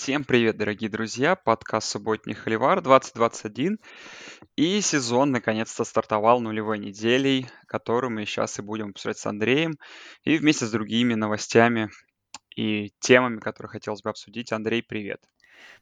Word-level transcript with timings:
Всем 0.00 0.22
привет, 0.22 0.56
дорогие 0.56 0.88
друзья! 0.88 1.34
Подкаст 1.34 1.88
«Субботний 1.88 2.32
Холивар» 2.32 2.80
2021. 2.80 3.80
И 4.54 4.80
сезон 4.80 5.32
наконец-то 5.32 5.82
стартовал 5.82 6.40
нулевой 6.40 6.78
неделей, 6.78 7.48
который 7.66 8.08
мы 8.08 8.24
сейчас 8.24 8.60
и 8.60 8.62
будем 8.62 8.90
обсуждать 8.90 9.18
с 9.18 9.26
Андреем. 9.26 9.76
И 10.22 10.38
вместе 10.38 10.66
с 10.66 10.70
другими 10.70 11.14
новостями 11.14 11.90
и 12.54 12.92
темами, 13.00 13.40
которые 13.40 13.70
хотелось 13.70 14.00
бы 14.00 14.10
обсудить. 14.10 14.52
Андрей, 14.52 14.84
привет! 14.84 15.20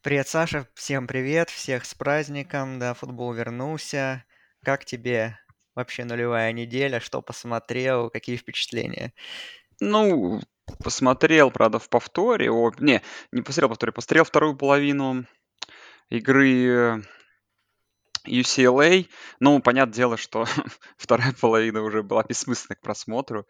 Привет, 0.00 0.26
Саша! 0.28 0.66
Всем 0.74 1.06
привет! 1.06 1.50
Всех 1.50 1.84
с 1.84 1.94
праздником! 1.94 2.78
Да, 2.78 2.94
футбол 2.94 3.34
вернулся. 3.34 4.24
Как 4.64 4.86
тебе 4.86 5.38
вообще 5.74 6.04
нулевая 6.04 6.52
неделя? 6.52 7.00
Что 7.00 7.20
посмотрел? 7.20 8.08
Какие 8.08 8.38
впечатления? 8.38 9.12
Ну, 9.78 10.40
посмотрел, 10.82 11.50
правда, 11.50 11.78
в 11.78 11.88
повторе. 11.88 12.50
О, 12.50 12.70
не, 12.78 13.02
не 13.32 13.42
посмотрел 13.42 13.68
в 13.68 13.70
повторе, 13.70 13.92
посмотрел 13.92 14.24
вторую 14.24 14.56
половину 14.56 15.24
игры 16.08 17.02
UCLA. 18.26 19.08
Ну, 19.40 19.60
понятное 19.60 19.94
дело, 19.94 20.16
что 20.16 20.46
вторая 20.96 21.34
половина 21.40 21.82
уже 21.82 22.02
была 22.02 22.24
бессмысленна 22.24 22.76
к 22.76 22.80
просмотру. 22.80 23.46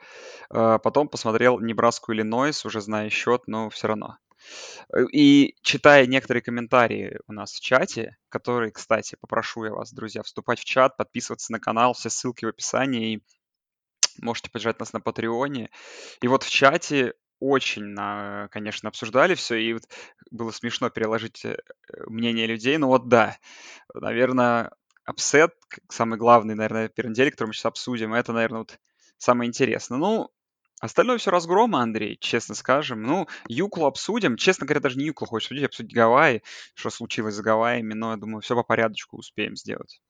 А, 0.51 0.79
потом 0.79 1.09
посмотрел 1.09 1.59
Небраску 1.61 2.13
Иллинойс, 2.13 2.65
уже 2.65 2.81
зная 2.81 3.11
счет, 3.11 3.43
но 3.47 3.71
все 3.71 3.89
равно. 3.89 4.19
И 5.13 5.57
читая 5.63 6.07
некоторые 6.07 6.43
комментарии 6.43 7.19
у 7.27 7.33
нас 7.33 7.53
в 7.53 7.61
чате, 7.61 8.17
которые, 8.29 8.71
кстати, 8.71 9.17
попрошу 9.21 9.65
я 9.65 9.73
вас, 9.73 9.93
друзья, 9.93 10.23
вступать 10.23 10.61
в 10.61 10.65
чат, 10.65 10.97
подписываться 10.97 11.53
на 11.53 11.59
канал, 11.59 11.95
все 11.95 12.11
ссылки 12.11 12.45
в 12.45 12.49
описании, 12.49 13.15
и 13.15 13.23
можете 14.21 14.51
поддержать 14.51 14.81
нас 14.81 14.93
на 14.93 15.01
Патреоне. 15.01 15.71
И 16.21 16.29
вот 16.29 16.43
в 16.43 16.51
чате 16.51 17.15
очень, 17.39 17.95
конечно, 18.51 18.89
обсуждали 18.89 19.35
все, 19.35 19.57
и 19.57 19.75
вот 19.75 19.83
было 20.31 20.51
смешно 20.51 20.89
переложить 20.89 21.45
э, 21.45 21.59
мнение 22.07 22.47
людей. 22.47 22.79
Ну 22.79 22.89
вот 22.89 23.09
да, 23.09 23.37
наверное, 23.95 24.73
upset, 25.05 25.55
самый 25.89 26.19
главный, 26.19 26.55
наверное, 26.55 26.89
первой 26.89 27.11
недели, 27.11 27.31
который 27.31 27.49
мы 27.49 27.55
сейчас 27.55 27.67
обсудим, 27.67 28.15
это, 28.15 28.33
наверное, 28.33 28.61
вот 28.61 28.79
самое 29.19 29.49
интересное. 29.49 29.99
Ну, 29.99 30.31
остальное 30.81 31.19
все 31.19 31.31
разгромы, 31.31 31.81
Андрей, 31.81 32.17
честно 32.21 32.55
скажем. 32.55 33.03
Ну, 33.03 33.29
Юклу 33.49 33.87
обсудим. 33.87 34.37
Честно 34.37 34.67
говоря, 34.67 34.81
даже 34.81 34.99
не 34.99 35.07
Юклу 35.07 35.27
хочешь 35.27 35.47
обсудить, 35.47 35.65
обсудить 35.65 35.95
Гавайи, 35.95 36.43
что 36.75 36.91
случилось 36.91 37.35
с 37.35 37.41
Гавайями, 37.41 37.95
но 37.95 38.13
я 38.13 38.17
думаю, 38.17 38.41
все 38.41 38.55
по 38.55 38.63
порядочку 38.63 39.17
успеем 39.17 39.57
сделать. 39.57 40.01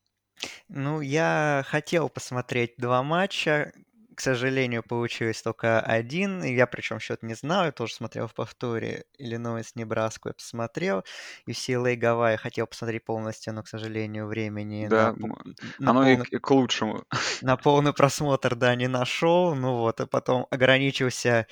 Ну, 0.69 1.01
я 1.01 1.65
хотел 1.67 2.09
посмотреть 2.09 2.75
два 2.77 3.03
матча 3.03 3.73
к 4.17 4.21
сожалению, 4.23 4.83
получилось 4.83 5.43
только 5.43 5.79
один. 5.81 6.43
Я 6.43 6.67
причем 6.67 6.99
счет 6.99 7.23
не 7.23 7.35
знаю, 7.35 7.73
тоже 7.73 7.93
смотрел 7.95 8.27
в 8.27 8.35
повторе. 8.35 9.05
Иллинойс, 9.19 9.75
Небраску 9.75 10.31
я 10.31 10.33
посмотрел. 10.33 11.05
И 11.45 11.53
все 11.53 11.75
LA 11.75 11.97
Гавайи 11.97 12.37
хотел 12.37 12.67
посмотреть 12.67 13.05
полностью, 13.05 13.53
но, 13.53 13.63
к 13.63 13.69
сожалению, 13.69 14.27
времени 14.27 14.89
да, 14.89 15.13
на, 15.13 15.37
на 15.79 15.91
оно 15.91 16.03
полный, 16.03 16.27
и 16.31 16.39
к 16.39 16.51
лучшему. 16.51 17.05
На 17.43 17.59
полный 17.59 17.93
просмотр, 17.93 18.55
да, 18.57 18.75
не 18.75 18.89
нашел. 18.89 19.55
Ну 19.55 19.77
вот, 19.77 20.01
а 20.01 20.07
потом 20.07 20.47
ограничился 20.51 21.47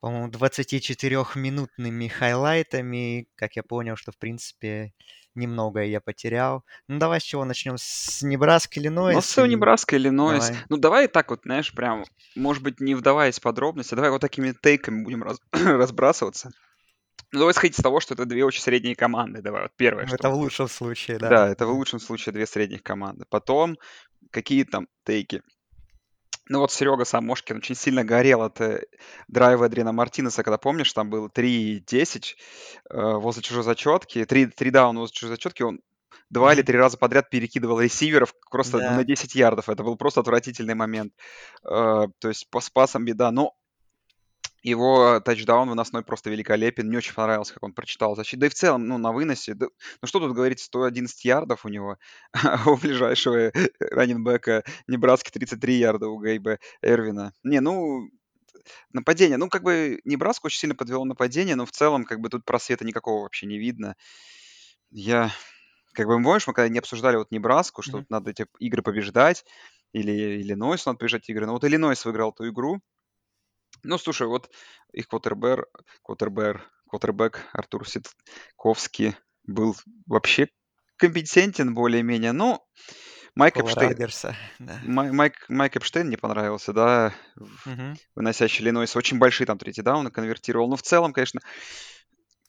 по-моему, 0.00 0.28
24-минутными 0.28 2.08
хайлайтами. 2.08 3.28
Как 3.36 3.56
я 3.56 3.62
понял, 3.62 3.96
что, 3.96 4.12
в 4.12 4.18
принципе, 4.18 4.92
немногое 5.34 5.86
я 5.86 6.00
потерял. 6.00 6.64
Ну, 6.88 6.98
давай 6.98 7.20
с 7.20 7.24
чего 7.24 7.44
начнем? 7.44 7.76
С 7.78 8.22
Небраска, 8.22 8.80
Иллинойс? 8.80 9.14
Ну, 9.14 9.20
с 9.20 9.46
Небраска, 9.46 9.96
Иллинойс. 9.96 10.48
Давай. 10.48 10.62
Ну, 10.68 10.76
давай 10.76 11.08
так 11.08 11.30
вот, 11.30 11.40
знаешь, 11.44 11.72
прям, 11.72 12.04
может 12.34 12.62
быть, 12.62 12.80
не 12.80 12.94
вдаваясь 12.94 13.38
в 13.38 13.42
подробности, 13.42 13.94
давай 13.94 14.10
вот 14.10 14.20
такими 14.20 14.52
тейками 14.52 15.02
будем 15.02 15.22
раз... 15.22 15.38
разбрасываться. 15.52 16.50
Ну, 17.32 17.40
давай 17.40 17.54
сходить 17.54 17.76
с 17.76 17.82
того, 17.82 18.00
что 18.00 18.14
это 18.14 18.26
две 18.26 18.44
очень 18.44 18.62
средние 18.62 18.94
команды. 18.94 19.42
Давай, 19.42 19.62
вот 19.62 19.72
первое. 19.76 20.06
Ну, 20.06 20.14
это 20.14 20.30
в 20.30 20.34
лучшем 20.34 20.68
случае, 20.68 21.18
да. 21.18 21.28
Да, 21.28 21.48
это 21.48 21.66
в 21.66 21.70
лучшем 21.70 21.98
случае 21.98 22.32
две 22.32 22.46
средних 22.46 22.82
команды. 22.82 23.24
Потом, 23.28 23.76
какие 24.30 24.62
там 24.62 24.86
тейки? 25.04 25.42
Ну 26.48 26.58
вот 26.58 26.72
Серега 26.72 27.04
Самошкин 27.04 27.56
очень 27.56 27.74
сильно 27.74 28.04
горел 28.04 28.42
от 28.42 28.60
э, 28.60 28.84
драйва 29.28 29.66
Эдрина 29.66 29.92
Мартинеса, 29.92 30.42
когда 30.42 30.58
помнишь, 30.58 30.92
там 30.92 31.08
было 31.08 31.28
3-10 31.28 32.34
э, 32.90 33.12
возле 33.14 33.42
чужой 33.42 33.62
зачетки, 33.62 34.24
3, 34.24 34.46
3 34.46 34.70
дауна 34.70 35.00
возле 35.00 35.14
чужой 35.14 35.36
зачетки, 35.36 35.62
он 35.62 35.80
два 36.30 36.52
или 36.52 36.62
три 36.62 36.76
раза 36.76 36.96
подряд 36.98 37.30
перекидывал 37.30 37.80
ресиверов 37.80 38.34
просто 38.50 38.78
да. 38.78 38.96
на 38.96 39.04
10 39.04 39.34
ярдов. 39.34 39.68
Это 39.68 39.82
был 39.82 39.96
просто 39.96 40.20
отвратительный 40.20 40.74
момент. 40.74 41.12
Э, 41.64 42.06
то 42.18 42.28
есть 42.28 42.50
по 42.50 42.60
спасам 42.60 43.04
беда. 43.04 43.30
Но 43.30 43.54
его 44.64 45.20
тачдаун 45.20 45.68
выносной 45.68 46.02
просто 46.02 46.30
великолепен. 46.30 46.88
Мне 46.88 46.98
очень 46.98 47.14
понравилось, 47.14 47.52
как 47.52 47.62
он 47.62 47.74
прочитал 47.74 48.16
защиту. 48.16 48.40
Да 48.40 48.46
и 48.46 48.50
в 48.50 48.54
целом, 48.54 48.88
ну, 48.88 48.96
на 48.96 49.12
выносе. 49.12 49.52
Да, 49.52 49.66
ну, 50.00 50.08
что 50.08 50.20
тут 50.20 50.32
говорить, 50.32 50.58
111 50.58 51.24
ярдов 51.24 51.64
у 51.64 51.68
него. 51.68 51.98
А 52.32 52.70
у 52.70 52.76
ближайшего 52.76 53.52
раненбека 53.78 54.64
Небраски 54.88 55.30
33 55.30 55.74
ярда 55.74 56.08
у 56.08 56.18
Гейба 56.18 56.58
Эрвина. 56.80 57.34
Не, 57.42 57.60
ну, 57.60 58.08
нападение. 58.92 59.36
Ну, 59.36 59.50
как 59.50 59.62
бы 59.62 60.00
Небраску 60.04 60.46
очень 60.46 60.60
сильно 60.60 60.74
подвело 60.74 61.04
нападение, 61.04 61.56
но 61.56 61.66
в 61.66 61.70
целом, 61.70 62.04
как 62.04 62.20
бы 62.20 62.30
тут 62.30 62.46
просвета 62.46 62.86
никакого 62.86 63.22
вообще 63.22 63.46
не 63.46 63.58
видно. 63.58 63.96
Я, 64.90 65.30
как 65.92 66.06
бы, 66.06 66.14
помнишь, 66.22 66.46
мы 66.46 66.54
когда 66.54 66.70
не 66.70 66.78
обсуждали 66.78 67.16
вот 67.16 67.30
Небраску, 67.30 67.82
что 67.82 67.98
mm-hmm. 67.98 68.06
надо 68.08 68.30
эти 68.30 68.46
игры 68.60 68.80
побеждать, 68.80 69.44
или 69.92 70.40
Иллинойс 70.40 70.86
надо 70.86 70.98
побеждать 70.98 71.28
игры. 71.28 71.44
Но 71.44 71.52
вот 71.52 71.64
Иллинойс 71.64 72.02
выиграл 72.06 72.30
эту 72.30 72.48
игру, 72.48 72.80
ну, 73.82 73.98
слушай, 73.98 74.26
вот 74.26 74.50
их 74.92 75.08
квотербер, 75.08 75.66
квотербер, 76.02 76.70
квотербек 76.88 77.40
Артур 77.52 77.86
Ситковский 77.88 79.16
был 79.44 79.76
вообще 80.06 80.48
компетентен 80.96 81.74
более-менее. 81.74 82.32
Ну, 82.32 82.60
Майк 83.34 83.56
Эпштейн, 83.56 83.96
да. 84.60 84.80
Майк, 84.84 85.48
Майк 85.48 85.76
Эпштейн 85.76 86.08
не 86.08 86.16
понравился, 86.16 86.72
да, 86.72 87.12
угу. 87.36 87.96
выносящий 88.14 88.62
Иллинойс. 88.62 88.94
Очень 88.94 89.18
большие 89.18 89.46
там 89.46 89.58
третий 89.58 89.82
дауны 89.82 90.10
конвертировал. 90.10 90.68
Но 90.68 90.76
в 90.76 90.82
целом, 90.82 91.12
конечно, 91.12 91.40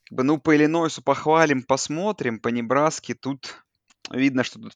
как 0.05 0.17
бы, 0.17 0.23
ну, 0.23 0.37
по 0.37 0.55
Иллинойсу 0.55 1.01
похвалим, 1.01 1.63
посмотрим. 1.63 2.39
По 2.39 2.49
Небраске 2.49 3.15
тут 3.15 3.65
Видно, 4.11 4.43
что 4.43 4.59
тут, 4.59 4.73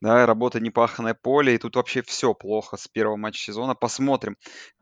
да, 0.00 0.24
работа 0.24 0.58
непаханное 0.58 1.14
поле, 1.14 1.54
и 1.54 1.58
тут 1.58 1.76
вообще 1.76 2.02
все 2.02 2.32
плохо 2.32 2.76
с 2.76 2.88
первого 2.88 3.16
матча 3.16 3.42
сезона. 3.42 3.74
Посмотрим. 3.74 4.36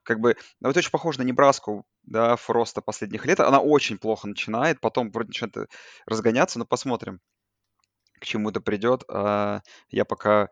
Как 0.09 0.21
бы, 0.21 0.39
вот 0.61 0.75
очень 0.75 0.91
похоже 0.91 1.19
на 1.19 1.25
Небраску, 1.25 1.85
да, 2.03 2.37
Фроста 2.37 2.81
последних 2.81 3.27
лет. 3.27 3.41
Она 3.41 3.61
очень 3.61 3.99
плохо 3.99 4.27
начинает, 4.27 4.81
потом 4.81 5.11
вроде 5.11 5.29
начинает 5.29 5.71
разгоняться, 6.07 6.59
но 6.59 6.65
посмотрим, 6.65 7.21
к 8.19 8.25
чему 8.25 8.49
это 8.49 8.63
придет. 8.63 9.05
А 9.11 9.61
я 9.91 10.07
пока... 10.07 10.49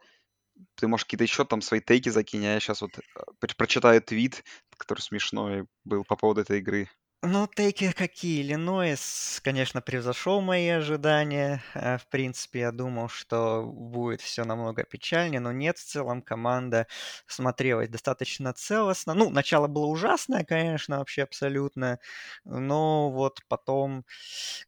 Ты, 0.75 0.89
можешь 0.89 1.06
какие-то 1.06 1.25
еще 1.25 1.47
там 1.47 1.62
свои 1.62 1.81
тейки 1.81 2.11
закинь, 2.11 2.45
а 2.45 2.53
я 2.53 2.61
сейчас 2.61 2.83
вот 2.83 2.99
э, 2.99 3.47
прочитаю 3.56 4.03
твит, 4.03 4.45
который 4.77 5.00
смешной 5.00 5.66
был 5.84 6.05
по 6.05 6.16
поводу 6.16 6.43
этой 6.43 6.59
игры. 6.59 6.91
Ну, 7.22 7.49
тейки 7.49 7.91
какие? 7.93 8.43
Иллинойс, 8.43 9.41
конечно, 9.43 9.81
превзошел 9.81 10.41
мои 10.43 10.69
ожидания. 10.69 11.62
Э, 11.75 11.99
В 11.99 12.06
принципе, 12.09 12.60
я 12.60 12.72
думал, 12.72 13.09
что 13.09 13.65
будет 13.65 14.21
все 14.21 14.44
намного 14.44 14.84
печальнее, 14.84 15.41
но 15.41 15.50
нет, 15.50 15.78
в 15.78 15.84
целом 15.84 16.22
команда 16.22 16.87
смотрелась 17.27 17.88
достаточно 17.88 18.53
целостно. 18.53 19.15
Ну, 19.15 19.31
начало 19.31 19.66
было 19.66 19.87
ужасное, 19.87 20.44
конечно, 20.44 20.99
вообще 20.99 21.22
абсолютно, 21.22 21.99
но 22.44 23.10
вот 23.10 23.41
потом 23.48 24.04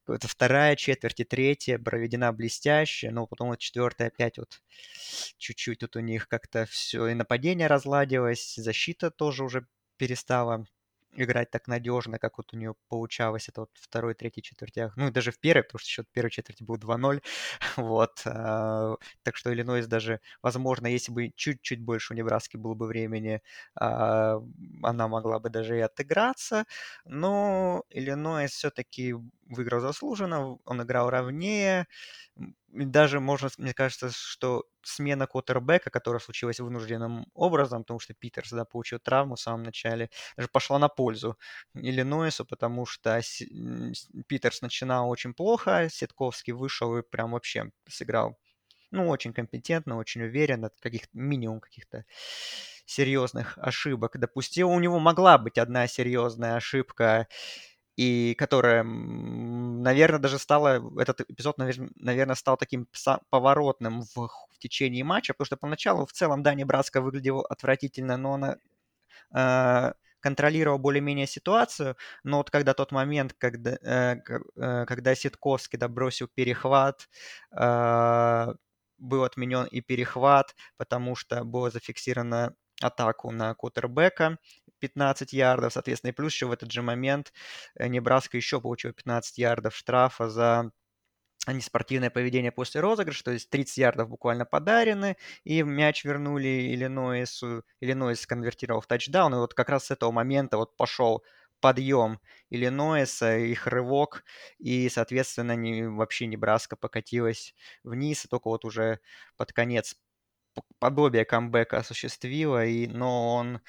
какая-то 0.04 0.26
вторая 0.28 0.74
четверть 0.76 1.20
и 1.20 1.24
третья 1.24 1.78
проведена 1.78 2.32
блестяще, 2.32 3.10
но 3.10 3.26
потом 3.26 3.48
вот 3.48 3.58
четвертая 3.60 4.08
опять 4.08 4.38
вот 4.38 4.60
чуть-чуть 5.38 5.80
тут 5.80 5.96
у 5.96 6.00
них 6.00 6.28
как-то 6.28 6.66
все 6.66 7.08
и 7.08 7.14
нападение 7.14 7.66
разладилось, 7.68 8.54
защита 8.56 9.10
тоже 9.10 9.44
уже 9.44 9.66
перестала 9.96 10.64
играть 11.22 11.50
так 11.50 11.66
надежно, 11.68 12.18
как 12.18 12.38
вот 12.38 12.52
у 12.54 12.56
нее 12.56 12.74
получалось 12.88 13.48
это 13.48 13.62
вот 13.62 13.70
второй, 13.74 14.14
третий 14.14 14.42
четвертях. 14.42 14.96
Ну, 14.96 15.08
и 15.08 15.10
даже 15.10 15.32
в 15.32 15.38
первой, 15.40 15.62
потому 15.64 15.80
что 15.80 15.88
счет 15.88 16.06
первой 16.12 16.30
четверти 16.30 16.62
был 16.64 16.76
2-0. 16.78 17.22
вот. 17.76 18.22
А, 18.26 18.96
так 19.22 19.36
что 19.36 19.52
Иллинойс 19.52 19.86
даже, 19.86 20.20
возможно, 20.42 20.86
если 20.86 21.12
бы 21.12 21.30
чуть-чуть 21.36 21.80
больше 21.82 22.14
у 22.14 22.16
Небраски 22.16 22.56
было 22.56 22.74
бы 22.74 22.86
времени, 22.86 23.42
а, 23.74 24.40
она 24.82 25.08
могла 25.08 25.38
бы 25.40 25.50
даже 25.50 25.76
и 25.78 25.80
отыграться. 25.80 26.64
Но 27.04 27.84
Иллинойс 27.90 28.52
все-таки 28.52 29.14
выиграл 29.46 29.80
заслуженно, 29.80 30.58
он 30.64 30.82
играл 30.82 31.10
ровнее. 31.10 31.86
Даже 32.68 33.18
можно, 33.20 33.48
мне 33.56 33.72
кажется, 33.72 34.10
что 34.12 34.64
смена 34.82 35.26
квотербека, 35.26 35.90
которая 35.90 36.20
случилась 36.20 36.60
вынужденным 36.60 37.26
образом, 37.34 37.82
потому 37.82 37.98
что 37.98 38.12
Питерс 38.14 38.50
да, 38.50 38.64
получил 38.66 38.98
травму 38.98 39.36
в 39.36 39.40
самом 39.40 39.62
начале, 39.62 40.10
даже 40.36 40.48
пошла 40.48 40.78
на 40.78 40.88
пользу 40.88 41.38
Иллинойсу, 41.74 42.44
потому 42.44 42.84
что 42.84 43.20
Питерс 44.26 44.60
начинал 44.62 45.08
очень 45.10 45.34
плохо, 45.34 45.88
Сетковский 45.90 46.52
вышел 46.52 46.96
и 46.96 47.02
прям 47.02 47.32
вообще 47.32 47.70
сыграл 47.88 48.38
ну, 48.92 49.08
очень 49.08 49.32
компетентно, 49.32 49.98
очень 49.98 50.22
уверенно, 50.22 50.70
каких 50.80 51.04
минимум 51.14 51.60
каких-то 51.60 52.04
серьезных 52.86 53.58
ошибок 53.58 54.18
допустил. 54.18 54.70
У 54.70 54.80
него 54.80 54.98
могла 54.98 55.38
быть 55.38 55.58
одна 55.58 55.86
серьезная 55.86 56.56
ошибка, 56.56 57.28
и 57.98 58.34
которая, 58.36 58.84
наверное, 58.84 60.20
даже 60.20 60.38
стало, 60.38 60.80
этот 61.00 61.20
эпизод, 61.22 61.58
наверное, 61.58 62.36
стал 62.36 62.56
таким 62.56 62.86
поворотным 63.28 64.02
в, 64.02 64.14
в 64.28 64.58
течение 64.60 65.02
матча, 65.02 65.34
потому 65.34 65.46
что 65.46 65.56
поначалу 65.56 66.06
в 66.06 66.12
целом, 66.12 66.44
да, 66.44 66.54
Небраска 66.54 67.00
выглядела 67.00 67.44
отвратительно, 67.44 68.16
но 68.16 68.34
она 68.34 68.56
э, 69.34 69.92
контролировал 70.20 70.78
более-менее 70.78 71.26
ситуацию, 71.26 71.96
но 72.22 72.36
вот 72.38 72.50
когда 72.50 72.72
тот 72.72 72.92
момент, 72.92 73.34
когда, 73.36 73.72
э, 73.82 74.16
э, 74.56 74.84
когда 74.86 75.14
Ситковский 75.16 75.78
добросил 75.78 76.28
перехват, 76.28 77.08
э, 77.50 78.54
был 78.98 79.24
отменен 79.24 79.64
и 79.64 79.80
перехват, 79.80 80.54
потому 80.76 81.16
что 81.16 81.42
было 81.44 81.70
зафиксировано 81.70 82.54
атаку 82.80 83.30
на 83.30 83.54
кутербека 83.54 84.38
15 84.78 85.32
ярдов, 85.32 85.72
соответственно, 85.72 86.10
и 86.10 86.14
плюс 86.14 86.32
еще 86.32 86.46
в 86.46 86.52
этот 86.52 86.70
же 86.70 86.82
момент 86.82 87.32
Небраска 87.78 88.36
еще 88.36 88.60
получил 88.60 88.92
15 88.92 89.38
ярдов 89.38 89.74
штрафа 89.76 90.28
за 90.28 90.70
неспортивное 91.46 92.10
поведение 92.10 92.52
после 92.52 92.80
розыгрыша, 92.80 93.24
то 93.24 93.30
есть 93.30 93.48
30 93.50 93.78
ярдов 93.78 94.08
буквально 94.08 94.44
подарены, 94.44 95.16
и 95.44 95.62
мяч 95.62 96.04
вернули 96.04 96.74
Иллинойсу, 96.74 97.64
Иллинойс 97.80 98.26
конвертировал 98.26 98.80
в 98.80 98.86
тачдаун, 98.86 99.34
и 99.34 99.38
вот 99.38 99.54
как 99.54 99.68
раз 99.68 99.86
с 99.86 99.90
этого 99.90 100.10
момента 100.10 100.56
вот 100.58 100.76
пошел 100.76 101.24
подъем 101.60 102.20
Иллинойса, 102.50 103.38
их 103.38 103.66
рывок, 103.66 104.24
и, 104.58 104.88
соответственно, 104.88 105.56
не, 105.56 105.88
вообще 105.88 106.26
Небраска 106.26 106.76
покатилась 106.76 107.54
вниз, 107.82 108.24
и 108.24 108.28
только 108.28 108.48
вот 108.48 108.64
уже 108.64 109.00
под 109.36 109.52
конец 109.52 109.96
подобие 110.78 111.24
камбэка 111.24 111.78
осуществила, 111.78 112.64
и, 112.64 112.86
но 112.86 113.34
он 113.34 113.60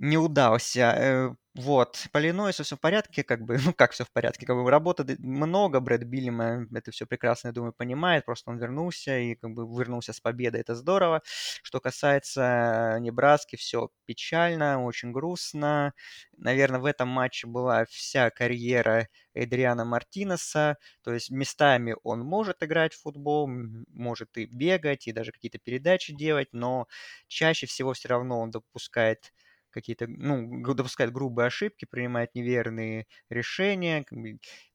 не 0.00 0.18
удался. 0.18 0.80
Э, 0.96 1.30
вот, 1.56 2.06
по 2.12 2.18
Иллинойсу 2.20 2.64
все 2.64 2.76
в 2.76 2.80
порядке, 2.80 3.22
как 3.24 3.42
бы, 3.42 3.58
ну 3.64 3.74
как 3.74 3.92
все 3.92 4.04
в 4.04 4.12
порядке, 4.12 4.46
как 4.46 4.56
бы 4.56 4.70
работы 4.70 5.16
много, 5.18 5.80
Брэд 5.80 6.04
Биллима 6.04 6.66
это 6.74 6.90
все 6.92 7.06
прекрасно, 7.06 7.48
я 7.48 7.52
думаю, 7.54 7.72
понимает, 7.74 8.24
просто 8.24 8.50
он 8.50 8.58
вернулся 8.58 9.18
и 9.18 9.34
как 9.36 9.50
бы 9.52 9.64
вернулся 9.64 10.12
с 10.14 10.20
победой, 10.20 10.62
это 10.62 10.74
здорово. 10.74 11.22
Что 11.62 11.80
касается 11.80 12.96
Небраски, 13.00 13.56
все 13.56 13.90
печально, 14.06 14.82
очень 14.84 15.12
грустно. 15.12 15.92
Наверное, 16.36 16.80
в 16.80 16.86
этом 16.86 17.08
матче 17.08 17.46
была 17.46 17.84
вся 17.86 18.30
карьера 18.30 19.08
Эдриана 19.34 19.84
Мартинеса, 19.84 20.76
то 21.02 21.12
есть 21.12 21.30
местами 21.30 21.94
он 22.04 22.20
может 22.20 22.62
играть 22.62 22.94
в 22.94 23.02
футбол, 23.02 23.48
может 23.88 24.36
и 24.38 24.46
бегать, 24.46 25.06
и 25.08 25.12
даже 25.12 25.32
какие-то 25.32 25.58
передачи 25.58 26.14
делать, 26.14 26.48
но 26.52 26.86
чаще 27.28 27.66
всего 27.66 27.92
все 27.92 28.08
равно 28.08 28.40
он 28.40 28.50
допускает 28.50 29.32
какие-то, 29.70 30.06
ну, 30.08 30.62
допускает 30.74 31.12
грубые 31.12 31.46
ошибки, 31.48 31.84
принимает 31.86 32.34
неверные 32.34 33.06
решения, 33.28 34.04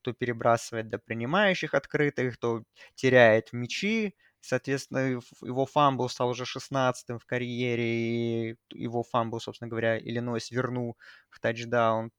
то 0.01 0.13
перебрасывает 0.13 0.89
до 0.89 0.97
принимающих 0.99 1.73
открытых, 1.73 2.37
то 2.37 2.63
теряет 2.95 3.53
мячи, 3.53 4.15
Соответственно, 4.47 5.19
его 5.41 5.65
fumble 5.65 6.07
стал 6.07 6.29
уже 6.29 6.45
16-м 6.45 7.17
в 7.17 7.25
карьере, 7.25 8.51
и 8.51 8.55
его 8.71 9.01
fumble, 9.01 9.39
собственно 9.39 9.69
говоря, 9.69 9.97
Иллинойс 9.97 10.51
вернул 10.51 10.97
в 11.31 11.39
тачдаун. 11.39 12.11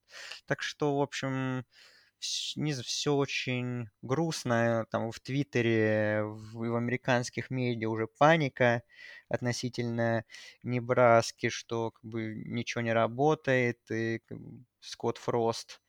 Так 0.46 0.61
что, 0.62 0.99
в 0.99 1.02
общем, 1.02 1.64
все 2.20 3.14
очень 3.14 3.88
грустно. 4.02 4.86
Там 4.90 5.10
в 5.12 5.20
Твиттере, 5.20 6.22
в, 6.24 6.54
в 6.54 6.76
американских 6.76 7.50
медиа 7.50 7.88
уже 7.88 8.06
паника 8.06 8.82
относительно 9.28 10.24
Небраски, 10.62 11.48
что 11.48 11.90
как 11.92 12.04
бы 12.04 12.34
ничего 12.44 12.82
не 12.82 12.92
работает, 12.92 13.78
и 13.90 14.20
как 14.26 14.38
бы, 14.40 14.64
Скотт 14.80 15.18
Фрост 15.18 15.80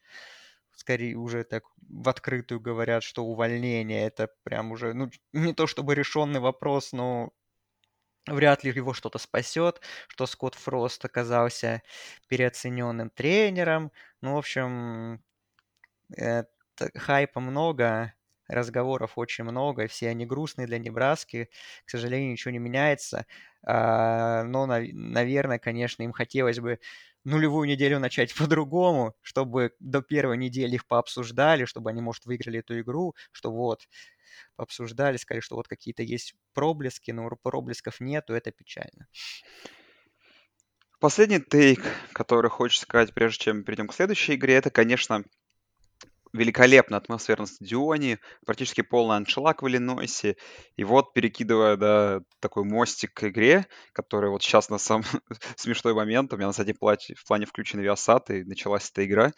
скорее 0.72 1.16
уже 1.16 1.44
так 1.44 1.64
в 1.80 2.08
открытую 2.10 2.60
говорят, 2.62 3.04
что 3.04 3.26
увольнение 3.26 4.06
это 4.06 4.30
прям 4.44 4.72
уже, 4.72 4.94
ну, 4.94 5.10
не 5.34 5.54
то 5.54 5.68
чтобы 5.68 5.96
решенный 5.96 6.40
вопрос, 6.40 6.94
но 6.94 7.32
вряд 8.28 8.64
ли 8.64 8.72
его 8.72 8.94
что-то 8.94 9.18
спасет, 9.20 9.82
что 10.08 10.26
Скотт 10.28 10.56
Фрост 10.56 11.04
оказался 11.06 11.82
переоцененным 12.28 13.10
тренером. 13.10 13.92
Ну, 14.22 14.36
в 14.36 14.38
общем, 14.38 15.24
хайпа 16.96 17.40
много, 17.40 18.14
разговоров 18.48 19.14
очень 19.18 19.44
много, 19.44 19.88
все 19.88 20.10
они 20.10 20.26
грустные 20.26 20.68
для 20.68 20.80
Небраски. 20.80 21.50
К 21.86 21.90
сожалению, 21.90 22.32
ничего 22.32 22.52
не 22.52 22.60
меняется. 22.60 23.26
А, 23.64 24.44
но, 24.44 24.66
наверное, 24.66 25.60
конечно, 25.60 26.04
им 26.04 26.14
хотелось 26.14 26.60
бы 26.60 26.80
нулевую 27.24 27.68
неделю 27.68 28.00
начать 28.00 28.34
по-другому, 28.38 29.16
чтобы 29.22 29.74
до 29.80 30.02
первой 30.02 30.38
недели 30.38 30.76
их 30.76 30.88
пообсуждали, 30.88 31.66
чтобы 31.66 31.90
они, 31.90 32.02
может, 32.02 32.26
выиграли 32.26 32.60
эту 32.60 32.80
игру, 32.80 33.16
что 33.32 33.52
вот, 33.52 33.88
пообсуждали, 34.56 35.18
сказали, 35.18 35.42
что 35.42 35.56
вот 35.56 35.68
какие-то 35.68 36.04
есть 36.04 36.36
проблески, 36.54 37.12
но 37.12 37.30
проблесков 37.30 38.00
нету, 38.00 38.34
это 38.34 38.52
печально. 38.52 39.08
Последний 41.00 41.40
тейк, 41.40 41.82
который 42.12 42.50
хочется 42.50 42.86
сказать, 42.86 43.14
прежде 43.14 43.44
чем 43.44 43.64
перейдем 43.64 43.88
к 43.88 43.94
следующей 43.94 44.34
игре, 44.34 44.56
это, 44.56 44.72
конечно, 44.72 45.24
великолепная 46.34 47.00
атмосфера 47.00 47.42
на 47.42 47.48
стадионе, 47.48 48.20
практически 48.46 48.82
полный 48.82 49.18
аншлаг 49.18 49.62
в 49.62 49.68
Иллинойсе. 49.68 50.38
И 50.76 50.84
вот, 50.84 51.14
перекидывая, 51.14 51.78
да, 51.78 52.22
такой 52.40 52.64
мостик 52.64 53.14
к 53.14 53.28
игре, 53.28 53.68
который 53.94 54.30
вот 54.30 54.44
сейчас 54.44 54.70
на 54.70 54.78
самом 54.78 55.06
смешной 55.56 55.94
момент, 55.94 56.34
у 56.34 56.38
меня 56.38 56.48
на 56.48 56.54
заднем 56.54 56.76
в 56.76 56.80
плане 56.80 57.46
включен 57.46 57.80
Viasat, 57.80 58.40
и 58.40 58.44
началась 58.44 58.90
эта 58.90 59.06
игра. 59.06 59.34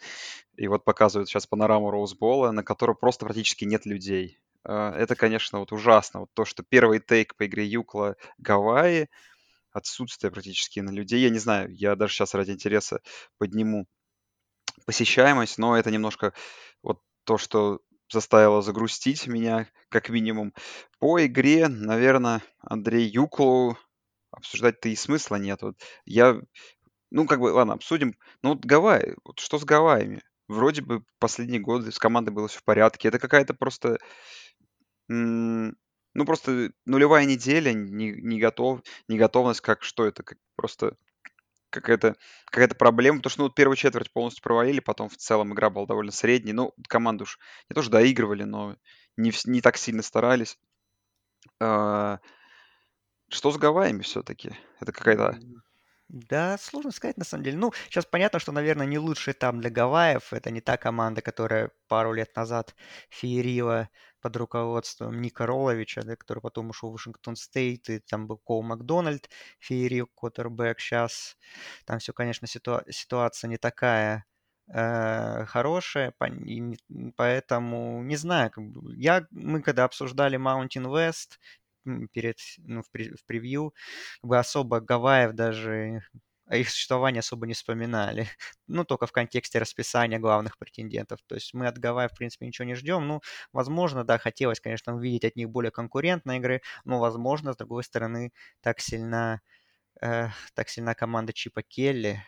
И 0.56 0.68
вот 0.68 0.84
показывают 0.84 1.28
сейчас 1.28 1.46
панораму 1.46 1.90
Роузбола, 1.90 2.50
на 2.50 2.62
которой 2.62 2.96
просто 2.96 3.24
практически 3.24 3.64
нет 3.64 3.86
людей. 3.86 4.38
А, 4.64 4.92
это, 4.92 5.16
конечно, 5.16 5.58
вот 5.58 5.72
ужасно. 5.72 6.20
Вот 6.20 6.30
то, 6.34 6.44
что 6.44 6.62
первый 6.62 7.00
тейк 7.00 7.34
по 7.36 7.46
игре 7.46 7.64
Юкла 7.64 8.16
Гавайи, 8.38 9.08
отсутствие 9.72 10.30
практически 10.30 10.80
на 10.80 10.90
людей. 10.90 11.20
Я 11.20 11.30
не 11.30 11.38
знаю, 11.38 11.68
я 11.72 11.96
даже 11.96 12.14
сейчас 12.14 12.34
ради 12.34 12.50
интереса 12.50 13.00
подниму 13.38 13.86
посещаемость, 14.86 15.58
но 15.58 15.76
это 15.76 15.90
немножко 15.90 16.32
вот 16.82 17.00
то, 17.24 17.38
что 17.38 17.80
заставило 18.10 18.62
загрустить 18.62 19.26
меня, 19.26 19.68
как 19.88 20.08
минимум. 20.08 20.52
По 20.98 21.24
игре, 21.24 21.68
наверное, 21.68 22.42
Андрей 22.58 23.08
Юклу 23.08 23.78
обсуждать-то 24.30 24.88
и 24.88 24.96
смысла 24.96 25.36
нет. 25.36 25.62
Вот 25.62 25.76
я, 26.04 26.40
ну, 27.10 27.26
как 27.26 27.40
бы, 27.40 27.46
ладно, 27.52 27.74
обсудим. 27.74 28.16
Ну, 28.42 28.50
вот 28.50 28.64
Гавайи, 28.64 29.16
вот 29.24 29.38
что 29.38 29.58
с 29.58 29.64
Гавайями? 29.64 30.22
Вроде 30.48 30.82
бы 30.82 31.04
последние 31.18 31.60
годы 31.60 31.92
с 31.92 31.98
командой 31.98 32.30
было 32.30 32.48
все 32.48 32.58
в 32.58 32.64
порядке. 32.64 33.08
Это 33.08 33.18
какая-то 33.20 33.54
просто, 33.54 33.98
ну, 35.08 35.74
просто 36.26 36.72
нулевая 36.86 37.24
неделя, 37.24 37.72
не, 37.72 38.10
не 38.12 38.40
готов, 38.40 38.80
не 39.06 39.16
готовность, 39.18 39.60
как 39.60 39.82
что 39.84 40.04
это, 40.06 40.22
как 40.24 40.38
просто 40.56 40.96
какая-то 41.70 42.16
какая-то 42.46 42.74
проблема, 42.74 43.18
потому 43.18 43.30
что, 43.30 43.42
ну, 43.42 43.50
первую 43.50 43.76
четверть 43.76 44.12
полностью 44.12 44.42
провалили, 44.42 44.80
потом 44.80 45.08
в 45.08 45.16
целом 45.16 45.52
игра 45.52 45.70
была 45.70 45.86
довольно 45.86 46.12
средней. 46.12 46.52
Ну, 46.52 46.72
команду 46.88 47.24
уж 47.24 47.38
не 47.68 47.74
то 47.74 47.82
что 47.82 47.92
доигрывали, 47.92 48.44
но 48.44 48.76
не, 49.16 49.32
не 49.44 49.60
так 49.60 49.76
сильно 49.76 50.02
старались. 50.02 50.58
А, 51.60 52.18
что 53.28 53.50
с 53.50 53.56
Гавайями 53.56 54.02
все-таки? 54.02 54.56
Это 54.80 54.92
какая-то 54.92 55.38
да, 56.12 56.58
сложно 56.58 56.90
сказать 56.90 57.18
на 57.18 57.24
самом 57.24 57.44
деле. 57.44 57.56
Ну, 57.56 57.72
сейчас 57.88 58.04
понятно, 58.04 58.40
что, 58.40 58.50
наверное, 58.50 58.84
не 58.84 58.98
лучший 58.98 59.32
этап 59.32 59.54
для 59.54 59.70
Гавайев. 59.70 60.32
Это 60.32 60.50
не 60.50 60.60
та 60.60 60.76
команда, 60.76 61.22
которая 61.22 61.70
пару 61.86 62.12
лет 62.12 62.34
назад 62.34 62.74
феерила 63.10 63.88
под 64.20 64.36
руководством 64.36 65.20
Ника 65.20 65.46
Роловича, 65.46 66.02
да, 66.02 66.16
который 66.16 66.40
потом 66.40 66.70
ушел 66.70 66.90
в 66.90 66.92
Вашингтон 66.92 67.36
Стейт, 67.36 67.88
и 67.90 67.98
там 68.00 68.26
был 68.26 68.38
Коу 68.38 68.62
Макдональд, 68.62 69.30
феерил 69.58 70.06
Коттербек. 70.14 70.80
Сейчас 70.80 71.36
там 71.86 71.98
все, 71.98 72.12
конечно, 72.12 72.46
ситуа- 72.46 72.84
ситуация 72.90 73.48
не 73.48 73.56
такая 73.58 74.24
э, 74.72 75.44
хорошая, 75.46 76.14
поэтому 77.16 78.02
не 78.02 78.16
знаю, 78.16 78.50
как 78.50 78.64
я, 78.96 79.26
мы 79.30 79.62
когда 79.62 79.84
обсуждали 79.84 80.38
Mountain 80.38 80.86
West, 80.86 81.38
перед, 82.12 82.36
ну, 82.58 82.82
в, 82.82 82.86
в 82.88 83.24
превью, 83.26 83.74
как 84.20 84.28
бы 84.28 84.38
особо 84.38 84.80
Гавайев 84.80 85.32
даже 85.32 86.02
о 86.50 86.56
их 86.56 86.68
существовании 86.70 87.20
особо 87.20 87.46
не 87.46 87.54
вспоминали. 87.54 88.28
Ну, 88.66 88.84
только 88.84 89.06
в 89.06 89.12
контексте 89.12 89.58
расписания 89.58 90.18
главных 90.18 90.58
претендентов. 90.58 91.20
То 91.26 91.34
есть 91.36 91.54
мы 91.54 91.66
от 91.66 91.78
Гавайев, 91.78 92.12
в 92.12 92.16
принципе, 92.16 92.46
ничего 92.46 92.66
не 92.66 92.74
ждем. 92.74 93.06
Ну, 93.06 93.20
возможно, 93.52 94.04
да, 94.04 94.18
хотелось, 94.18 94.60
конечно, 94.60 94.94
увидеть 94.94 95.24
от 95.24 95.36
них 95.36 95.50
более 95.50 95.70
конкурентные 95.72 96.38
игры, 96.38 96.62
но, 96.84 97.00
возможно, 97.00 97.52
с 97.52 97.56
другой 97.56 97.84
стороны, 97.84 98.32
так 98.60 98.80
сильна, 98.80 99.40
э, 100.02 100.28
так 100.54 100.68
сильна 100.68 100.94
команда 100.94 101.32
Чипа 101.32 101.62
Келли, 101.62 102.24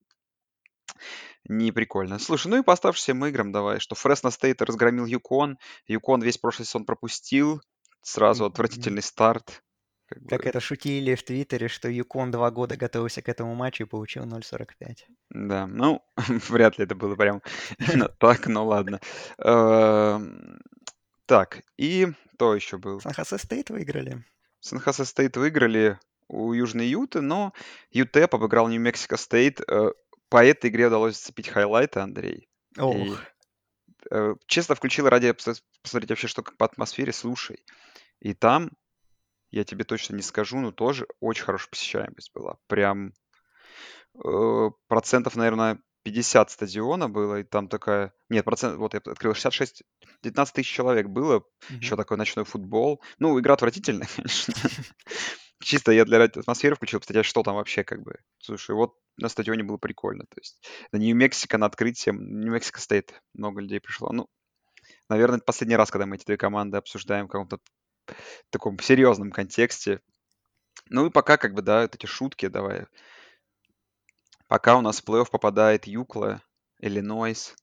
не 1.48 1.72
прикольно. 1.72 2.18
Слушай, 2.18 2.48
ну 2.48 2.58
и 2.58 2.62
по 2.62 2.72
оставшимся 2.72 3.12
играм 3.28 3.52
давай, 3.52 3.80
что 3.80 3.94
Фресно 3.94 4.30
Стейт 4.30 4.62
разгромил 4.62 5.06
Юкон. 5.06 5.58
Юкон 5.86 6.22
весь 6.22 6.38
прошлый 6.38 6.66
сезон 6.66 6.84
пропустил. 6.84 7.60
Сразу 8.02 8.46
отвратительный 8.46 9.02
старт. 9.02 9.62
Как, 10.10 10.18
как 10.28 10.42
бы... 10.42 10.48
это 10.48 10.58
шутили 10.58 11.14
в 11.14 11.22
Твиттере, 11.22 11.68
что 11.68 11.88
UConn 11.88 12.30
два 12.30 12.50
года 12.50 12.76
готовился 12.76 13.22
к 13.22 13.28
этому 13.28 13.54
матчу 13.54 13.84
и 13.84 13.86
получил 13.86 14.24
0.45. 14.24 14.96
Да, 15.30 15.66
ну, 15.66 16.02
вряд 16.48 16.78
ли 16.78 16.84
это 16.84 16.94
было 16.94 17.14
прям 17.14 17.42
так, 18.18 18.46
но 18.48 18.66
ладно. 18.66 19.00
Эм, 19.38 20.60
так, 21.26 21.62
и 21.76 22.08
то 22.38 22.54
еще 22.54 22.78
был. 22.78 23.00
Сан-Хосе 23.00 23.38
Стейт 23.38 23.70
выиграли. 23.70 24.24
Сан-Хосе 24.60 25.04
Стейт 25.04 25.36
выиграли 25.36 25.98
у 26.26 26.52
Южной 26.52 26.86
Юты, 26.86 27.20
но 27.20 27.52
UTEP 27.90 28.34
обыграл 28.34 28.68
Нью-Мексико 28.68 29.16
Стейт 29.16 29.60
э, 29.60 29.92
по 30.30 30.44
этой 30.44 30.70
игре 30.70 30.86
удалось 30.86 31.16
зацепить 31.16 31.48
хайлайты, 31.48 32.00
Андрей. 32.00 32.48
Ох. 32.78 32.96
И, 32.96 33.14
э, 34.10 34.34
честно, 34.46 34.74
включил 34.74 35.08
ради 35.08 35.32
посмотреть 35.82 36.10
вообще, 36.10 36.28
что 36.28 36.42
как 36.42 36.56
по 36.56 36.64
атмосфере, 36.64 37.12
слушай. 37.12 37.64
И 38.20 38.32
там, 38.32 38.70
я 39.50 39.64
тебе 39.64 39.84
точно 39.84 40.14
не 40.14 40.22
скажу, 40.22 40.58
но 40.58 40.70
тоже 40.70 41.06
очень 41.18 41.44
хорошая 41.44 41.70
посещаемость 41.70 42.30
была. 42.32 42.56
Прям 42.68 43.12
э, 44.24 44.70
процентов, 44.86 45.34
наверное, 45.34 45.80
50 46.04 46.50
стадиона 46.50 47.08
было, 47.08 47.40
и 47.40 47.42
там 47.42 47.68
такая... 47.68 48.12
Нет, 48.28 48.44
процент... 48.44 48.76
Вот 48.76 48.94
я 48.94 49.00
открыл 49.00 49.34
66... 49.34 49.82
19 50.22 50.54
тысяч 50.54 50.72
человек 50.72 51.08
было, 51.08 51.38
mm-hmm. 51.38 51.76
еще 51.76 51.96
такой 51.96 52.16
ночной 52.16 52.44
футбол. 52.44 53.02
Ну, 53.18 53.38
игра 53.40 53.54
отвратительная, 53.54 54.08
конечно. 54.16 54.54
Чисто 55.60 55.92
я 55.92 56.04
для 56.04 56.22
атмосферы 56.22 56.74
включил, 56.74 57.00
кстати, 57.00 57.18
а 57.18 57.22
что 57.22 57.42
там 57.42 57.56
вообще 57.56 57.84
как 57.84 58.02
бы? 58.02 58.16
Слушай, 58.38 58.74
вот 58.74 58.94
на 59.18 59.28
стадионе 59.28 59.62
было 59.62 59.76
прикольно. 59.76 60.24
То 60.24 60.40
есть 60.40 60.64
на 60.90 60.96
Нью-Мексико 60.96 61.58
на 61.58 61.66
открытие, 61.66 62.14
Нью-Мексико 62.14 62.80
Стейт, 62.80 63.20
много 63.34 63.60
людей 63.60 63.80
пришло. 63.80 64.10
Ну, 64.10 64.28
наверное, 65.08 65.36
это 65.36 65.44
последний 65.44 65.76
раз, 65.76 65.90
когда 65.90 66.06
мы 66.06 66.16
эти 66.16 66.24
две 66.24 66.38
команды 66.38 66.78
обсуждаем 66.78 67.26
в 67.26 67.30
каком-то 67.30 67.58
таком 68.50 68.78
серьезном 68.78 69.30
контексте. 69.30 70.00
Ну 70.88 71.06
и 71.06 71.10
пока 71.10 71.36
как 71.36 71.54
бы, 71.54 71.62
да, 71.62 71.82
вот 71.82 71.94
эти 71.94 72.06
шутки 72.06 72.48
давай. 72.48 72.86
Пока 74.48 74.76
у 74.76 74.80
нас 74.80 75.00
в 75.00 75.08
плей-офф 75.08 75.30
попадает 75.30 75.86
Юкла, 75.86 76.42
Иллинойс, 76.80 77.54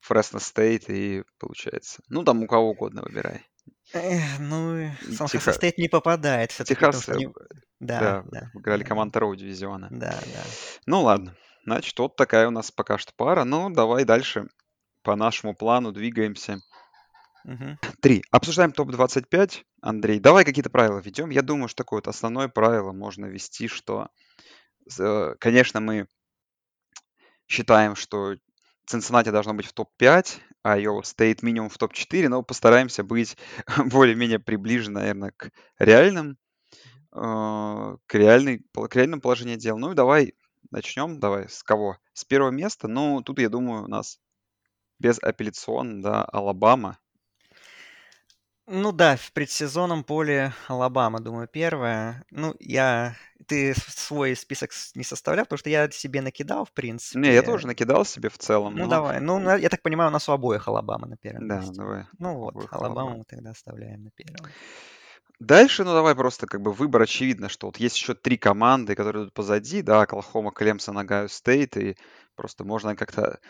Фресно 0.00 0.38
Стейт 0.40 0.88
и 0.88 1.22
получается. 1.38 2.02
Ну, 2.08 2.24
там 2.24 2.42
у 2.42 2.46
кого 2.46 2.70
угодно 2.70 3.02
выбирай. 3.02 3.46
Эх, 3.94 4.38
ну, 4.40 4.90
Сан 5.12 5.28
Теха... 5.28 5.52
Стейт 5.52 5.78
не 5.78 5.88
попадает. 5.88 6.50
Техас, 6.50 7.08
не... 7.08 7.28
да, 7.80 8.00
да, 8.00 8.24
да, 8.26 8.50
играли 8.54 8.82
да. 8.82 8.88
команда 8.88 9.20
Роу 9.20 9.36
дивизиона. 9.36 9.88
Да, 9.90 10.10
да. 10.10 10.42
Ну 10.86 11.02
ладно, 11.02 11.36
значит, 11.64 11.98
вот 11.98 12.16
такая 12.16 12.48
у 12.48 12.50
нас 12.50 12.70
пока 12.70 12.98
что 12.98 13.12
пара. 13.16 13.44
Ну, 13.44 13.70
давай 13.70 14.04
дальше 14.04 14.48
по 15.02 15.16
нашему 15.16 15.54
плану 15.54 15.92
двигаемся. 15.92 16.58
Угу. 17.44 17.78
Три. 18.00 18.24
Обсуждаем 18.30 18.72
топ-25. 18.72 19.62
Андрей, 19.82 20.18
давай 20.18 20.44
какие-то 20.44 20.70
правила 20.70 20.98
ведем. 20.98 21.30
Я 21.30 21.42
думаю, 21.42 21.68
что 21.68 21.84
такое 21.84 21.98
вот 21.98 22.08
основное 22.08 22.48
правило 22.48 22.92
можно 22.92 23.26
ввести, 23.26 23.68
что, 23.68 24.08
конечно, 25.38 25.80
мы 25.80 26.08
считаем, 27.46 27.94
что 27.96 28.36
Цинциннати 28.86 29.28
должно 29.28 29.52
быть 29.52 29.66
в 29.66 29.72
топ-5, 29.74 30.40
а 30.64 30.72
Айова 30.72 31.02
стоит 31.02 31.42
минимум 31.42 31.68
в 31.68 31.76
топ-4, 31.76 32.28
но 32.28 32.42
постараемся 32.42 33.04
быть 33.04 33.36
более-менее 33.76 34.38
приближены, 34.38 35.00
наверное, 35.00 35.30
к 35.36 35.50
реальным, 35.78 36.38
э, 37.12 37.96
к, 38.06 38.14
реальной, 38.14 38.64
к 38.72 38.96
реальному 38.96 39.20
положению 39.20 39.58
дел. 39.58 39.78
Ну 39.78 39.92
и 39.92 39.94
давай 39.94 40.34
начнем. 40.70 41.20
Давай 41.20 41.48
с 41.48 41.62
кого? 41.62 41.98
С 42.14 42.24
первого 42.24 42.50
места. 42.50 42.88
Ну, 42.88 43.22
тут, 43.22 43.38
я 43.38 43.50
думаю, 43.50 43.84
у 43.84 43.88
нас 43.88 44.18
безапелляционно, 44.98 46.00
да, 46.00 46.24
Алабама. 46.24 46.98
Ну 48.66 48.92
да, 48.92 49.16
в 49.16 49.32
предсезонном 49.32 50.02
poll 50.02 50.44
е 50.44 50.54
Алабама, 50.68 51.20
думаю, 51.20 51.46
первая. 51.46 52.24
Ну, 52.30 52.54
я... 52.58 53.16
Ты 53.46 53.74
свой 53.74 54.36
список 54.36 54.70
не 54.94 55.04
составлял, 55.04 55.44
потому 55.44 55.58
что 55.58 55.70
я 55.70 55.90
себе 55.90 56.20
накидал, 56.20 56.64
в 56.64 56.72
принципе. 56.72 57.18
Не, 57.18 57.32
я 57.32 57.42
тоже 57.42 57.66
накидал 57.66 58.04
себе 58.04 58.28
в 58.28 58.38
целом. 58.38 58.74
Ну, 58.74 58.84
но... 58.84 58.90
давай. 58.90 59.20
Ну, 59.20 59.40
я 59.56 59.68
так 59.68 59.82
понимаю, 59.82 60.10
у 60.10 60.12
нас 60.12 60.28
у 60.28 60.32
обоих 60.32 60.66
Алабама 60.68 61.06
на 61.06 61.16
первом 61.16 61.48
Да, 61.48 61.58
месте. 61.58 61.74
давай. 61.74 62.04
Ну 62.18 62.36
вот, 62.36 62.54
Алабаму 62.70 63.18
мы 63.18 63.24
тогда 63.24 63.50
оставляем 63.50 64.04
на 64.04 64.10
первом. 64.10 64.50
Дальше, 65.40 65.84
ну 65.84 65.92
давай 65.92 66.14
просто 66.14 66.46
как 66.46 66.62
бы 66.62 66.72
выбор 66.72 67.02
очевидно, 67.02 67.48
что 67.48 67.66
вот 67.66 67.76
есть 67.78 67.96
еще 67.96 68.14
три 68.14 68.38
команды, 68.38 68.94
которые 68.94 69.24
идут 69.24 69.34
позади, 69.34 69.82
да, 69.82 70.02
Оклахома, 70.02 70.52
Клемсон, 70.52 70.96
Огайо 70.96 71.28
Стейт, 71.28 71.76
и 71.76 71.96
просто 72.36 72.64
можно 72.64 72.94
как-то, 72.94 73.40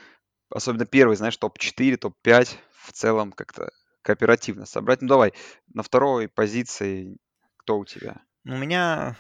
особенно 0.51 0.87
первый, 0.87 1.17
знаешь, 1.17 1.37
топ-4, 1.37 1.97
топ-5, 1.99 2.49
в 2.85 2.93
целом 2.93 3.33
как-то 3.33 3.71
кооперативно 4.03 4.67
собрать. 4.67 5.03
Ну 5.03 5.09
давай, 5.09 5.35
на 5.73 5.83
второй 5.83 6.29
позиции 6.29 7.19
кто 7.59 7.79
у 7.79 7.85
тебя? 7.85 8.23
У 8.47 8.57
меня 8.57 9.17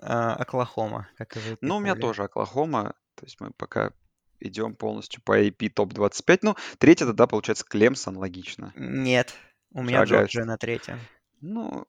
Оклахома, 0.00 1.08
как 1.16 1.36
и 1.36 1.40
вы. 1.40 1.58
Ну, 1.60 1.76
у 1.76 1.80
меня 1.80 1.94
тоже 1.94 2.24
Оклахома. 2.24 2.94
То 3.14 3.24
есть 3.24 3.40
мы 3.40 3.50
пока 3.52 3.92
идем 4.40 4.74
полностью 4.74 5.22
по 5.22 5.40
AP 5.40 5.70
топ-25. 5.70 6.38
Ну, 6.42 6.56
третья 6.78 7.06
тогда 7.06 7.26
получается 7.26 7.64
Клемсон, 7.64 8.16
логично. 8.16 8.72
Нет, 8.76 9.34
у 9.72 9.82
меня 9.82 10.04
Шагает. 10.04 10.26
Джорджия 10.30 10.44
на 10.44 10.58
третьем. 10.58 11.00
Ну, 11.40 11.86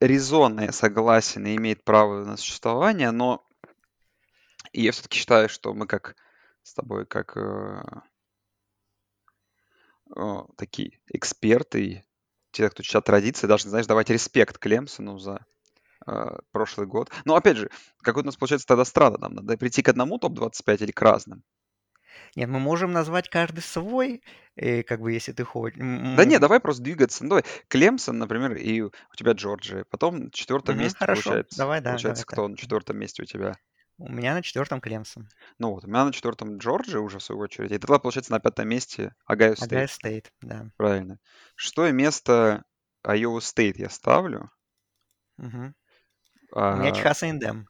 резонно, 0.00 0.62
я 0.62 0.72
согласен, 0.72 1.46
и 1.46 1.56
имеет 1.56 1.84
право 1.84 2.24
на 2.24 2.36
существование, 2.36 3.10
но 3.10 3.46
я 4.72 4.92
все-таки 4.92 5.18
считаю, 5.18 5.48
что 5.48 5.74
мы 5.74 5.86
как 5.86 6.16
с 6.62 6.74
тобой, 6.74 7.06
как 7.06 7.36
э, 7.36 7.82
о, 10.14 10.46
такие 10.56 11.00
эксперты, 11.08 12.04
те, 12.50 12.68
кто 12.68 12.82
читает 12.82 13.04
традиции, 13.04 13.46
должны, 13.46 13.70
знаешь, 13.70 13.86
давать 13.86 14.10
респект 14.10 14.58
Клемсону 14.58 15.18
за 15.18 15.36
э, 15.36 15.57
прошлый 16.52 16.86
год. 16.86 17.10
Но 17.24 17.36
опять 17.36 17.56
же, 17.56 17.70
какой 18.02 18.22
у 18.22 18.26
нас 18.26 18.36
получается 18.36 18.66
тогда 18.66 18.84
страда? 18.84 19.18
Нам 19.18 19.34
надо 19.34 19.56
прийти 19.56 19.82
к 19.82 19.88
одному 19.88 20.18
топ-25 20.18 20.82
или 20.82 20.92
к 20.92 21.02
разным? 21.02 21.42
Нет, 22.36 22.48
мы 22.48 22.60
можем 22.60 22.92
назвать 22.92 23.28
каждый 23.28 23.60
свой, 23.60 24.22
и, 24.56 24.82
как 24.82 25.00
бы, 25.00 25.12
если 25.12 25.32
ты 25.32 25.44
хочешь. 25.44 25.78
Да 25.78 26.24
нет, 26.24 26.40
давай 26.40 26.60
просто 26.60 26.82
двигаться. 26.82 27.24
Ну, 27.24 27.30
давай. 27.30 27.44
Клемсон, 27.68 28.18
например, 28.18 28.54
и 28.54 28.82
у 28.82 28.90
тебя 29.16 29.32
Джорджия. 29.32 29.84
Потом 29.90 30.24
на 30.24 30.30
четвертом 30.30 30.76
угу, 30.76 30.84
месте 30.84 30.98
хорошо. 30.98 31.22
получается. 31.22 31.58
Давай, 31.58 31.80
да, 31.80 31.90
получается, 31.90 32.24
давай, 32.24 32.34
кто 32.34 32.42
так. 32.42 32.50
на 32.50 32.56
четвертом 32.56 32.98
месте 32.98 33.22
у 33.22 33.26
тебя? 33.26 33.56
У 34.00 34.12
меня 34.12 34.34
на 34.34 34.42
четвертом 34.42 34.80
Клемсон. 34.80 35.28
Ну 35.58 35.72
вот, 35.72 35.84
у 35.84 35.88
меня 35.88 36.04
на 36.04 36.12
четвертом 36.12 36.58
Джорджия 36.58 37.00
уже 37.00 37.18
в 37.18 37.22
свою 37.22 37.40
очередь. 37.40 37.72
И 37.72 37.78
тогда, 37.78 37.98
получается, 37.98 38.30
на 38.30 38.38
пятом 38.38 38.68
месте 38.68 39.14
Огайо 39.26 39.54
Огайо 39.60 39.88
Стейт. 39.88 39.90
Стейт, 39.90 40.32
да. 40.40 40.70
Правильно. 40.76 41.18
Шестое 41.56 41.92
место 41.92 42.64
Айова 43.02 43.40
Стейт 43.40 43.76
я 43.76 43.90
ставлю. 43.90 44.50
Мгм. 46.52 46.72
У 46.74 46.76
меня 46.78 46.90
А, 46.90 46.92
Техас 46.94 47.22
A&M. 47.22 47.66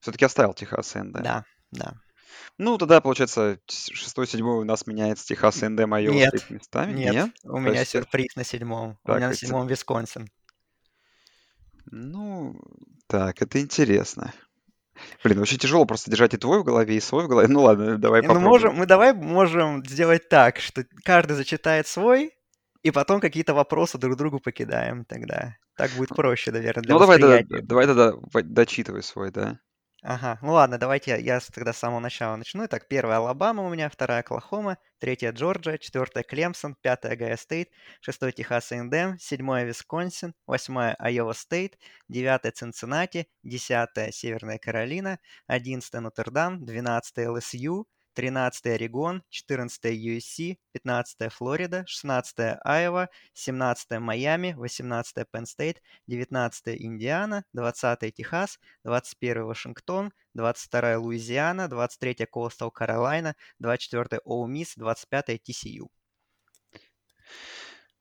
все-таки 0.00 0.24
оставил 0.24 0.54
Техас 0.54 0.94
A&M. 0.96 1.12
Да, 1.12 1.44
да. 1.70 1.94
Ну, 2.58 2.78
тогда, 2.78 3.00
получается, 3.00 3.58
с- 3.66 3.90
шестой, 3.92 4.26
седьмой 4.26 4.56
у 4.60 4.64
нас 4.64 4.86
меняется 4.86 5.26
Техас 5.26 5.62
A&M, 5.62 5.92
Айова 5.92 6.14
Нет, 6.14 6.50
местами. 6.50 6.92
нет, 6.92 7.12
Нет? 7.14 7.30
у 7.44 7.58
меня 7.58 7.72
Прости. 7.76 7.98
сюрприз 7.98 8.36
на 8.36 8.44
седьмом. 8.44 8.98
У 9.04 9.10
меня 9.12 9.26
на 9.28 9.30
это- 9.32 9.38
седьмом 9.38 9.66
Висконсин. 9.66 10.28
Ну, 11.90 12.58
так, 13.06 13.40
это 13.42 13.60
интересно. 13.60 14.32
Блин, 15.22 15.38
очень 15.40 15.58
тяжело 15.58 15.84
просто 15.84 16.10
держать 16.10 16.34
и 16.34 16.38
твой 16.38 16.60
в 16.60 16.64
голове, 16.64 16.96
и 16.96 17.00
свой 17.00 17.24
в 17.24 17.28
голове. 17.28 17.48
Ну 17.48 17.62
ладно, 17.62 17.98
давай 17.98 18.22
попробуем. 18.22 18.48
можем, 18.48 18.74
мы 18.76 18.86
давай 18.86 19.12
можем 19.12 19.84
сделать 19.84 20.28
так, 20.28 20.58
что 20.58 20.84
каждый 21.04 21.34
зачитает 21.36 21.86
свой, 21.86 22.32
и 22.82 22.90
потом 22.90 23.20
какие-то 23.20 23.52
вопросы 23.54 23.98
друг 23.98 24.16
другу 24.16 24.40
покидаем 24.40 25.04
тогда. 25.04 25.56
Так 25.76 25.92
будет 25.92 26.10
проще, 26.10 26.50
наверное, 26.52 26.82
для 26.82 26.94
Ну 26.94 26.98
давай 26.98 27.18
восприятия. 27.18 27.62
давай 27.62 27.86
тогда 27.86 28.12
дочитывай 28.42 29.02
свой, 29.02 29.30
да? 29.30 29.60
Ага, 30.02 30.38
ну 30.42 30.52
ладно, 30.52 30.78
давайте 30.78 31.10
я, 31.12 31.16
я 31.16 31.40
тогда 31.52 31.72
с 31.72 31.78
самого 31.78 32.00
начала 32.00 32.36
начну. 32.36 32.64
Итак, 32.66 32.86
первая 32.88 33.18
Алабама 33.18 33.62
у 33.64 33.68
меня, 33.70 33.88
вторая 33.88 34.20
Оклахома, 34.20 34.78
третья 35.00 35.32
Джорджия, 35.32 35.78
четвертая 35.78 36.22
Клемсон, 36.22 36.76
пятая 36.80 37.16
Огайо 37.16 37.36
Стейт, 37.36 37.70
шестой 38.00 38.32
Техас 38.32 38.70
A&M, 38.72 39.18
седьмая 39.18 39.64
Висконсин, 39.64 40.34
восьмая 40.46 40.94
Айова 40.98 41.32
Стейт, 41.32 41.76
девятая 42.08 42.52
Цинциннати, 42.52 43.26
десятая 43.42 44.12
Северная 44.12 44.58
Каролина, 44.58 45.18
одиннадцатая 45.48 46.02
Нотр-Дам, 46.02 46.64
двенадцатая 46.64 47.30
LSU, 47.30 47.86
тринадцатая 48.16 48.76
Орегон, 48.76 49.22
четырнадцатая 49.28 49.92
USC, 49.92 50.56
пятнадцатая 50.72 51.28
Флорида, 51.28 51.84
шестнадцатая 51.86 52.58
Айова, 52.64 53.10
семнадцатая 53.34 54.00
Майами, 54.00 54.54
восемнадцатая 54.56 55.26
Penn 55.30 55.44
State, 55.44 55.76
девятнадцатая 56.06 56.76
Индиана, 56.76 57.44
двадцатая 57.52 58.10
Техас, 58.10 58.58
21 58.84 59.44
Вашингтон, 59.44 60.12
22 60.32 60.96
Луизиана, 60.96 61.68
23 61.68 62.26
Coastal 62.34 62.70
Carolina, 62.74 63.34
24 63.58 64.22
Ole 64.26 64.48
Miss, 64.48 64.68
25 64.76 65.38
TCU. 65.46 65.88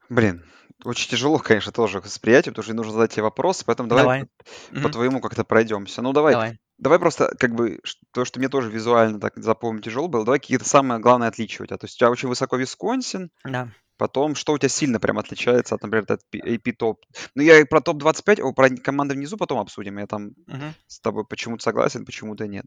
Блин, 0.08 0.46
очень 0.86 1.10
тяжело, 1.10 1.40
конечно, 1.40 1.74
тоже 1.74 2.00
к 2.00 2.06
восприятию, 2.06 2.54
потому 2.54 2.64
что 2.64 2.74
нужно 2.74 2.94
задать 2.94 3.12
тебе 3.12 3.24
вопросы, 3.24 3.66
поэтому 3.66 3.90
давай, 3.90 4.04
Давай. 4.04 4.22
по, 4.22 4.28
по 4.76 4.80
Мгм. 4.80 4.92
твоему 4.92 5.20
как-то 5.20 5.44
пройдемся. 5.44 6.02
Ну 6.02 6.14
давай, 6.14 6.34
Давай. 6.34 6.60
Давай 6.78 7.00
просто 7.00 7.36
как 7.40 7.56
бы 7.56 7.80
то, 8.12 8.26
что 8.26 8.40
мне 8.40 8.50
тоже 8.50 8.70
визуально 8.70 9.20
так 9.20 9.34
запомнить 9.38 9.86
тяжело 9.86 10.08
было, 10.08 10.26
давай 10.26 10.40
какие-то 10.40 10.68
самые 10.68 11.00
главные 11.00 11.30
отличия 11.30 11.64
у 11.64 11.68
тебя. 11.68 11.78
То 11.78 11.86
есть 11.86 11.96
у 11.96 12.00
тебя 12.00 12.12
очень 12.12 12.30
высоко 12.30 12.58
Висконсин, 12.58 13.32
Да. 13.44 13.70
Потом 13.98 14.36
что 14.36 14.54
у 14.54 14.58
тебя 14.58 14.70
сильно 14.70 15.00
прям 15.00 15.18
отличается 15.20 15.76
от, 15.76 15.84
например, 15.84 16.06
от 16.10 16.22
AP 16.34 16.72
топ. 16.74 17.06
Ну 17.36 17.44
я 17.44 17.66
про 17.66 17.82
топ-25, 17.82 18.42
о, 18.42 18.54
про 18.54 18.70
команды 18.70 19.16
внизу 19.16 19.38
потом 19.38 19.60
обсудим, 19.60 19.98
я 20.00 20.08
там 20.08 20.32
Мгм. 20.48 20.74
с 20.88 21.00
тобой 21.00 21.26
почему-то 21.26 21.64
согласен, 21.64 22.06
почему-то 22.06 22.48
нет. 22.48 22.66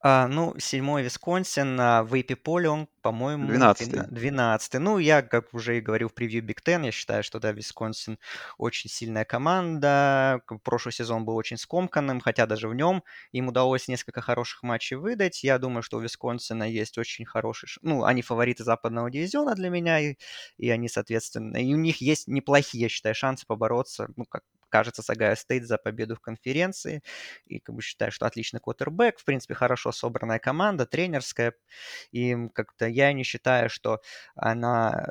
А, 0.00 0.28
ну, 0.28 0.54
седьмой 0.58 1.02
Висконсин, 1.02 1.78
а, 1.80 2.02
в 2.04 2.14
AP 2.14 2.36
поле 2.36 2.68
он, 2.68 2.88
по-моему, 3.02 3.46
Двенадцатый. 3.48 4.02
двенадцатый. 4.08 4.80
Ну, 4.80 4.98
я, 4.98 5.22
как 5.22 5.52
уже 5.54 5.78
и 5.78 5.80
говорил 5.80 6.08
в 6.08 6.14
превью 6.14 6.42
Биг 6.42 6.60
Ten, 6.64 6.84
я 6.84 6.92
считаю, 6.92 7.22
что, 7.22 7.38
да, 7.40 7.52
Висконсин 7.52 8.18
очень 8.58 8.90
сильная 8.90 9.24
команда. 9.24 10.40
Прошлый 10.64 10.92
сезон 10.92 11.24
был 11.24 11.36
очень 11.36 11.56
скомканным, 11.56 12.20
хотя 12.20 12.46
даже 12.46 12.68
в 12.68 12.74
нем 12.74 13.02
им 13.32 13.48
удалось 13.48 13.88
несколько 13.88 14.20
хороших 14.20 14.62
матчей 14.62 14.96
выдать. 14.96 15.42
Я 15.44 15.58
думаю, 15.58 15.82
что 15.82 15.98
у 15.98 16.00
Висконсина 16.00 16.64
есть 16.64 16.96
очень 16.98 17.24
хороший... 17.24 17.68
Ну, 17.82 18.04
они 18.04 18.22
фавориты 18.22 18.64
западного 18.64 19.10
дивизиона 19.10 19.54
для 19.54 19.68
меня, 19.68 20.00
и, 20.00 20.16
и 20.58 20.70
они, 20.70 20.88
соответственно... 20.88 21.56
И 21.56 21.72
у 21.72 21.78
них 21.78 22.00
есть 22.00 22.28
неплохие, 22.28 22.82
я 22.82 22.88
считаю, 22.88 23.14
шансы 23.14 23.46
побороться, 23.46 24.08
ну, 24.16 24.24
как 24.26 24.42
кажется, 24.68 25.02
с 25.02 25.10
Огайо 25.10 25.34
Стейт 25.34 25.66
за 25.66 25.78
победу 25.78 26.14
в 26.14 26.20
конференции. 26.20 27.02
И 27.46 27.58
как 27.58 27.74
бы 27.74 27.82
считаю, 27.82 28.12
что 28.12 28.26
отличный 28.26 28.60
квотербек, 28.60 29.18
в 29.18 29.24
принципе, 29.24 29.54
хорошо 29.54 29.92
собранная 29.92 30.38
команда, 30.38 30.86
тренерская. 30.86 31.54
И 32.12 32.36
как-то 32.52 32.86
я 32.86 33.12
не 33.12 33.22
считаю, 33.22 33.70
что 33.70 34.00
она 34.34 35.08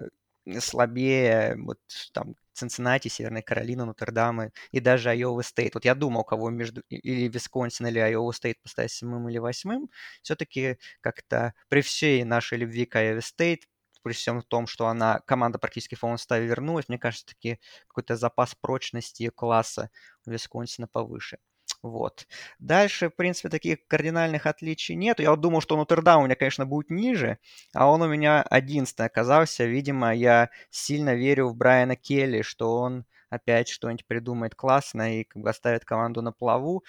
слабее 0.60 1.56
вот 1.58 1.80
там 2.14 2.36
Цинциннати, 2.54 3.08
Северная 3.08 3.42
Каролина, 3.44 3.86
Нотр-Дам 3.86 4.52
и 4.72 4.80
даже 4.80 5.10
Айова 5.12 5.42
Стейт. 5.44 5.76
Вот 5.76 5.86
я 5.86 5.94
думал, 5.94 6.24
кого 6.24 6.50
между 6.50 6.82
или 6.90 7.28
Висконсин, 7.28 7.88
или 7.88 8.00
Айова 8.00 8.32
Стейт 8.32 8.60
поставить 8.62 8.92
седьмым 8.92 9.30
или 9.30 9.38
восьмым. 9.38 9.90
Все-таки 10.24 10.78
как-то 11.02 11.54
при 11.70 11.82
всей 11.82 12.24
нашей 12.24 12.58
любви 12.58 12.86
к 12.86 12.96
Айова 12.96 13.22
Стейт, 13.22 13.68
при 14.08 14.14
всем 14.14 14.42
том, 14.42 14.68
что 14.68 14.88
она, 14.88 15.20
команда 15.26 15.60
практически 15.60 15.96
в 15.96 16.00
полном 16.02 16.18
составе 16.18 16.48
вернулась, 16.48 16.88
мне 16.90 16.98
кажется, 17.00 17.26
таки 17.28 17.60
какой-то 17.88 18.16
запас 18.16 18.56
прочности 18.56 19.30
класса 19.30 19.90
у 20.26 20.32
Висконсина 20.32 20.88
повыше. 20.88 21.38
Вот. 21.84 22.28
Дальше, 22.60 23.10
в 23.10 23.16
принципе, 23.16 23.50
таких 23.50 23.86
кардинальных 23.88 24.46
отличий 24.48 24.96
нет. 24.96 25.20
Я 25.20 25.32
вот 25.32 25.42
думал, 25.42 25.62
что 25.62 25.78
Нотр-Дам 25.78 26.22
у 26.22 26.26
меня, 26.26 26.36
конечно, 26.36 26.66
будет 26.66 26.90
ниже, 26.90 27.38
а 27.74 27.90
он 27.92 28.02
у 28.02 28.08
меня 28.08 28.42
одиннадцатый 28.42 29.06
оказался. 29.06 29.66
Видимо, 29.66 30.14
я 30.16 30.50
сильно 30.72 31.14
верю 31.16 31.48
в 31.50 31.56
Брайана 31.56 31.96
Келли, 31.96 32.42
что 32.42 32.78
он 32.78 33.06
опять 33.30 33.68
что-нибудь 33.70 34.08
придумает 34.08 34.56
классно 34.56 35.20
и 35.20 35.24
как 35.26 35.42
бы 35.44 35.50
оставит 35.50 35.86
команду 35.86 36.22
на 36.22 36.32
плаву. 36.32 36.84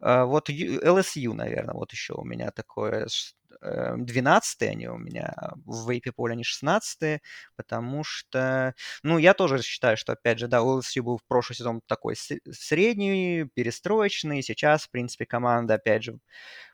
А, 0.00 0.24
Вот 0.26 0.50
LSU, 0.50 1.34
наверное, 1.34 1.74
вот 1.74 1.92
еще 1.92 2.14
у 2.14 2.24
меня 2.24 2.50
такое. 2.50 3.06
Ш- 3.54 3.58
э, 3.62 3.94
12 3.98 4.68
они 4.68 4.88
у 4.88 4.96
меня, 4.98 5.32
а 5.36 5.54
в 5.64 5.90
вейпе 5.90 6.12
поле 6.12 6.32
они 6.32 6.44
16 6.44 7.20
потому 7.56 8.04
что, 8.04 8.74
ну, 9.02 9.18
я 9.18 9.34
тоже 9.34 9.62
считаю, 9.62 9.96
что, 9.96 10.12
опять 10.12 10.38
же, 10.38 10.48
да, 10.48 10.58
LSU 10.60 11.02
был 11.02 11.18
в 11.18 11.24
прошлый 11.26 11.56
сезон 11.56 11.80
такой 11.86 12.16
средний, 12.16 13.44
перестроечный, 13.54 14.42
сейчас, 14.42 14.84
в 14.84 14.90
принципе, 14.90 15.26
команда, 15.26 15.74
опять 15.74 16.04
же, 16.04 16.18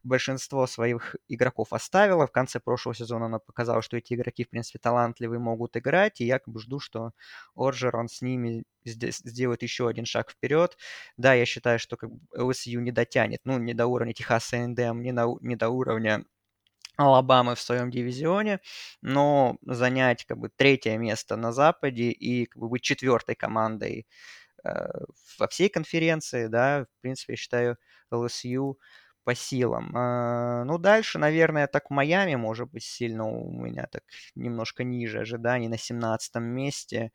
большинство 0.03 0.67
своих 0.67 1.17
игроков 1.29 1.73
оставила. 1.73 2.27
В 2.27 2.33
конце 2.33 2.61
прошлого 2.61 2.95
сезона 2.95 3.27
она 3.27 3.39
показала, 3.39 3.83
что 3.83 3.97
эти 3.97 4.15
игроки, 4.15 4.45
в 4.45 4.51
принципе, 4.51 4.79
талантливые, 4.79 5.39
могут 5.41 5.77
играть. 5.77 6.21
И 6.21 6.27
я 6.27 6.39
как 6.39 6.53
бы 6.53 6.61
жду, 6.61 6.81
что 6.81 7.13
Орджер, 7.57 7.97
он 7.97 8.09
с 8.09 8.23
ними 8.23 8.65
сде- 8.87 9.11
сделает 9.13 9.63
еще 9.63 9.89
один 9.89 10.05
шаг 10.07 10.31
вперед. 10.31 10.77
Да, 11.17 11.35
я 11.35 11.47
считаю, 11.47 11.79
что 11.79 11.97
как 11.97 12.11
бы 12.13 12.21
LSU 12.37 12.81
не 12.81 12.93
дотянет, 12.93 13.41
ну, 13.45 13.59
не 13.59 13.75
до 13.75 13.87
уровня 13.87 14.13
Техаса 14.15 14.57
A&M, 14.57 15.03
не, 15.03 15.13
на 15.13 15.27
не 15.41 15.57
до 15.57 15.69
уровня 15.71 16.25
Алабамы 17.01 17.55
в 17.55 17.61
своем 17.61 17.91
дивизионе, 17.91 18.61
но 19.03 19.57
занять 19.63 20.25
как 20.27 20.39
бы 20.39 20.51
третье 20.55 20.99
место 20.99 21.37
на 21.37 21.53
Западе 21.53 22.11
и 22.11 22.47
как 22.47 22.61
бы 22.63 22.69
быть 22.69 22.83
четвертой 22.83 23.35
командой 23.37 24.07
э, 24.65 24.71
во 25.39 25.49
всей 25.49 25.69
конференции, 25.69 26.47
да, 26.49 26.85
в 26.99 27.03
принципе, 27.03 27.35
я 27.35 27.37
считаю 27.37 27.77
LSU 28.11 28.79
по 29.25 29.35
силам. 29.35 29.93
А, 29.97 30.65
Ну, 30.65 30.79
дальше, 30.79 31.19
наверное, 31.19 31.67
так 31.67 31.91
Майами, 31.91 32.35
может 32.37 32.71
быть, 32.71 32.85
сильно 32.85 33.27
у 33.27 33.53
меня 33.53 33.87
так 33.91 34.03
немножко 34.35 34.85
ниже 34.85 35.21
ожиданий 35.21 35.69
на 35.69 35.79
17 35.79 36.37
месте. 36.39 37.13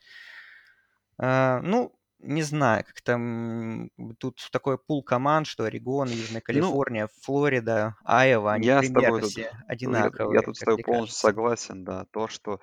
А, 1.18 1.62
Ну, 1.64 1.94
не 2.20 2.42
знаю, 2.44 2.84
как 2.86 3.02
там 3.02 3.90
тут 4.20 4.40
такой 4.52 4.78
пул 4.78 5.04
команд, 5.04 5.48
что 5.48 5.66
Орегон, 5.66 6.12
Южная 6.12 6.42
Ну, 6.50 6.82
Калифорния, 6.82 7.08
Флорида, 7.22 7.98
Айова, 8.04 8.54
они 8.54 8.68
я 8.68 8.84
с 8.84 8.92
тобой 8.92 9.20
примерно 9.20 9.22
тут, 9.22 9.34
все 9.34 9.52
я, 9.84 10.10
я 10.24 10.42
одинаковые, 10.42 10.42
тут 10.42 10.58
с 10.58 10.64
тобой 10.64 10.80
полностью 10.80 11.20
кажется. 11.20 11.32
согласен, 11.32 11.84
да, 11.84 12.06
то, 12.12 12.28
что 12.28 12.60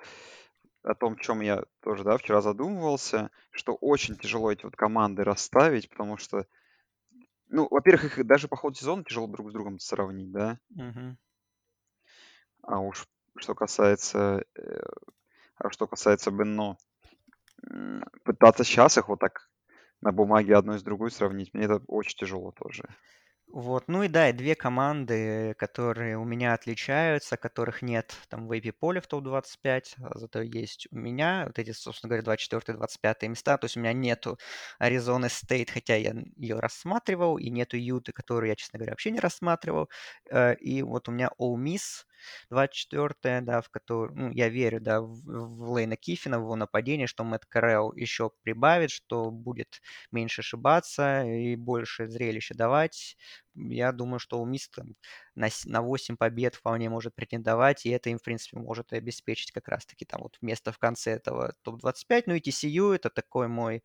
о 0.83 0.95
том, 0.95 1.17
чем 1.17 1.41
я 1.41 1.63
тоже, 1.81 2.03
да, 2.03 2.17
вчера 2.17 2.41
задумывался, 2.41 3.31
что 3.51 3.75
очень 3.75 4.17
тяжело 4.17 4.51
эти 4.51 4.65
вот 4.65 4.75
команды 4.75 5.23
расставить, 5.23 5.89
потому 5.89 6.17
что, 6.17 6.47
ну, 7.47 7.67
во-первых, 7.69 8.17
их 8.19 8.25
даже 8.27 8.47
по 8.47 8.55
ходу 8.55 8.75
сезона 8.75 9.03
тяжело 9.03 9.27
друг 9.27 9.49
с 9.49 9.53
другом 9.53 9.79
сравнить, 9.79 10.31
да, 10.31 10.59
Мгм. 10.75 11.17
а 12.61 12.79
уж 12.79 13.07
что 13.37 13.55
касается, 13.55 14.45
э, 14.55 14.79
а 15.57 15.71
что 15.71 15.87
касается 15.87 16.31
Бенно, 16.31 16.77
пытаться 18.23 18.63
сейчас 18.63 18.97
их 18.97 19.09
вот 19.09 19.19
так 19.19 19.49
на 20.01 20.11
бумаге 20.11 20.55
одну 20.55 20.77
с 20.77 20.83
другой 20.83 21.11
сравнить, 21.11 21.53
мне 21.53 21.65
это 21.65 21.81
очень 21.87 22.17
тяжело 22.17 22.51
тоже. 22.51 22.83
Вот, 23.51 23.83
ну 23.87 24.01
и 24.01 24.07
да, 24.07 24.29
и 24.29 24.33
две 24.33 24.55
команды, 24.55 25.53
которые 25.59 26.17
у 26.17 26.23
меня 26.23 26.53
отличаются, 26.53 27.37
которых 27.37 27.83
нет 27.83 28.15
там 28.27 28.47
в 28.47 28.51
AP 28.51 28.71
поле 28.71 28.99
в 28.99 29.05
топ-25, 29.05 29.95
а 30.01 30.17
зато 30.17 30.41
есть 30.41 30.87
у 30.89 30.97
меня 30.97 31.43
вот 31.45 31.59
эти, 31.59 31.71
собственно 31.71 32.09
говоря, 32.09 32.23
24-25 32.23 33.27
места, 33.27 33.57
то 33.59 33.65
есть 33.65 33.77
у 33.77 33.79
меня 33.79 33.93
нету 33.93 34.39
Аризоны 34.79 35.29
Стейт, 35.29 35.69
хотя 35.69 35.95
я 35.95 36.15
ее 36.35 36.59
рассматривал, 36.59 37.37
и 37.37 37.51
нету 37.51 37.77
Юты, 37.77 38.11
которую 38.11 38.49
я, 38.49 38.55
честно 38.55 38.79
говоря, 38.79 38.93
вообще 38.93 39.11
не 39.11 39.19
рассматривал, 39.19 39.87
Э, 40.31 40.55
и 40.55 40.81
вот 40.81 41.07
у 41.09 41.11
меня 41.11 41.29
Ole 41.39 41.57
Miss, 41.57 42.05
24 42.49 43.41
да, 43.41 43.61
в 43.61 43.69
которую, 43.69 44.13
ну, 44.15 44.31
я 44.31 44.49
верю, 44.49 44.79
да, 44.81 45.01
в, 45.01 45.21
в 45.23 45.71
Лейна 45.71 45.95
Кифина, 45.97 46.39
в 46.39 46.43
его 46.43 46.55
нападение, 46.55 47.07
что 47.07 47.23
Мэтт 47.23 47.45
Карелл 47.45 47.93
еще 47.93 48.31
прибавит, 48.43 48.91
что 48.91 49.31
будет 49.31 49.81
меньше 50.11 50.41
ошибаться 50.41 51.23
и 51.25 51.55
больше 51.55 52.07
зрелища 52.07 52.55
давать. 52.55 53.17
Я 53.55 53.91
думаю, 53.91 54.19
что 54.19 54.39
у 54.41 54.45
Мисс 54.45 54.69
на, 55.35 55.47
на 55.65 55.81
8 55.81 56.17
побед 56.17 56.55
вполне 56.55 56.89
может 56.89 57.15
претендовать, 57.15 57.85
и 57.85 57.89
это 57.89 58.09
им, 58.09 58.17
в 58.17 58.23
принципе, 58.23 58.57
может 58.57 58.93
обеспечить 58.93 59.51
как 59.51 59.67
раз-таки 59.67 60.05
там 60.05 60.21
вот 60.23 60.37
место 60.41 60.71
в 60.71 60.77
конце 60.79 61.11
этого 61.11 61.53
топ-25. 61.63 62.23
Ну 62.27 62.35
и 62.35 62.39
TCU 62.39 62.93
это 62.93 63.09
такой 63.09 63.47
мой 63.47 63.83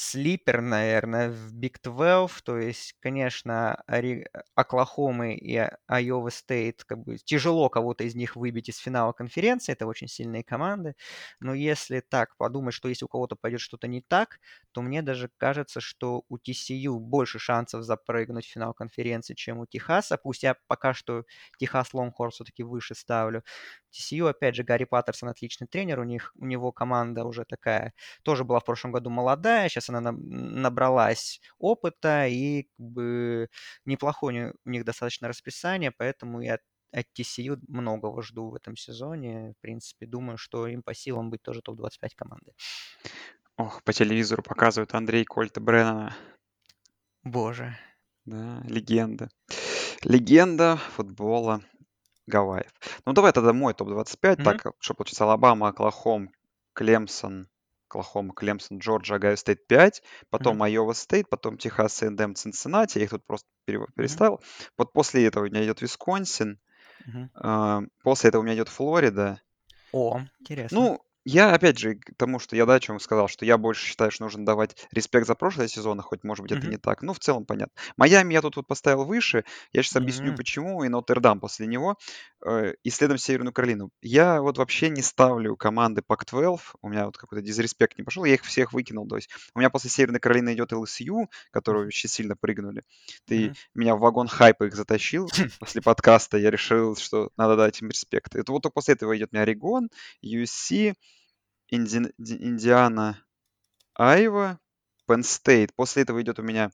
слипер, 0.00 0.62
наверное, 0.62 1.30
в 1.30 1.52
Big 1.54 1.76
12. 1.82 2.42
То 2.44 2.58
есть, 2.58 2.94
конечно. 3.00 3.82
Оклахомы 4.54 5.34
и 5.34 5.68
Айова 5.86 6.30
Стейт, 6.30 6.84
как 6.84 6.98
бы 6.98 7.18
тяжело 7.18 7.68
кого-то 7.68 8.04
из 8.04 8.14
них 8.14 8.36
выбить 8.36 8.68
из 8.70 8.78
финала 8.78 9.12
конференции. 9.12 9.72
Это 9.72 9.86
очень 9.86 10.08
сильные 10.08 10.42
команды. 10.42 10.94
Но 11.40 11.54
если 11.54 12.00
так 12.00 12.36
подумать, 12.36 12.74
что 12.74 12.88
если 12.88 13.04
у 13.04 13.08
кого-то 13.08 13.36
пойдет 13.36 13.60
что-то 13.60 13.88
не 13.88 14.00
так, 14.00 14.38
то 14.72 14.80
мне 14.82 15.02
даже 15.02 15.30
кажется, 15.36 15.80
что 15.80 16.24
у 16.28 16.38
TCU 16.38 16.98
больше 16.98 17.38
шансов 17.38 17.82
запрыгнуть 17.84 18.46
в 18.46 18.50
финал 18.52 18.72
конференции, 18.74 19.34
чем 19.34 19.58
у 19.58 19.66
Техаса. 19.66 20.16
Пусть 20.16 20.42
я 20.42 20.56
пока 20.66 20.94
что 20.94 21.24
Техас 21.58 21.92
Лонгхорн 21.94 22.30
все-таки 22.30 22.62
выше 22.62 22.94
ставлю. 22.94 23.42
TCU, 23.90 24.28
опять 24.28 24.54
же, 24.54 24.62
Гарри 24.62 24.84
Паттерсон 24.84 25.28
отличный 25.28 25.66
тренер, 25.66 26.00
у, 26.00 26.04
них, 26.04 26.32
у 26.38 26.46
него 26.46 26.72
команда 26.72 27.24
уже 27.24 27.44
такая, 27.44 27.92
тоже 28.22 28.44
была 28.44 28.60
в 28.60 28.64
прошлом 28.64 28.92
году 28.92 29.10
молодая, 29.10 29.68
сейчас 29.68 29.89
она 29.96 30.12
набралась 30.12 31.40
опыта, 31.58 32.26
и 32.26 32.62
как 32.62 32.86
бы 32.86 33.48
неплохое 33.84 34.54
у 34.64 34.70
них 34.70 34.84
достаточно 34.84 35.28
расписание, 35.28 35.92
поэтому 35.96 36.40
я 36.40 36.58
от 36.92 37.06
TCU 37.18 37.58
многого 37.68 38.22
жду 38.22 38.50
в 38.50 38.54
этом 38.54 38.76
сезоне. 38.76 39.54
В 39.58 39.60
принципе, 39.60 40.06
думаю, 40.06 40.38
что 40.38 40.66
им 40.66 40.82
по 40.82 40.94
силам 40.94 41.30
быть 41.30 41.42
тоже 41.42 41.62
топ-25 41.62 42.08
командой. 42.16 42.54
Ох, 43.56 43.82
по 43.84 43.92
телевизору 43.92 44.42
показывают 44.42 44.94
Андрей 44.94 45.24
Кольта 45.24 45.60
Бреннана. 45.60 46.16
Боже. 47.22 47.76
Да, 48.24 48.62
легенда. 48.64 49.28
Легенда 50.02 50.76
футбола 50.96 51.62
Гавайев. 52.26 52.72
Ну, 53.04 53.12
давай 53.12 53.32
тогда 53.32 53.52
мой 53.52 53.74
топ-25. 53.74 54.36
Mm-hmm. 54.36 54.42
Так, 54.42 54.72
что 54.78 54.94
получится? 54.94 55.24
Алабама, 55.24 55.68
Оклахом, 55.68 56.30
Клемсон, 56.72 57.48
Оклахома, 57.90 58.32
Клемсон, 58.32 58.78
Джорджия, 58.78 59.16
Огайо 59.16 59.36
Стейт 59.36 59.66
5, 59.66 60.02
потом 60.30 60.62
Айова 60.62 60.92
Стейт, 60.92 61.28
потом 61.28 61.58
Техас 61.58 62.02
Эндем, 62.02 62.36
Цинциннати. 62.36 62.98
Я 62.98 63.04
их 63.04 63.10
тут 63.10 63.24
просто 63.24 63.48
переставил. 63.96 64.36
Mm-hmm. 64.36 64.70
Вот 64.78 64.92
после 64.92 65.26
этого 65.26 65.44
у 65.44 65.46
меня 65.48 65.64
идет 65.64 65.82
Висконсин. 65.82 66.60
Mm-hmm. 67.06 67.88
После 68.04 68.28
этого 68.28 68.42
у 68.42 68.44
меня 68.44 68.54
идет 68.54 68.68
Флорида. 68.68 69.40
О, 69.92 70.20
интересно. 70.38 70.78
Ну, 70.78 71.04
я, 71.30 71.52
опять 71.54 71.78
же, 71.78 71.94
к 71.96 72.14
тому, 72.16 72.38
что 72.38 72.56
я, 72.56 72.66
да, 72.66 72.74
о 72.74 72.80
чем 72.80 72.98
сказал, 73.00 73.28
что 73.28 73.44
я 73.44 73.58
больше 73.58 73.86
считаю, 73.86 74.10
что 74.10 74.24
нужно 74.24 74.44
давать 74.46 74.76
респект 74.92 75.26
за 75.26 75.34
прошлый 75.34 75.68
сезон, 75.68 76.00
хоть, 76.00 76.24
может 76.24 76.42
быть, 76.42 76.52
это 76.52 76.66
Мгм. 76.66 76.68
не 76.68 76.76
так. 76.78 77.02
Ну, 77.02 77.12
в 77.12 77.18
целом, 77.18 77.46
понятно. 77.46 77.74
Майами 77.96 78.32
я 78.34 78.40
тут 78.42 78.56
вот 78.56 78.66
поставил 78.66 79.04
выше. 79.04 79.44
Я 79.72 79.82
сейчас 79.82 79.96
объясню, 79.96 80.32
М, 80.32 80.34
почему, 80.34 80.82
и 80.84 80.88
Нотр-Дам 80.88 81.40
после 81.40 81.66
него. 81.66 81.96
Э, 82.44 82.72
И 82.82 82.90
следом 82.90 83.18
Северную 83.18 83.52
Каролину. 83.52 83.90
Я 84.02 84.40
вот 84.42 84.58
вообще 84.58 84.88
не 84.90 85.02
ставлю 85.02 85.56
команды 85.56 86.02
Пак-12. 86.02 86.74
У 86.82 86.88
меня 86.88 87.06
вот 87.06 87.16
какой-то 87.18 87.44
дизреспект 87.44 87.98
не 87.98 88.04
пошел. 88.04 88.24
Я 88.24 88.34
их 88.34 88.44
всех 88.44 88.72
выкинул. 88.72 89.06
То 89.08 89.16
есть 89.16 89.30
у 89.54 89.58
меня 89.58 89.70
после 89.70 89.90
Северной 89.90 90.20
Каролины 90.20 90.54
идет 90.54 90.72
LSU, 90.72 91.28
Мгм. 91.66 91.86
очень 91.86 92.08
сильно 92.08 92.36
прыгнули. 92.36 92.82
Ты 93.26 93.52
Мгм. 93.52 93.54
меня 93.74 93.94
в 93.96 94.00
вагон 94.00 94.28
хайпа 94.28 94.64
их 94.64 94.74
затащил 94.74 95.28
после 95.60 95.82
подкаста. 95.82 96.38
Я 96.38 96.50
решил, 96.50 96.96
что 96.96 97.30
надо 97.36 97.56
дать 97.56 97.80
им 97.82 97.88
респект. 97.88 98.34
Это 98.36 98.52
вот 98.52 98.62
только 98.62 98.74
после 98.74 98.94
этого 98.94 99.16
идет 99.16 99.30
у 99.32 99.36
меня 99.36 99.42
Орегон, 99.42 99.88
USC, 100.22 100.94
Инди- 101.70 102.12
Ди- 102.18 102.42
Индиана, 102.42 103.22
Айва, 103.94 104.58
Penn 105.08 105.20
State. 105.20 105.70
После 105.76 106.02
этого 106.02 106.20
идет 106.22 106.38
у 106.38 106.42
меня 106.42 106.70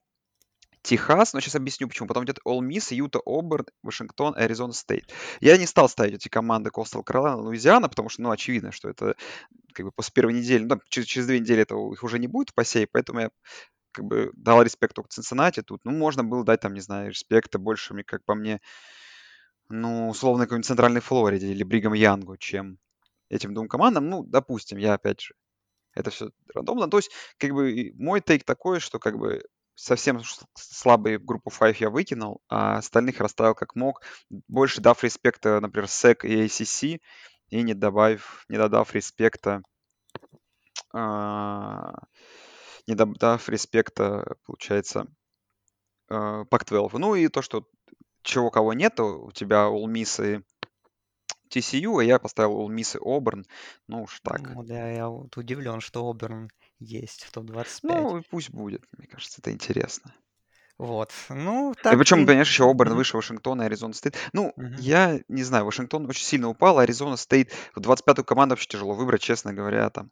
Техас, 0.83 1.33
но 1.33 1.41
сейчас 1.41 1.57
объясню 1.57 1.89
почему. 1.89 2.07
Потом 2.07 2.25
идет 2.25 2.39
All 2.47 2.61
Miss, 2.61 2.95
Юта, 2.95 3.21
Оберн, 3.27 3.67
Вашингтон, 3.83 4.35
Аризона 4.37 4.73
Стейт. 4.73 5.13
Я 5.41 5.57
не 5.57 5.67
стал 5.67 5.89
ставить 5.89 6.15
эти 6.15 6.29
команды 6.29 6.71
Coastal 6.71 7.05
Carolina, 7.05 7.37
Луизиана, 7.37 7.89
потому 7.89 8.09
что, 8.09 8.23
ну, 8.23 8.31
очевидно, 8.31 8.71
что 8.71 8.89
это 8.89 9.17
как 9.73 9.87
бы 9.87 9.93
после 9.93 10.13
первой 10.15 10.33
недели, 10.35 10.65
ну, 10.65 10.81
через, 10.89 11.09
через 11.09 11.27
две 11.27 11.41
недели 11.41 11.63
этого 11.63 11.93
их 11.93 12.03
уже 12.05 12.19
не 12.19 12.29
будет 12.29 12.51
в 12.51 12.55
посее, 12.55 12.87
поэтому 12.91 13.21
я 13.21 13.31
как 13.93 14.05
бы 14.05 14.31
дал 14.35 14.63
респект 14.63 14.95
только 14.95 15.09
Цинциннати 15.09 15.63
тут. 15.63 15.85
Ну, 15.85 15.91
можно 15.91 16.23
было 16.23 16.45
дать 16.45 16.61
там, 16.61 16.75
не 16.75 16.81
знаю, 16.81 17.11
респекта 17.11 17.59
больше, 17.59 17.95
мне, 17.95 18.05
как 18.05 18.25
по 18.25 18.35
мне, 18.35 18.61
ну, 19.69 20.09
условно, 20.09 20.45
какой-нибудь 20.45 20.67
Центральной 20.67 21.01
Флориде 21.01 21.49
или 21.49 21.65
Бригам 21.65 21.95
Янгу, 21.95 22.37
чем 22.37 22.79
этим 23.29 23.55
двум 23.55 23.69
командам. 23.69 24.09
Ну, 24.09 24.25
допустим, 24.25 24.79
я 24.79 24.95
опять 24.95 25.21
же, 25.21 25.35
это 25.95 26.11
все 26.11 26.31
рандомно. 26.55 26.89
То 26.89 26.99
есть, 26.99 27.11
как 27.39 27.53
бы, 27.53 27.93
мой 27.97 28.21
тейк 28.21 28.45
такой, 28.45 28.81
что 28.81 28.99
как 28.99 29.19
бы 29.19 29.43
совсем 29.75 30.21
слабые 30.55 31.19
группу 31.19 31.51
5 31.51 31.81
я 31.81 31.91
выкинул, 31.91 32.41
а 32.49 32.79
остальных 32.79 33.21
расставил 33.21 33.55
как 33.55 33.77
мог, 33.77 34.03
больше 34.49 34.81
дав 34.81 35.03
респекта, 35.05 35.61
например, 35.61 35.87
SEC 35.89 36.27
и 36.27 36.47
ACC, 36.47 37.01
и 37.49 37.62
не 37.62 37.75
добавив, 37.75 38.45
не 38.49 38.57
додав 38.57 38.93
респекта, 38.95 39.62
а, 40.93 41.95
не 42.87 42.95
додав 42.95 43.49
респекта, 43.49 44.37
получается, 44.45 45.07
а, 46.09 46.45
Pac-12. 46.45 46.99
Ну 46.99 47.15
и 47.15 47.29
то, 47.29 47.43
что 47.43 47.67
чего 48.23 48.51
кого 48.51 48.73
нету, 48.73 49.27
у 49.27 49.33
тебя 49.33 49.69
Ole 49.69 49.87
и 49.89 50.43
TCU, 51.51 52.01
а 52.01 52.05
я 52.05 52.19
поставил 52.19 52.61
Ole 52.61 52.75
Miss 52.75 52.97
и 52.97 53.01
Auburn. 53.01 53.45
Ну 53.89 54.03
уж 54.03 54.21
так. 54.21 54.41
Ну, 54.41 54.63
да, 54.63 54.91
я 54.91 55.09
вот 55.09 55.37
удивлен, 55.37 55.81
что 55.81 56.09
Оберн 56.09 56.51
есть 56.79 57.25
в 57.25 57.33
топ-25. 57.33 57.81
Ну, 57.83 58.23
пусть 58.31 58.51
будет. 58.51 58.83
Мне 58.97 59.07
кажется, 59.07 59.41
это 59.41 59.53
интересно. 59.53 60.15
Вот. 60.79 61.11
Ну, 61.31 61.73
И 61.73 61.83
так 61.83 61.99
причем, 61.99 62.21
ты... 62.21 62.27
понимаешь, 62.27 62.49
еще 62.49 62.71
Оберн 62.71 62.95
выше 62.95 63.17
Вашингтона 63.17 63.63
и 63.63 63.65
Аризона 63.67 63.95
Стейт. 63.95 64.17
Ну, 64.33 64.53
Мгм. 64.57 64.77
я 64.79 65.21
не 65.29 65.43
знаю, 65.43 65.65
Вашингтон 65.65 66.07
очень 66.07 66.25
сильно 66.25 66.49
упал, 66.49 66.79
Аризона 66.79 67.17
Стейт 67.17 67.51
в 67.75 67.81
25-ю 67.81 68.25
команду 68.25 68.53
вообще 68.53 68.69
тяжело 68.69 68.95
выбрать, 68.95 69.23
честно 69.23 69.55
говоря, 69.55 69.89
там 69.89 70.11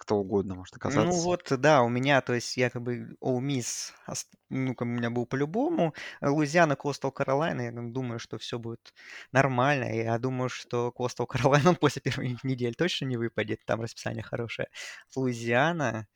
кто 0.00 0.16
угодно 0.18 0.56
может 0.56 0.76
Ну 0.82 1.14
оказаться. 1.14 1.20
вот, 1.20 1.52
да, 1.60 1.82
у 1.82 1.88
меня, 1.90 2.22
то 2.22 2.32
есть 2.34 2.56
я 2.56 2.70
как 2.70 2.82
бы 2.82 3.14
Miss, 3.20 3.92
ост- 4.06 4.32
ну, 4.48 4.74
как 4.74 4.88
бы 4.88 4.94
у 4.94 4.96
меня 4.96 5.10
был 5.10 5.26
по-любому. 5.26 5.94
Луизиана, 6.22 6.74
Костел, 6.74 7.12
Каролайна, 7.12 7.62
я 7.62 7.72
думаю, 7.72 8.18
что 8.18 8.38
все 8.38 8.58
будет 8.58 8.94
нормально. 9.30 9.84
Я 9.94 10.18
думаю, 10.18 10.48
что 10.48 10.90
Костел, 10.90 11.26
Каролайна 11.26 11.74
после 11.80 12.00
первой 12.00 12.38
недели 12.42 12.72
точно 12.72 13.04
не 13.06 13.18
выпадет, 13.18 13.60
там 13.66 13.82
расписание 13.82 14.22
хорошее. 14.22 14.68
Луизиана, 15.14 16.06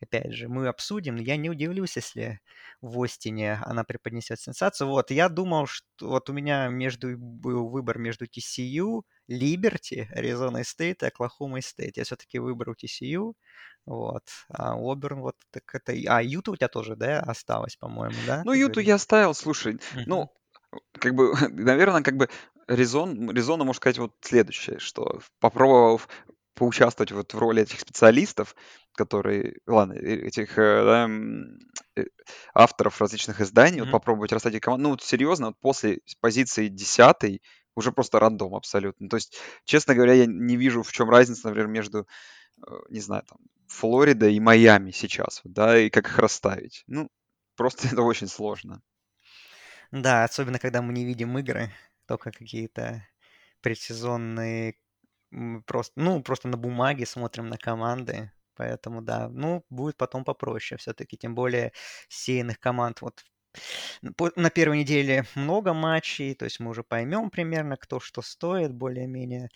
опять 0.00 0.32
же, 0.34 0.48
мы 0.48 0.68
обсудим, 0.68 1.16
но 1.16 1.22
я 1.22 1.36
не 1.36 1.50
удивлюсь, 1.50 1.96
если 1.96 2.40
в 2.80 3.02
Остине 3.02 3.54
она 3.64 3.84
преподнесет 3.84 4.40
сенсацию. 4.40 4.88
Вот, 4.88 5.10
я 5.10 5.28
думал, 5.28 5.66
что 5.66 5.84
вот 6.00 6.30
у 6.30 6.32
меня 6.32 6.68
между 6.68 7.16
был 7.18 7.68
выбор 7.68 7.98
между 7.98 8.26
TCU, 8.26 9.04
Liberty, 9.30 10.06
Аризона 10.12 10.64
Стейт 10.64 11.02
и 11.02 11.06
Оклахома 11.06 11.60
Стейт. 11.60 11.96
Я 11.96 12.04
все-таки 12.04 12.38
выбрал 12.38 12.74
TCU, 12.74 13.34
вот. 13.86 14.24
А 14.48 14.74
Оберн 14.74 15.20
вот 15.20 15.36
так 15.50 15.62
это... 15.74 15.92
А 16.08 16.22
Юта 16.22 16.50
у 16.52 16.56
тебя 16.56 16.68
тоже, 16.68 16.96
да, 16.96 17.20
осталось, 17.20 17.76
по-моему, 17.76 18.16
да? 18.26 18.42
Ну, 18.44 18.52
Юту 18.52 18.80
я 18.80 18.98
ставил, 18.98 19.34
слушай, 19.34 19.78
ну, 20.06 20.30
как 20.98 21.14
бы, 21.14 21.32
наверное, 21.50 22.02
как 22.02 22.16
бы 22.16 22.28
резон, 22.66 23.30
резонно 23.30 23.64
можно 23.64 23.78
сказать 23.78 23.98
вот 23.98 24.12
следующее, 24.20 24.78
что 24.78 25.20
попробовав 25.40 26.08
поучаствовать 26.54 27.12
вот 27.12 27.32
в 27.32 27.38
роли 27.38 27.62
этих 27.62 27.78
специалистов, 27.80 28.56
которые, 28.96 29.58
ладно, 29.66 29.92
э- 29.92 30.26
этих 30.26 30.58
э, 30.58 30.84
да, 30.84 31.08
э, 31.96 32.06
авторов 32.52 33.00
различных 33.00 33.40
изданий, 33.40 33.80
вот 33.80 33.86
Мгм. 33.86 33.92
попробовать 33.92 34.32
расставить 34.32 34.60
команду, 34.60 34.84
ну, 34.84 34.90
вот 34.90 35.02
серьезно, 35.02 35.46
вот 35.48 35.60
после 35.60 36.00
позиции 36.20 36.68
десятой 36.68 37.42
уже 37.78 37.92
просто 37.92 38.18
рандом 38.20 38.54
абсолютно. 38.54 39.08
То 39.08 39.16
есть, 39.16 39.38
честно 39.64 39.94
говоря, 39.94 40.14
я 40.14 40.26
не 40.26 40.56
вижу, 40.56 40.82
в 40.82 40.92
чем 40.92 41.10
разница, 41.10 41.48
например, 41.48 41.68
между, 41.68 42.06
э, 42.66 42.70
не 42.90 43.00
знаю, 43.00 43.22
там, 43.28 43.38
Флоридой 43.68 44.34
и 44.34 44.40
Майами 44.40 44.90
сейчас, 44.90 45.40
да, 45.44 45.78
и 45.78 45.90
как 45.90 46.08
их 46.08 46.18
расставить. 46.18 46.84
Ну, 46.86 47.08
просто 47.56 47.88
это 47.92 48.02
очень 48.02 48.28
сложно. 48.28 48.82
Да, 49.92 50.24
особенно 50.24 50.58
когда 50.58 50.82
мы 50.82 50.92
не 50.92 51.04
видим 51.04 51.38
игры, 51.38 51.70
только 52.06 52.32
какие-то 52.32 53.06
предсезонные, 53.62 54.74
просто, 55.66 56.00
ну, 56.00 56.22
просто 56.22 56.48
на 56.48 56.56
бумаге 56.56 57.06
смотрим 57.06 57.48
на 57.48 57.58
команды. 57.58 58.32
Поэтому, 58.54 59.02
да, 59.02 59.28
ну, 59.28 59.64
будет 59.70 59.96
потом 59.96 60.24
попроще 60.24 60.78
все-таки. 60.78 61.16
Тем 61.16 61.34
более 61.34 61.72
сеянных 62.08 62.58
команд 62.58 63.02
вот 63.02 63.24
на 64.36 64.50
первой 64.50 64.78
неделе 64.78 65.24
много 65.34 65.72
матчей, 65.72 66.34
то 66.34 66.44
есть 66.44 66.60
мы 66.60 66.70
уже 66.70 66.82
поймем 66.82 67.30
примерно, 67.30 67.76
кто 67.76 68.00
что 68.00 68.22
стоит 68.22 68.72
более-менее. 68.72 69.48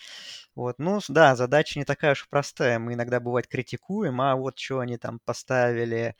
Вот, 0.55 0.79
ну, 0.79 1.01
да, 1.09 1.37
задача 1.37 1.79
не 1.79 1.85
такая 1.85 2.12
уж 2.12 2.29
простая. 2.29 2.79
Мы 2.79 2.95
иногда, 2.95 3.21
бывает, 3.21 3.49
критикуем, 3.49 4.21
а 4.21 4.37
вот 4.37 4.59
что 4.59 4.81
они 4.81 4.99
там 4.99 5.21
поставили, 5.25 6.17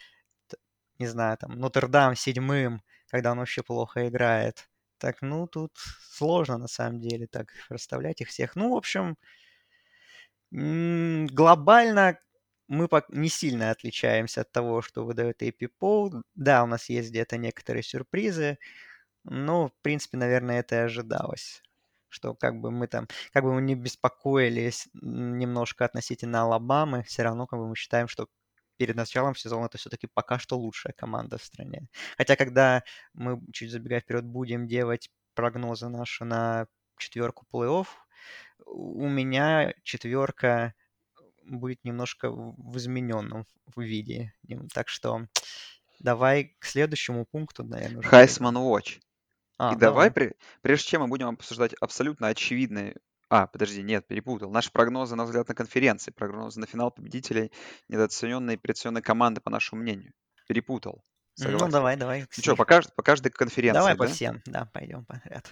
не 0.99 1.07
знаю, 1.07 1.37
там, 1.39 1.59
Нотр-Дам 1.59 2.17
седьмым, 2.17 2.83
когда 3.11 3.33
он 3.33 3.39
вообще 3.39 3.63
плохо 3.63 4.09
играет. 4.09 4.69
Так, 4.99 5.23
ну, 5.23 5.47
тут 5.47 5.73
сложно 6.13 6.59
на 6.59 6.69
самом 6.69 7.01
деле 7.01 7.27
так 7.27 7.49
расставлять 7.69 8.21
их 8.21 8.29
всех. 8.29 8.57
Ну, 8.57 8.73
в 8.73 8.77
общем, 8.77 9.17
глобально 10.51 12.19
мы 12.73 12.89
не 13.11 13.29
сильно 13.29 13.71
отличаемся 13.71 14.43
от 14.43 14.53
того, 14.53 14.83
что 14.83 15.05
выдает 15.05 15.43
AP 15.43 15.69
Poll. 15.81 16.23
Да, 16.35 16.65
у 16.65 16.67
нас 16.67 16.89
есть 16.89 17.11
где-то 17.11 17.37
некоторые 17.37 17.83
сюрпризы, 17.83 18.59
но, 19.25 19.69
в 19.69 19.75
принципе, 19.83 20.17
наверное, 20.19 20.61
это 20.61 20.77
и 20.77 20.79
ожидалось 20.79 21.63
что 22.09 22.35
как 22.35 22.61
бы 22.61 22.71
мы 22.71 22.89
там, 22.89 23.09
как 23.33 23.43
бы 23.43 23.55
мы 23.55 23.63
не 23.63 23.75
беспокоились 23.75 24.87
немножко 24.93 25.87
относительно 25.87 26.43
Алабамы, 26.43 27.05
все 27.05 27.23
равно 27.23 27.47
как 27.47 27.59
бы 27.59 27.67
мы 27.69 27.75
считаем, 27.75 28.07
что 28.07 28.29
перед 28.77 28.97
началом 28.97 29.35
сезона 29.35 29.67
это 29.67 29.79
все-таки 29.79 30.09
пока 30.13 30.39
что 30.39 30.59
лучшая 30.59 30.93
команда 30.93 31.39
в 31.39 31.45
стране. 31.45 31.89
Хотя, 32.19 32.37
когда 32.37 32.83
мы, 33.15 33.41
чуть 33.53 33.71
забегая 33.71 34.01
вперед, 34.01 34.25
будем 34.25 34.67
делать 34.67 35.11
прогнозы 35.35 35.89
наши 35.89 36.25
на 36.25 36.67
четверку 36.99 37.47
плей-офф, 37.51 37.87
у 38.67 39.09
меня 39.09 39.73
четверка 39.83 40.75
будет 41.45 41.85
немножко 41.85 42.31
в 42.31 42.77
измененном 42.77 43.47
виде. 43.77 44.33
Так 44.73 44.89
что 44.89 45.27
давай 46.01 46.57
к 46.59 46.65
следующему 46.65 47.25
пункту, 47.25 47.65
наверное. 47.65 48.03
Хайсман 48.03 48.57
Watch. 48.57 49.01
А, 49.59 49.75
И 49.75 49.77
давай, 49.77 50.11
давай. 50.11 50.33
прежде 50.63 50.89
чем 50.89 51.03
мы 51.03 51.09
будем 51.09 51.29
обсуждать 51.29 51.75
абсолютно 51.81 52.29
очевидные... 52.29 52.97
А, 53.29 53.47
подожди, 53.47 53.83
нет, 53.83 54.07
перепутал. 54.07 54.51
Наши 54.51 54.71
прогнозы, 54.73 55.15
на 55.15 55.25
взгляд, 55.25 55.49
на 55.49 55.55
конференции, 55.55 56.11
прогнозы 56.11 56.61
на 56.61 56.67
финал 56.67 56.91
победителей, 56.91 57.51
недооцененные 57.89 58.57
и 58.57 58.59
переоцененные 58.59 59.03
команды, 59.03 59.41
по 59.41 59.51
нашему 59.51 59.83
мнению. 59.83 60.13
Перепутал. 60.49 61.03
Ну, 61.39 61.69
давай, 61.69 61.97
давай. 61.97 62.21
Ну 62.21 62.27
что, 62.43 62.57
по, 62.57 62.65
кажд- 62.65 62.91
по 62.95 63.03
каждой 63.03 63.31
конференции, 63.31 63.79
Давай 63.79 63.97
по 63.97 64.07
всем, 64.07 64.43
да, 64.45 64.67
пойдем 64.67 65.07
подряд. 65.07 65.49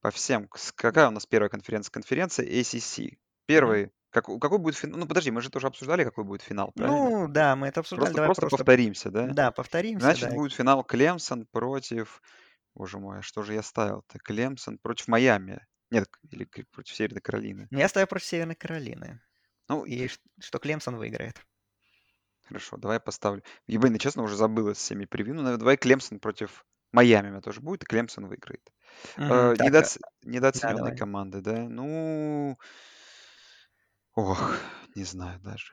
По 0.00 0.10
всем. 0.10 0.50
Какая 0.74 1.08
у 1.08 1.12
нас 1.12 1.24
первая 1.24 1.48
конференция? 1.48 1.90
Конференция 1.92 2.46
ACC. 2.46 3.16
Первый. 3.46 3.90
Как, 4.14 4.26
какой 4.26 4.58
будет 4.58 4.76
финал? 4.76 4.98
Ну, 5.00 5.06
подожди, 5.08 5.30
мы 5.32 5.40
же 5.42 5.50
тоже 5.50 5.66
обсуждали, 5.66 6.04
какой 6.04 6.24
будет 6.24 6.42
финал, 6.42 6.72
правильно? 6.72 7.12
Ну, 7.12 7.28
да, 7.28 7.56
мы 7.56 7.68
это 7.68 7.80
обсуждали. 7.80 8.12
Просто, 8.12 8.14
Давай 8.14 8.30
просто, 8.30 8.46
просто 8.46 8.64
повторимся, 8.64 9.10
да? 9.10 9.34
Да, 9.34 9.52
повторимся, 9.52 10.06
Значит, 10.06 10.18
да. 10.18 10.30
будет 10.30 10.52
финал 10.52 10.84
Клемсон 10.84 11.46
против 11.46 12.22
Боже 12.74 12.98
мой, 12.98 13.20
а 13.20 13.22
что 13.22 13.42
же 13.42 13.54
я 13.54 13.62
ставил-то? 13.62 14.18
Клемсон 14.20 14.78
против 14.78 15.08
Майами. 15.08 15.66
Нет, 15.90 16.08
или 16.30 16.44
против 16.72 16.94
Северной 16.96 17.22
Каролины. 17.22 17.70
Я 17.70 17.88
ставил 17.90 18.06
против 18.06 18.24
Северной 18.26 18.54
Каролины. 18.54 19.20
Ну, 19.68 19.84
И 19.84 20.08
что 20.40 20.58
Клемсон 20.58 20.96
выиграет. 20.96 21.44
хорошо, 22.46 22.76
давай 22.76 22.96
я 22.96 23.00
поставлю. 23.00 23.42
Блин, 23.66 23.92
я 23.94 23.98
честно 23.98 24.22
уже 24.22 24.36
забыл 24.36 24.68
с 24.74 24.78
всеми 24.78 25.04
превью. 25.06 25.34
Ну, 25.34 25.42
наверное, 25.42 25.60
давай 25.60 25.76
Клемсон 25.76 26.20
против 26.20 26.64
Майами 26.92 27.28
у 27.28 27.30
меня 27.32 27.40
тоже 27.40 27.60
будет, 27.60 27.82
и 27.82 27.86
Клемсон 27.86 28.26
выиграет. 28.28 28.72
Мгм, 29.16 29.50
Э, 29.50 29.54
недооц- 29.58 29.98
да, 30.52 30.72
Недооцененные 30.72 30.74
давай. 30.74 30.94
команды, 30.94 31.40
да? 31.42 31.68
Ну, 31.68 32.58
ох, 34.14 34.56
не 34.94 35.04
знаю 35.04 35.40
даже. 35.40 35.72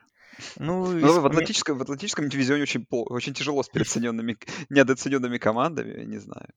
Ну, 0.58 0.92
Ну, 0.92 1.20
в 1.20 1.26
атлантическом, 1.26 1.78
в 1.78 1.82
атлантическом 1.82 2.28
дивизионе 2.28 2.62
очень, 2.62 2.86
очень 2.90 3.34
тяжело 3.34 3.62
с 3.62 3.68
переоцененными, 3.68 4.38
недооцененными 4.70 5.38
командами, 5.38 6.04
не 6.04 6.18
знаю. 6.18 6.48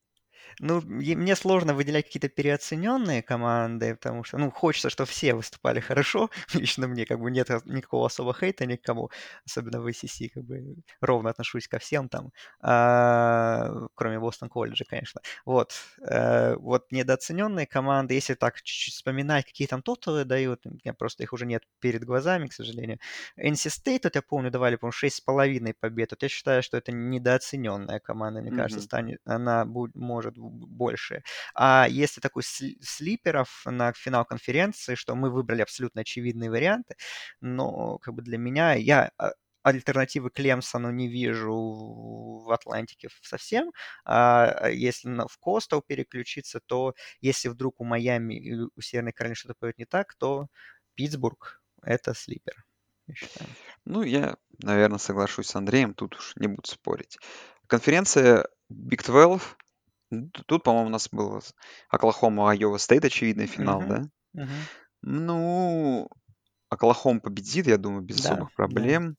Ну, 0.61 0.81
мне 0.81 1.35
сложно 1.35 1.73
выделять 1.73 2.05
какие-то 2.05 2.29
переоцененные 2.29 3.21
команды, 3.21 3.95
потому 3.95 4.23
что, 4.23 4.37
ну, 4.37 4.51
хочется, 4.51 4.89
чтобы 4.89 5.09
все 5.09 5.33
выступали 5.33 5.79
хорошо. 5.81 6.29
Лично 6.53 6.87
мне 6.87 7.05
как 7.05 7.19
бы 7.19 7.29
нет 7.31 7.49
никакого 7.65 8.05
особого 8.07 8.33
хейта 8.33 8.65
никому, 8.65 9.09
особенно 9.45 9.81
в 9.81 9.87
ACC, 9.87 10.29
как 10.29 10.43
бы 10.45 10.75
ровно 11.01 11.29
отношусь 11.29 11.67
ко 11.67 11.77
всем 11.79 12.07
там, 12.09 12.31
а, 12.61 13.87
кроме 13.95 14.19
Бостон 14.19 14.47
колледжа, 14.49 14.85
конечно. 14.85 15.21
Вот, 15.45 15.73
э, 16.01 16.55
вот 16.55 16.91
недооцененные 16.91 17.65
команды, 17.67 18.13
если 18.13 18.33
так 18.35 18.61
чуть-чуть 18.61 18.93
вспоминать, 18.93 19.45
какие 19.45 19.67
там 19.67 19.81
тоталы 19.81 20.23
дают, 20.25 20.65
у 20.65 20.69
меня 20.71 20.93
просто 20.93 21.23
их 21.23 21.33
уже 21.33 21.45
нет 21.45 21.63
перед 21.79 22.03
глазами, 22.05 22.47
к 22.47 22.53
сожалению. 22.53 22.99
NC 23.37 23.69
State, 23.69 24.01
вот 24.03 24.15
я 24.15 24.21
помню, 24.21 24.51
давали, 24.51 24.75
по-моему, 24.77 24.91
6,5 24.93 25.73
побед. 25.73 26.11
Вот 26.11 26.23
я 26.23 26.29
считаю, 26.29 26.63
что 26.63 26.77
это 26.77 26.91
недооцененная 26.91 27.99
команда, 27.99 28.41
мне 28.41 28.51
кажется, 28.51 28.79
Мгм. 28.79 28.81
станет, 28.81 29.19
она 29.25 29.65
будет, 29.65 29.95
может 29.95 30.37
больше. 30.49 31.23
А 31.53 31.88
если 31.89 32.21
такой 32.21 32.43
слиперов 32.43 33.63
на 33.65 33.93
финал 33.93 34.25
конференции, 34.25 34.95
что 34.95 35.15
мы 35.15 35.29
выбрали 35.31 35.62
абсолютно 35.62 36.01
очевидные 36.01 36.49
варианты, 36.49 36.95
но 37.41 37.97
как 37.99 38.13
бы 38.13 38.21
для 38.21 38.38
меня 38.38 38.73
я 38.73 39.12
а, 39.17 39.31
альтернативы 39.63 40.29
Клемсону 40.29 40.91
не 40.91 41.08
вижу 41.08 41.55
в 42.45 42.51
Атлантике 42.51 43.10
совсем. 43.23 43.71
А 44.05 44.69
если 44.69 45.10
в 45.27 45.38
Костел 45.39 45.81
переключиться, 45.81 46.60
то 46.65 46.93
если 47.19 47.49
вдруг 47.49 47.81
у 47.81 47.84
Майами 47.84 48.36
или 48.36 48.67
у 48.75 48.81
Северной 48.81 49.13
Каролины 49.13 49.36
что-то 49.36 49.55
пойдет 49.60 49.79
не 49.79 49.86
так, 49.86 50.15
то 50.15 50.47
Питтсбург— 50.95 51.62
это 51.81 52.13
слипер, 52.13 52.63
я. 53.08 53.15
Ну, 53.86 54.03
я, 54.03 54.38
наверное, 54.62 54.97
соглашусь 54.97 55.47
с 55.47 55.55
Андреем, 55.55 55.93
тут 55.93 56.15
уж 56.15 56.34
не 56.36 56.47
буду 56.47 56.67
спорить. 56.67 57.17
Конференция 57.67 58.47
Big 58.71 59.03
12 59.03 59.41
ну, 60.11 60.29
Тут, 60.47 60.63
по-моему, 60.63 60.87
у 60.87 60.91
нас 60.91 61.09
был 61.09 61.41
Оклахома, 61.89 62.51
Айова 62.51 62.77
Стейт, 62.77 63.05
очевидный 63.05 63.47
финал, 63.47 63.81
Мгм, 63.81 63.89
да? 63.89 64.09
мгм. 64.33 64.49
Ну, 65.01 66.09
Оклахома 66.69 67.19
победит, 67.19 67.67
я 67.67 67.77
думаю, 67.77 68.01
без 68.01 68.17
Да, 68.17 68.29
особых 68.29 68.49
да. 68.49 68.55
проблем. 68.55 69.17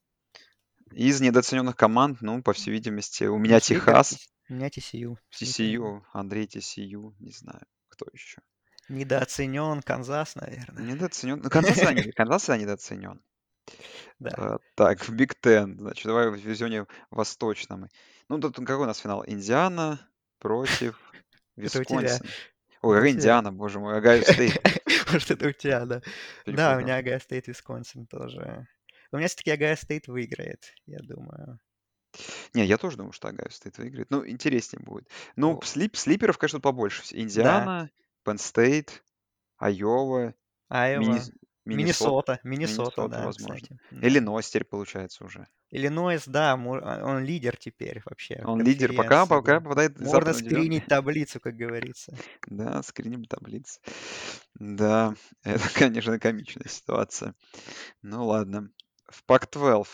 Из 0.91 1.19
недооцененных 1.21 1.75
команд, 1.75 2.21
ну, 2.21 2.41
по 2.41 2.53
всей 2.53 2.71
видимости, 2.71 3.25
у 3.25 3.37
меня 3.37 3.59
слипер, 3.59 3.81
Техас, 3.85 4.17
у 4.49 4.53
меня 4.53 4.67
TCU. 4.69 5.17
TCU, 5.31 6.01
Андрей 6.13 6.45
TCU, 6.47 7.13
не 7.19 7.31
знаю, 7.31 7.65
кто 7.89 8.05
еще. 8.13 8.41
Недооценен 8.89 9.81
Канзас, 9.81 10.35
наверное. 10.35 10.81
Недооценен. 10.83 11.41
Ну, 11.43 11.49
Канзас 11.49 11.77
не- 11.77 12.11
Канзас 12.13 12.43
всегда 12.43 12.57
недооценен. 12.57 13.21
Да. 14.19 14.29
А, 14.37 14.57
Так, 14.75 15.01
в 15.07 15.13
Big 15.13 15.35
Ten, 15.41 15.77
значит, 15.77 16.05
давай 16.05 16.29
в 16.29 16.41
дивизионе 16.41 16.85
восточном. 17.11 17.87
Ну, 18.29 18.39
тут 18.39 18.55
какой 18.55 18.75
у 18.83 18.85
нас 18.85 18.99
финал? 18.99 19.25
Индиана 19.27 19.99
против 20.39 20.99
Это 21.55 21.79
у 21.79 21.83
тебя. 21.83 22.01
Висконсин. 22.01 22.27
Ой, 22.81 22.97
Это. 22.97 23.11
Индиана, 23.11 23.51
боже 23.51 23.79
мой, 23.79 23.97
Огайо 23.97 24.21
Стейт. 24.21 24.61
Может, 25.11 25.31
это 25.31 25.47
у 25.47 25.51
тебя, 25.51 25.85
да. 25.85 26.01
Да, 26.45 26.77
у 26.77 26.81
меня 26.81 26.97
Огайо 26.97 27.19
Стейт, 27.19 27.47
Висконсин 27.47 28.05
тоже. 28.05 28.67
У 29.11 29.17
меня 29.17 29.27
все-таки 29.27 29.51
Огайо 29.51 29.75
Стейт 29.75 30.07
выиграет, 30.07 30.73
я 30.85 30.99
думаю. 30.99 31.59
Не, 32.53 32.65
я 32.65 32.77
тоже 32.77 32.97
думаю, 32.97 33.13
что 33.13 33.29
Огайо 33.29 33.49
Стейт 33.49 33.77
выиграет. 33.77 34.09
Ну, 34.09 34.27
интереснее 34.27 34.83
будет. 34.83 35.09
Ну, 35.35 35.59
слип, 35.63 35.95
слиперов, 35.95 36.37
конечно, 36.37 36.59
побольше. 36.59 37.03
Индиана, 37.11 37.89
Пенн 38.23 38.37
Стейт, 38.37 39.03
Айова, 39.57 40.33
Айова, 40.69 41.19
Миннесота, 41.67 42.39
Миннесота, 42.43 43.07
да, 43.07 43.25
возможно. 43.25 43.55
кстати. 43.55 43.79
Иллинойс 43.91 44.49
теперь 44.49 44.63
получается 44.63 45.25
уже. 45.25 45.47
Иллинойс, 45.69 46.23
да, 46.27 46.53
а, 46.53 46.55
он 47.03 47.23
лидер 47.23 47.57
теперь 47.57 48.01
вообще 48.05 48.41
Он 48.45 48.61
лидер, 48.61 48.93
пока, 48.93 49.25
пока 49.25 49.55
да. 49.55 49.61
попадает 49.61 49.99
Можно 49.99 50.33
скринить 50.33 50.85
таблицу, 50.85 51.39
как 51.39 51.55
говорится. 51.55 52.15
Да, 52.47 52.81
скриним 52.83 53.25
таблицы. 53.25 53.81
Да, 54.55 55.13
это, 55.43 55.63
конечно, 55.73 56.19
комичная 56.19 56.69
ситуация. 56.69 57.35
Ну 58.01 58.25
ладно. 58.25 58.69
В 59.09 59.23
Пак-12. 59.25 59.87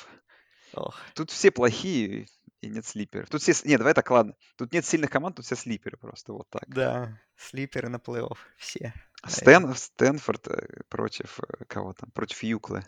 Ох, 0.76 1.00
Тут 1.14 1.32
все 1.32 1.52
плохие 1.52 2.28
и 2.62 2.70
нет 2.70 2.86
слиперов. 2.86 3.30
Тут 3.30 3.42
все... 3.42 3.54
Нет, 3.66 3.80
давай 3.80 3.94
так, 3.94 4.10
ладно. 4.10 4.36
Тут 4.58 4.72
нет 4.74 4.86
сильных 4.86 5.10
команд, 5.10 5.36
тут 5.36 5.46
все 5.46 5.56
слиперы 5.56 5.98
просто. 5.98 6.34
Вот 6.34 6.50
так. 6.50 6.64
да, 6.68 7.20
слиперы 7.36 7.90
на 7.90 7.98
плей-офф, 7.98 8.38
все. 8.58 8.94
Стэн... 9.26 9.74
Стэнфорд 9.74 10.48
э, 10.48 10.82
против 10.90 11.40
э, 11.40 11.66
кого 11.66 11.94
там? 11.94 12.12
Против 12.12 12.44
Юклы. 12.44 12.84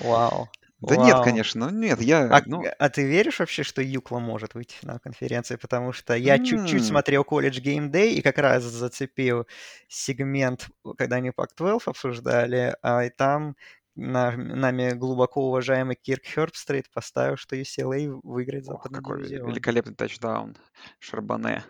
Вау, 0.00 0.48
Да 0.80 0.96
нет, 0.96 1.14
вау. 1.14 1.24
конечно. 1.24 1.70
Ну 1.70 1.76
нет, 1.78 2.00
я... 2.00 2.28
А, 2.28 2.42
Ну, 2.46 2.64
а 2.78 2.88
ты 2.88 3.06
веришь 3.06 3.38
вообще, 3.40 3.62
что 3.62 3.82
Юкла 3.82 4.18
может 4.18 4.54
выйти 4.54 4.76
на 4.82 4.98
конференции? 4.98 5.56
Потому 5.56 5.92
что 5.92 6.14
я 6.14 6.38
чуть-чуть 6.38 6.84
смотрел 6.84 7.24
колледж 7.24 7.60
Game 7.60 7.90
Day 7.90 8.10
и 8.10 8.22
как 8.22 8.38
раз 8.38 8.62
зацепил 8.62 9.46
сегмент, 9.88 10.68
когда 10.96 11.16
они 11.16 11.30
Pac-12 11.30 11.82
обсуждали, 11.86 12.76
а 12.82 13.04
и 13.04 13.10
там 13.10 13.56
на- 13.96 14.36
нами 14.36 14.92
глубоко 14.92 15.48
уважаемый 15.48 15.96
Кирк 15.96 16.24
Хербстрейт 16.24 16.90
поставил, 16.90 17.36
что 17.36 17.56
UCLA 17.56 18.20
выиграет 18.22 18.64
ох, 18.68 18.74
западный 18.74 18.98
какой 18.98 19.18
дивизион. 19.22 19.50
великолепный 19.50 19.94
тачдаун. 19.94 20.56
Шарбане. 20.98 21.64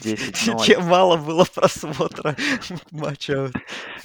10-0. 0.00 0.64
Чем 0.64 0.84
мало 0.84 1.16
было 1.16 1.44
просмотра 1.44 2.36
матча. 2.90 3.50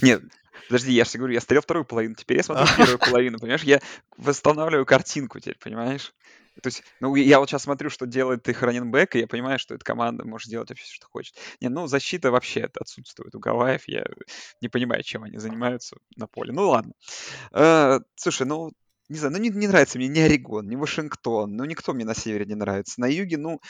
Нет, 0.02 0.24
подожди, 0.68 0.92
я 0.92 1.06
же 1.06 1.18
говорю, 1.18 1.34
я 1.34 1.42
смотрел 1.42 1.62
вторую 1.62 1.86
половину, 1.86 2.16
теперь 2.16 2.38
я 2.38 2.44
смотрю 2.44 2.68
первую 2.78 3.00
половину, 3.00 3.40
понимаешь? 3.40 3.64
Я 3.64 3.80
восстанавливаю 4.18 4.86
картинку 4.86 5.40
теперь, 5.40 5.58
понимаешь? 5.60 6.14
То 6.62 6.68
есть, 6.68 6.84
ну, 7.00 7.14
я 7.16 7.40
вот 7.40 7.50
сейчас 7.50 7.64
смотрю, 7.64 7.90
что 7.90 8.06
делает 8.06 8.48
их 8.50 8.62
раненбэк, 8.62 9.16
и 9.16 9.20
я 9.20 9.28
понимаю, 9.28 9.60
что 9.60 9.76
эта 9.76 9.86
команда 9.86 10.26
может 10.26 10.50
делать 10.50 10.70
вообще, 10.70 10.86
что 10.88 11.08
хочет. 11.08 11.36
Не, 11.62 11.70
ну, 11.70 11.88
защита 11.88 12.32
вообще 12.32 12.70
отсутствует 12.80 13.36
у 13.36 13.40
Гавайев, 13.40 13.88
я 13.88 14.06
не 14.62 14.70
понимаю, 14.70 15.04
чем 15.04 15.24
они 15.24 15.38
занимаются 15.38 15.98
на 16.16 16.28
поле. 16.28 16.52
Ну, 16.52 16.70
ладно. 16.70 16.94
Э, 17.52 18.00
Слушай, 18.16 18.48
ну, 18.48 18.72
не 19.10 19.18
знаю, 19.18 19.34
ну 19.34 19.40
не, 19.40 19.50
не 19.50 19.68
нравится 19.68 19.98
мне 19.98 20.08
ни 20.08 20.20
Орегон, 20.20 20.68
ни 20.68 20.76
Вашингтон, 20.76 21.56
ну 21.56 21.66
никто 21.66 21.94
мне 21.94 22.06
на 22.06 22.14
севере 22.14 22.46
не 22.46 22.56
нравится. 22.56 23.00
На 23.00 23.06
юге, 23.06 23.38
ну, 23.38 23.62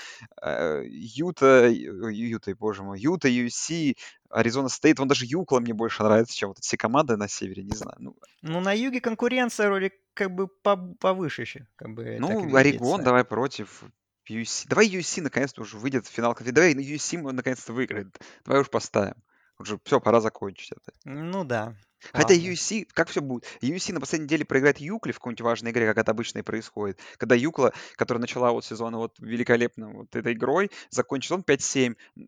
э, 0.42 0.84
Юта, 0.88 1.68
Юта, 1.70 2.56
боже 2.56 2.84
мой, 2.84 3.00
Юта, 3.00 3.28
UC, 3.30 3.96
Аризона 4.30 4.70
Стейт, 4.70 5.00
он 5.00 5.08
даже 5.08 5.26
Юкла 5.26 5.60
мне 5.60 5.74
больше 5.74 6.04
нравится, 6.04 6.36
чем 6.36 6.50
вот 6.50 6.58
эти 6.60 6.66
все 6.66 6.78
команды 6.78 7.18
на 7.18 7.28
севере, 7.28 7.64
не 7.64 7.76
знаю. 7.76 7.98
Ну, 8.00 8.16
Ну, 8.42 8.60
на 8.60 8.74
юге 8.74 9.00
конкуренция 9.00 9.68
вроде 9.68 9.92
как 10.14 10.34
бы 10.34 10.48
по- 10.48 10.76
повыше 11.00 11.42
еще, 11.44 11.68
как 11.76 11.94
бы 11.94 12.04
так 12.04 12.20
ну 12.20 12.56
Орегон 12.56 13.04
давай 13.04 13.24
против 13.24 13.84
UC. 14.30 14.66
Давай 14.68 14.90
UC 14.90 15.22
наконец-то 15.22 15.62
уже 15.62 15.78
выйдет 15.78 16.06
в 16.08 16.10
финал. 16.12 16.36
Давай 16.40 16.74
UC 16.74 17.32
наконец-то 17.32 17.74
выиграет. 17.74 18.20
Давай 18.46 18.62
уж 18.62 18.70
поставим. 18.70 19.16
Уже 19.60 19.80
все, 19.84 20.00
пора 20.00 20.22
закончить 20.22 20.72
это. 20.72 20.92
Ну 21.06 21.44
да. 21.44 21.76
Хотя 22.14 22.36
ладно. 22.36 22.50
UC, 22.50 22.88
как 22.94 23.10
все 23.10 23.22
будет? 23.22 23.46
UC 23.62 23.94
на 23.94 24.00
последней 24.00 24.26
неделе 24.26 24.46
проиграет 24.46 24.80
Юкле 24.80 25.14
в 25.14 25.18
какой-нибудь 25.18 25.42
важной 25.42 25.72
игре, 25.72 25.88
как 25.88 25.98
это 25.98 26.12
обычно 26.12 26.40
и 26.40 26.44
происходит. 26.44 27.00
Когда 27.18 27.36
Юкла, 27.36 27.74
которая 27.96 28.22
начала 28.22 28.52
вот 28.52 28.66
сезон 28.66 28.96
вот 28.96 29.18
великолепно 29.20 29.90
вот 29.90 30.16
этой 30.16 30.34
игрой, 30.34 30.72
закончит 30.90 31.32
он 31.32 31.42
5-7, 31.42 31.96
э, 31.96 32.22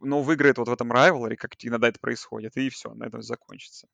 но 0.00 0.22
выиграет 0.22 0.58
вот 0.58 0.68
в 0.68 0.72
этом 0.72 0.92
райвеларе, 0.92 1.36
как 1.36 1.52
иногда 1.60 1.88
это 1.88 1.98
происходит, 2.00 2.56
и 2.56 2.70
все, 2.70 2.94
на 2.94 3.04
этом 3.04 3.22
закончится. 3.22 3.88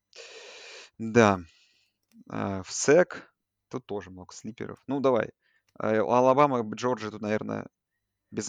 Да. 0.98 1.40
А, 2.28 2.62
В 2.62 2.70
СЭК 2.70 3.30
тут 3.68 3.86
тоже 3.86 4.10
много 4.10 4.32
слиперов. 4.34 4.78
Ну, 4.86 5.00
давай. 5.00 5.30
А, 5.78 5.98
Алабама, 6.00 6.60
Джорджия 6.74 7.10
тут, 7.10 7.22
наверное, 7.22 7.66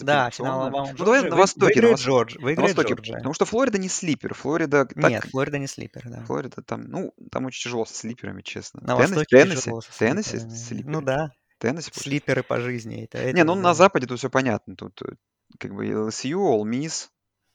Да, 0.00 0.30
финал 0.30 0.62
Алабама 0.62 0.92
Ну, 0.98 1.04
давай 1.04 1.22
на 1.28 1.36
Востоке. 1.36 1.80
На, 1.80 1.88
Выиграет 1.88 1.98
Джордж, 1.98 2.34
на 2.36 2.44
выиграет 2.44 2.76
Востоке. 2.76 2.94
Джорджия. 2.94 3.16
Потому 3.16 3.34
что 3.34 3.44
Флорида 3.44 3.78
не 3.78 3.88
слипер. 3.88 4.34
Флорида 4.34 4.86
так... 4.86 4.96
Нет, 4.96 5.24
Флорида 5.30 5.58
не 5.58 5.66
слипер, 5.66 6.02
да. 6.06 6.24
Флорида 6.24 6.62
там, 6.62 6.82
ну, 6.82 7.14
там 7.30 7.46
очень 7.46 7.62
тяжело 7.64 7.84
с 7.84 7.90
слиперами, 7.90 8.42
честно. 8.42 8.80
На 8.82 8.96
Теннесси, 8.96 9.14
Востоке 9.14 9.36
Теннесси, 9.36 9.62
тяжело 9.62 9.80
со 9.80 9.98
Теннесси 9.98 10.38
слиперами. 10.38 10.92
Ну 10.92 11.00
да, 11.02 11.30
Теннесси 11.58 11.90
слиперы 11.94 12.42
по 12.42 12.60
жизни. 12.60 13.04
Это, 13.04 13.32
Не, 13.32 13.44
ну 13.44 13.54
на 13.54 13.74
Западе 13.74 14.06
тут 14.06 14.18
все 14.18 14.30
понятно. 14.30 14.76
Тут 14.76 15.00
э, 15.02 15.14
как 15.58 15.74
бы 15.74 15.86
LSU, 15.86 16.34
Ole 16.34 16.64
Miss, 16.64 17.08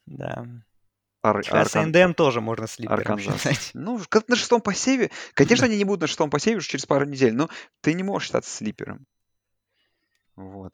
да. 0.06 0.46
Ар- 1.24 1.44
Сейчас 1.44 1.76
Аркан- 1.76 1.88
НДМ 1.90 2.14
тоже 2.14 2.42
можно 2.42 2.68
слипером 2.68 3.20
считать. 3.20 3.72
Ну, 3.76 4.02
как 4.10 4.28
на 4.28 4.36
шестом 4.36 4.60
посеве. 4.60 5.12
Конечно, 5.36 5.66
они 5.66 5.78
не 5.78 5.84
будут 5.86 6.02
на 6.02 6.08
шестом 6.08 6.30
посеве 6.32 6.58
уже 6.58 6.68
через 6.68 6.86
пару 6.88 7.06
недель, 7.06 7.34
но 7.34 7.48
ты 7.82 7.94
не 7.94 8.02
можешь 8.02 8.28
считаться 8.28 8.50
слипером. 8.56 9.06
Вот. 10.36 10.74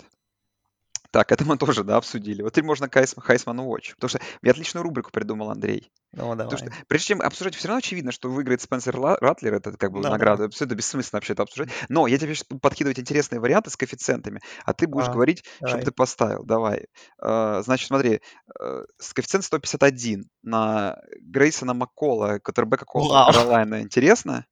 Так, 1.12 1.32
это 1.32 1.46
мы 1.46 1.58
тоже, 1.58 1.84
да, 1.84 1.98
обсудили. 1.98 2.42
Вот 2.42 2.52
теперь 2.54 2.66
можно 2.66 2.86
Хайс- 2.86 3.20
Хайсман 3.20 3.60
Watch. 3.62 3.94
Потому 3.96 4.10
что 4.10 4.20
я 4.42 4.52
отличную 4.52 4.84
рубрику 4.84 5.12
придумал, 5.12 5.50
Андрей. 5.52 5.92
Ну, 6.14 6.30
Потому 6.32 6.50
давай. 6.50 6.58
что, 6.58 6.72
прежде 6.88 7.08
чем 7.08 7.22
обсуждать, 7.22 7.56
все 7.56 7.68
равно 7.68 7.80
очевидно, 7.80 8.12
что 8.12 8.30
выиграет 8.30 8.62
Спенсер 8.62 8.96
Ратлер, 9.00 9.54
это 9.56 9.72
как 9.78 9.92
бы 9.92 10.02
Да, 10.02 10.10
награду. 10.10 10.46
Абсолютно 10.46 10.76
бессмысленно 10.76 11.18
вообще 11.18 11.34
это 11.34 11.44
обсуждать. 11.44 11.70
Но 11.90 12.08
я 12.08 12.18
тебе 12.18 12.34
подкидывать 12.62 13.00
интересные 13.00 13.40
варианты 13.40 13.70
с 13.70 13.76
коэффициентами, 13.78 14.42
а 14.66 14.74
ты 14.74 14.88
будешь 14.88 15.08
А, 15.10 15.14
говорить, 15.14 15.44
чтобы 15.58 15.70
давай. 15.72 15.86
ты 15.86 15.92
поставил. 15.92 16.44
Давай. 16.44 16.86
Э, 17.22 17.62
Значит, 17.64 17.88
смотри, 17.88 18.22
э, 18.60 18.84
с 19.00 19.14
коэффициент 19.14 19.46
151 19.46 20.30
на 20.44 20.98
Грейсона 21.22 21.74
Маккола, 21.74 22.40
Коттербека 22.40 22.86
Вау. 22.94 23.32
Каролайна. 23.32 23.82
Интересно? 23.82 24.46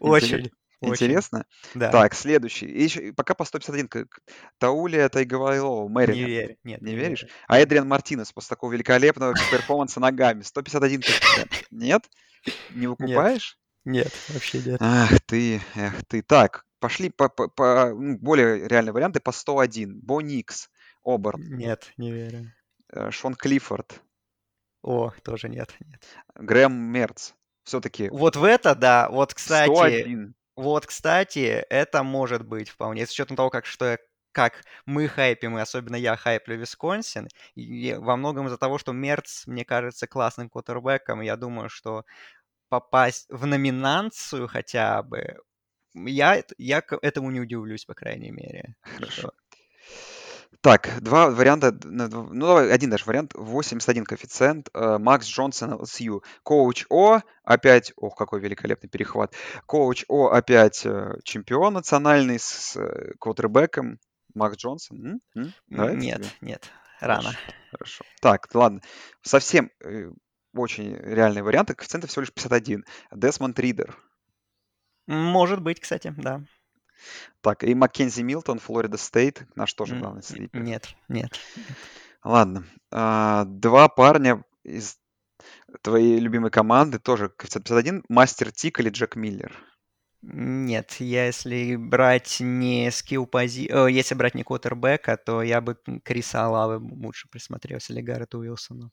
Очень, 0.00 0.50
очень. 0.80 0.92
Интересно? 1.06 1.44
Да. 1.74 1.90
Так, 1.90 2.14
следующий. 2.14 2.66
И 2.66 2.82
еще, 2.84 3.12
пока 3.12 3.34
по 3.34 3.44
151. 3.44 3.88
как 3.88 4.20
Таулия 4.58 5.08
Тайгавайлова, 5.08 5.88
Не 6.06 6.24
верю. 6.24 6.56
Нет, 6.64 6.82
Не 6.82 6.90
не 6.92 6.96
веришь? 6.96 7.22
верю. 7.22 7.32
А 7.48 7.58
Эдриан 7.58 7.88
Мартинес 7.88 8.32
после 8.32 8.50
такого 8.50 8.72
великолепного 8.72 9.34
перформанса 9.50 10.00
ногами. 10.00 10.42
151 10.42 11.00
коэффициент. 11.00 11.50
Нет? 11.70 12.08
Не 12.70 12.86
выкупаешь? 12.86 13.58
Нет, 13.84 14.12
вообще 14.28 14.58
нет. 14.60 14.76
Ах 14.80 15.20
ты, 15.26 15.60
эх 15.74 16.04
ты. 16.06 16.22
Так, 16.22 16.64
пошли 16.78 17.08
по, 17.10 17.28
по- 17.28 17.48
по, 17.48 17.88
ну, 17.94 18.18
более 18.18 18.68
реальные 18.68 18.92
варианты 18.92 19.18
по 19.20 19.32
101. 19.32 19.98
Бо 20.00 20.20
Никс, 20.20 20.68
Оберн, 21.04 21.40
Нет, 21.56 21.90
не 21.96 22.12
верю. 22.12 22.52
э, 22.92 23.10
Шон 23.10 23.34
Клиффорд, 23.34 24.02
О, 24.82 25.10
тоже 25.24 25.48
нет, 25.48 25.74
нет. 25.80 26.02
Грэм 26.34 26.72
Мерц. 26.72 27.32
Все-таки 27.64 28.08
Вот 28.10 28.36
в 28.36 28.44
это, 28.44 28.74
да, 28.74 29.08
вот, 29.10 29.32
кстати, 29.34 29.70
101. 29.70 30.34
Вот, 30.58 30.86
кстати, 30.86 31.40
это 31.70 32.02
может 32.02 32.46
быть 32.46 32.68
вполне, 32.70 33.06
с 33.06 33.10
учетом 33.12 33.36
того, 33.36 33.50
как, 33.50 33.66
что 33.66 33.92
я- 33.92 33.98
как 34.32 34.64
мы 34.86 35.08
хайпим, 35.08 35.58
и 35.58 35.60
особенно 35.60 35.96
я 35.96 36.16
хайплю 36.16 36.56
Висконсин, 36.56 37.28
и 37.54 37.94
во 37.98 38.16
многом 38.16 38.46
из-за 38.46 38.58
того, 38.58 38.78
что 38.78 38.92
Мерц, 38.92 39.46
мне 39.46 39.64
кажется, 39.64 40.06
классным 40.06 40.50
квотербеком, 40.50 41.20
я 41.22 41.36
думаю, 41.36 41.68
что 41.70 42.04
попасть 42.70 43.26
в 43.30 43.46
номинацию 43.46 44.48
хотя 44.48 45.02
бы, 45.02 45.38
я, 45.94 46.42
я 46.58 46.82
к 46.82 46.98
этому 47.02 47.30
не 47.32 47.40
удивлюсь, 47.40 47.84
по 47.86 47.94
крайней 47.94 48.30
мере. 48.32 48.76
Хорошо. 48.82 49.12
Что- 49.12 49.32
Так, 50.60 50.90
два 51.00 51.30
варианта. 51.30 51.72
на 51.84 52.08
Ну, 52.08 52.46
давай, 52.46 52.72
один 52.72 52.90
даже 52.90 53.04
вариант. 53.04 53.32
81 53.34 54.04
коэффициент. 54.04 54.68
э, 54.74 54.98
Макс 54.98 55.26
Джонсон, 55.26 55.74
LSU. 55.74 56.22
Коуч 56.42 56.84
О, 56.90 57.20
опять, 57.44 57.92
ох, 57.96 58.16
какой 58.16 58.40
великолепный 58.40 58.90
перехват. 58.90 59.34
Coach 59.66 60.04
O, 60.08 60.28
опять 60.28 60.84
э, 60.84 61.14
чемпион 61.22 61.74
национальный 61.74 62.38
с 62.38 62.76
э, 62.76 63.12
квотербеком. 63.20 63.98
Макс 64.34 64.56
Джонсон. 64.56 64.98
М? 65.06 65.20
М? 65.36 65.52
Нравится 65.68 65.98
Нет, 66.06 66.22
тебе? 66.22 66.30
нет, 66.40 66.70
рано. 67.00 67.30
Хорошо, 67.30 67.38
хорошо. 67.70 68.04
Так, 68.20 68.48
ладно. 68.54 68.80
Совсем 69.22 69.70
э, 69.84 70.10
очень 70.54 70.94
реальные 70.96 71.44
варианты. 71.44 71.74
Коэффициент 71.74 72.08
всего 72.08 72.22
лишь 72.22 72.32
51. 72.32 72.84
Десмонд 73.12 73.58
Ридер. 73.60 73.96
Может 75.06 75.62
быть, 75.62 75.80
кстати, 75.80 76.12
да. 76.16 76.42
Так, 77.40 77.64
и 77.64 77.74
Маккензи 77.74 78.22
Милтон, 78.22 78.58
Флорида 78.58 78.96
Стейт. 78.98 79.44
Наш 79.54 79.72
тоже 79.74 79.96
главный 79.96 80.22
sleeper. 80.22 80.60
Нет, 80.60 80.94
нет. 81.08 81.38
Ладно. 82.24 82.64
А, 82.90 83.44
Два 83.46 83.88
парня 83.88 84.44
из 84.64 84.98
твоей 85.82 86.18
любимой 86.18 86.50
команды, 86.50 86.98
тоже 86.98 87.28
коэффициент 87.28 87.66
51, 87.66 88.04
Мастер 88.08 88.52
Тик 88.52 88.80
или 88.80 88.90
Джек 88.90 89.16
Миллер. 89.16 89.56
Нет, 90.20 90.96
я 90.98 91.26
если 91.26 91.76
брать 91.76 92.38
не 92.40 92.90
скилл 92.90 93.26
пози... 93.26 93.68
э, 93.70 93.88
если 93.90 94.16
брать 94.16 94.34
не 94.34 94.42
квотербека, 94.42 95.16
то 95.16 95.42
я 95.42 95.60
бы 95.60 95.76
Криса 96.02 96.44
Алавы 96.44 96.78
лучше 96.78 97.28
присмотрелся 97.28 97.92
или 97.92 98.00
Гаррету 98.02 98.38
Уилсону. 98.40 98.90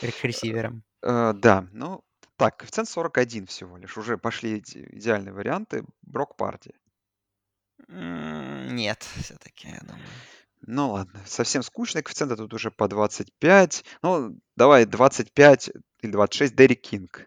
Ре- 0.00 0.12
К 0.12 0.24
ресиверам. 0.24 0.84
Э, 1.02 1.32
Да, 1.34 1.66
ну, 1.72 2.04
так, 2.36 2.58
коэффициент 2.58 2.88
41 2.88 3.46
всего 3.46 3.76
лишь. 3.76 3.98
Уже 3.98 4.18
пошли 4.18 4.58
идеальные 4.60 5.32
варианты. 5.32 5.84
Брок 6.02 6.36
Парти. 6.36 6.74
М, 7.90 8.74
Нет, 8.76 9.06
все-таки, 9.16 9.68
я 9.68 9.80
думаю. 9.80 10.04
Ну 10.66 10.92
ладно, 10.92 11.20
совсем 11.26 11.62
скучный 11.62 12.02
коэффициент, 12.02 12.32
а 12.32 12.36
тут 12.36 12.52
уже 12.54 12.70
по 12.70 12.86
25. 12.86 13.84
Ну, 14.02 14.38
давай 14.56 14.84
25 14.84 15.70
или 16.02 16.12
26 16.12 16.54
Дерек 16.54 16.82
Кинг. 16.82 17.26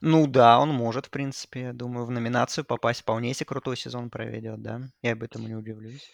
Ну 0.00 0.26
да, 0.26 0.58
он 0.58 0.70
может, 0.70 1.06
в 1.06 1.10
принципе, 1.10 1.60
я 1.62 1.72
думаю, 1.72 2.06
в 2.06 2.10
номинацию 2.10 2.64
попасть 2.64 3.02
вполне, 3.02 3.28
если 3.28 3.44
крутой 3.44 3.76
сезон 3.76 4.10
проведет, 4.10 4.60
да. 4.62 4.80
Я 5.02 5.12
об 5.12 5.22
этом 5.22 5.46
не 5.46 5.54
удивлюсь. 5.54 6.10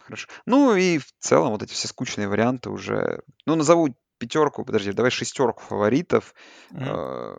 Хорошо. 0.00 0.28
Ну 0.46 0.74
и 0.74 0.98
в 0.98 1.12
целом 1.18 1.52
вот 1.52 1.62
эти 1.62 1.72
все 1.72 1.86
скучные 1.86 2.28
варианты 2.28 2.70
уже... 2.70 3.22
Ну, 3.46 3.54
назову 3.54 3.94
пятерку, 4.18 4.64
подожди, 4.64 4.92
давай 4.92 5.10
шестерку 5.10 5.62
фаворитов. 5.62 6.34
Мгм. 6.70 6.84
Э, 6.84 7.36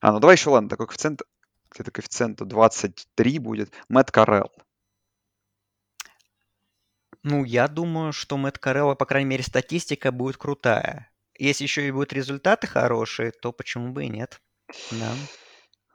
А, 0.00 0.12
ну 0.12 0.20
давай 0.20 0.36
еще, 0.36 0.50
ладно, 0.50 0.68
такой 0.68 0.86
коэффициент, 0.86 1.22
где-то 1.72 1.90
коэффициенту 1.90 2.44
23 2.44 3.38
будет. 3.38 3.72
Мэтт 3.88 4.10
Карелл. 4.10 4.50
Ну, 7.22 7.44
я 7.44 7.68
думаю, 7.68 8.12
что 8.12 8.36
Мэтт 8.36 8.58
Карелла, 8.58 8.94
по 8.94 9.06
крайней 9.06 9.30
мере, 9.30 9.44
статистика 9.44 10.10
будет 10.10 10.36
крутая. 10.36 11.10
Если 11.38 11.64
еще 11.64 11.86
и 11.86 11.90
будут 11.90 12.12
результаты 12.12 12.66
хорошие, 12.66 13.30
то 13.30 13.52
почему 13.52 13.92
бы 13.92 14.04
и 14.04 14.08
нет? 14.08 14.40
Да. 14.90 15.12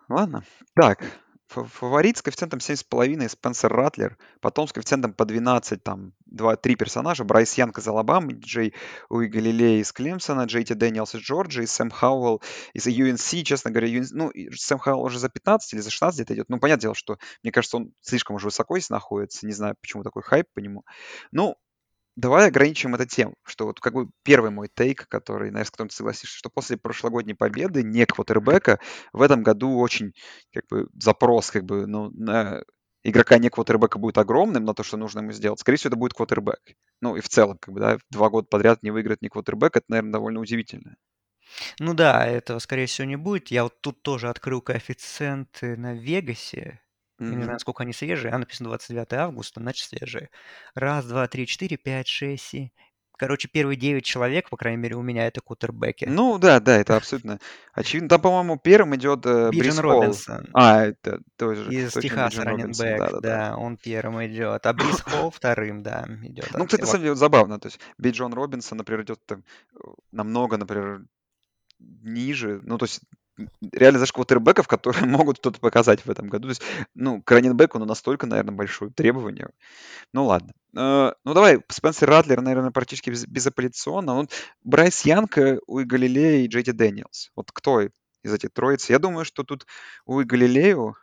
Ладно. 0.09 0.45
Так, 0.73 1.03
фаворит 1.47 2.17
с 2.17 2.21
коэффициентом 2.21 2.59
7,5 2.59 3.29
Спенсер 3.29 3.71
Ратлер, 3.71 4.17
потом 4.41 4.67
с 4.67 4.73
коэффициентом 4.73 5.13
по 5.13 5.25
12, 5.25 5.81
там, 5.83 6.13
2-3 6.31 6.75
персонажа, 6.75 7.23
Брайс 7.23 7.53
Янг 7.53 7.77
из 7.79 7.87
Алабамы, 7.87 8.33
Джей 8.33 8.73
Уиагалелеи 9.09 9.81
из 9.81 9.91
Клемсона, 9.93 10.43
Джей 10.43 10.63
Ти 10.63 10.73
Дэниелс 10.73 11.15
из 11.15 11.21
Джорджии, 11.21 11.65
Сэм 11.65 11.89
Хауэлл 11.89 12.41
из 12.73 12.87
UNC, 12.87 13.43
честно 13.43 13.71
говоря, 13.71 13.87
UNC, 13.87 14.07
ну, 14.11 14.31
Сэм 14.53 14.79
Хауэлл 14.79 15.03
уже 15.03 15.19
за 15.19 15.29
15 15.29 15.73
или 15.73 15.79
за 15.79 15.89
16 15.89 16.17
где-то 16.17 16.33
идет, 16.33 16.49
ну, 16.49 16.59
понятное 16.59 16.81
дело, 16.81 16.95
что, 16.95 17.17
мне 17.43 17.51
кажется, 17.51 17.77
он 17.77 17.93
слишком 18.01 18.35
уже 18.35 18.47
высоко 18.47 18.77
здесь 18.77 18.89
находится, 18.89 19.45
не 19.45 19.53
знаю, 19.53 19.75
почему 19.79 20.03
такой 20.03 20.23
хайп 20.23 20.47
по 20.53 20.59
нему. 20.59 20.83
Ну, 21.31 21.55
давай 22.17 22.47
ограничим 22.47 22.95
это 22.95 23.05
тем, 23.05 23.35
что 23.45 23.65
вот 23.65 23.79
как 23.79 23.93
бы 23.93 24.09
первый 24.23 24.51
мой 24.51 24.69
тейк, 24.73 25.07
который, 25.07 25.45
наверное, 25.45 25.65
с 25.65 25.71
которым 25.71 25.89
ты 25.89 25.95
согласишься, 25.95 26.37
что 26.37 26.49
после 26.49 26.77
прошлогодней 26.77 27.35
победы 27.35 27.83
не 27.83 28.05
квотербека 28.05 28.79
в 29.13 29.21
этом 29.21 29.43
году 29.43 29.77
очень 29.77 30.13
как 30.53 30.65
бы 30.69 30.87
запрос 30.93 31.51
как 31.51 31.63
бы 31.63 31.85
ну, 31.87 32.09
на 32.11 32.63
игрока 33.03 33.37
не 33.37 33.49
квотербека 33.49 33.99
будет 33.99 34.17
огромным 34.17 34.65
на 34.65 34.73
то, 34.73 34.83
что 34.83 34.97
нужно 34.97 35.19
ему 35.19 35.31
сделать. 35.31 35.59
Скорее 35.59 35.77
всего, 35.77 35.89
это 35.89 35.97
будет 35.97 36.13
квотербек. 36.13 36.59
Ну 37.01 37.15
и 37.15 37.21
в 37.21 37.29
целом, 37.29 37.57
как 37.59 37.73
бы, 37.73 37.79
да, 37.79 37.97
два 38.09 38.29
года 38.29 38.47
подряд 38.49 38.83
не 38.83 38.91
выиграет 38.91 39.21
не 39.21 39.29
квотербек, 39.29 39.77
это, 39.77 39.85
наверное, 39.87 40.13
довольно 40.13 40.39
удивительно. 40.41 40.95
Ну 41.79 41.93
да, 41.93 42.25
этого, 42.25 42.59
скорее 42.59 42.87
всего, 42.87 43.07
не 43.07 43.15
будет. 43.15 43.49
Я 43.49 43.63
вот 43.63 43.79
тут 43.81 44.01
тоже 44.03 44.29
открыл 44.29 44.61
коэффициенты 44.61 45.77
на 45.77 45.93
Вегасе. 45.93 46.81
Я 47.19 47.25
не 47.27 47.43
знаю, 47.43 47.59
сколько 47.59 47.83
они 47.83 47.93
свежие. 47.93 48.31
А 48.33 48.37
написано 48.37 48.69
29 48.69 49.13
августа, 49.13 49.59
значит 49.59 49.87
свежие. 49.89 50.29
Раз, 50.75 51.05
два, 51.05 51.27
три, 51.27 51.47
четыре, 51.47 51.77
пять, 51.77 52.07
шесть, 52.07 52.43
семь. 52.43 52.69
Короче, 53.17 53.47
первые 53.47 53.77
9 53.77 54.05
человек, 54.05 54.49
по 54.49 54.57
крайней 54.57 54.77
мере, 54.77 54.95
у 54.95 55.01
меня 55.01 55.25
это 55.25 55.41
кутербеки. 55.41 56.05
Ну 56.05 56.37
да, 56.37 56.59
да, 56.59 56.77
это 56.77 56.95
абсолютно 56.95 57.39
очевидно. 57.73 58.09
Там, 58.09 58.21
по-моему, 58.21 58.57
первым 58.57 58.95
идет 58.95 59.25
э, 59.25 59.49
Брис. 59.49 59.79
Робинсон 59.79 60.47
А, 60.53 60.85
это 60.85 61.21
тоже. 61.35 61.73
из 61.73 61.93
точно 61.93 62.09
Техаса 62.09 62.43
раненбэк, 62.43 62.99
да-да-да. 62.99 63.19
да, 63.19 63.57
он 63.57 63.77
первым 63.77 64.23
идет. 64.27 64.65
А 64.65 64.73
Брис 64.73 65.01
Холл 65.01 65.31
вторым, 65.31 65.81
да, 65.81 66.05
идет. 66.23 66.49
Ну, 66.53 66.65
кстати, 66.65 66.81
на 66.81 66.87
самом 66.87 67.03
деле, 67.03 67.15
забавно. 67.15 67.59
То 67.59 67.67
есть 67.67 67.79
Биджон 67.97 68.33
Робинсон, 68.33 68.77
например, 68.77 69.01
идет 69.03 69.19
там 69.25 69.43
э, 69.73 69.79
намного, 70.11 70.57
например, 70.57 71.01
ниже. 71.79 72.59
Ну, 72.63 72.77
то 72.77 72.85
есть 72.85 73.01
реально 73.73 73.99
знаешь, 73.99 74.11
квотербеков, 74.13 74.67
которые 74.67 75.05
могут 75.07 75.37
что-то 75.37 75.59
показать 75.59 76.05
в 76.05 76.09
этом 76.09 76.29
году. 76.29 76.43
То 76.47 76.49
есть, 76.49 76.61
ну, 76.95 77.21
к 77.21 77.31
раннинбеку, 77.31 77.79
ну, 77.79 77.85
настолько, 77.85 78.27
наверное, 78.27 78.55
большое 78.55 78.91
требование. 78.91 79.49
Ну, 80.13 80.25
ладно. 80.25 80.53
Э, 80.77 81.13
Ну, 81.23 81.33
давай, 81.33 81.61
Спенсер 81.69 82.09
Ратлер, 82.09 82.41
наверное, 82.41 82.71
практически 82.71 83.09
без- 83.09 83.25
безапелляционно. 83.27 84.15
Вот 84.15 84.31
Брайс 84.63 85.01
Янг, 85.05 85.59
Уиагалелеи 85.67 86.45
и 86.45 86.47
Джей 86.47 86.64
Ти 86.64 86.71
Дэниелс. 86.71 87.31
Вот 87.35 87.51
кто 87.51 87.81
из 87.81 88.33
этих 88.33 88.51
троиц? 88.53 88.89
Я 88.89 88.99
думаю, 88.99 89.25
что 89.25 89.43
тут 89.43 89.65
Уиагалелею, 90.05 90.95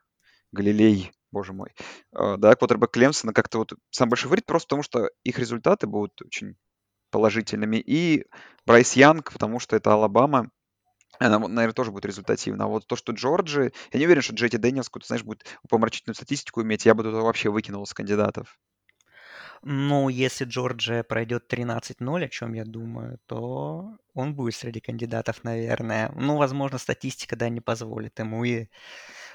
Галелеи, 0.53 1.12
боже 1.32 1.53
мой, 1.53 1.70
э, 2.16 2.37
да, 2.39 2.55
квотербек 2.57 2.91
Клемсона 2.93 3.32
как-то 3.32 3.59
вот 3.59 3.72
сам 3.91 4.09
большой 4.09 4.28
фаворит, 4.28 4.47
просто 4.47 4.66
потому 4.68 4.82
что 4.82 5.11
их 5.24 5.39
результаты 5.39 5.87
будут 5.87 6.20
очень 6.22 6.57
положительными. 7.11 7.76
И 7.78 8.26
Брайс 8.66 8.95
Янг, 8.95 9.32
потому 9.32 9.61
что 9.61 9.76
это 9.76 9.93
Алабама, 9.95 10.51
она, 11.19 11.39
наверное, 11.39 11.73
тоже 11.73 11.91
будет 11.91 12.07
результативна. 12.07 12.65
А 12.65 12.69
вот 12.69 12.87
то, 12.87 12.97
что 12.97 13.12
Джорджия... 13.12 13.72
Я 13.93 13.99
не 13.99 14.07
уверен, 14.07 14.23
что 14.23 14.35
Джей 14.35 14.50
Ти 14.50 14.57
Дэниелс, 14.57 14.89
какую-то, 14.89 15.07
знаешь, 15.07 15.25
будет 15.25 15.45
умопомрачительную 15.68 16.14
статистику 16.15 16.62
иметь. 16.62 16.87
Я 16.87 16.95
бы 16.95 17.03
туда 17.03 17.21
вообще 17.21 17.51
выкинул 17.51 17.87
с 17.87 17.95
кандидатов. 17.95 18.59
Ну, 19.67 20.11
если 20.11 20.45
Джорджия 20.45 21.03
пройдет 21.03 21.51
13-0, 21.51 22.25
о 22.25 22.29
чем 22.29 22.53
я 22.53 22.65
думаю, 22.65 23.19
то 23.27 23.97
он 24.12 24.35
будет 24.35 24.55
среди 24.55 24.81
кандидатов, 24.81 25.43
наверное. 25.43 26.12
Ну, 26.15 26.37
возможно, 26.37 26.77
статистика, 26.77 27.35
да, 27.35 27.49
не 27.49 27.62
позволит 27.62 28.19
ему. 28.19 28.45
И 28.45 28.67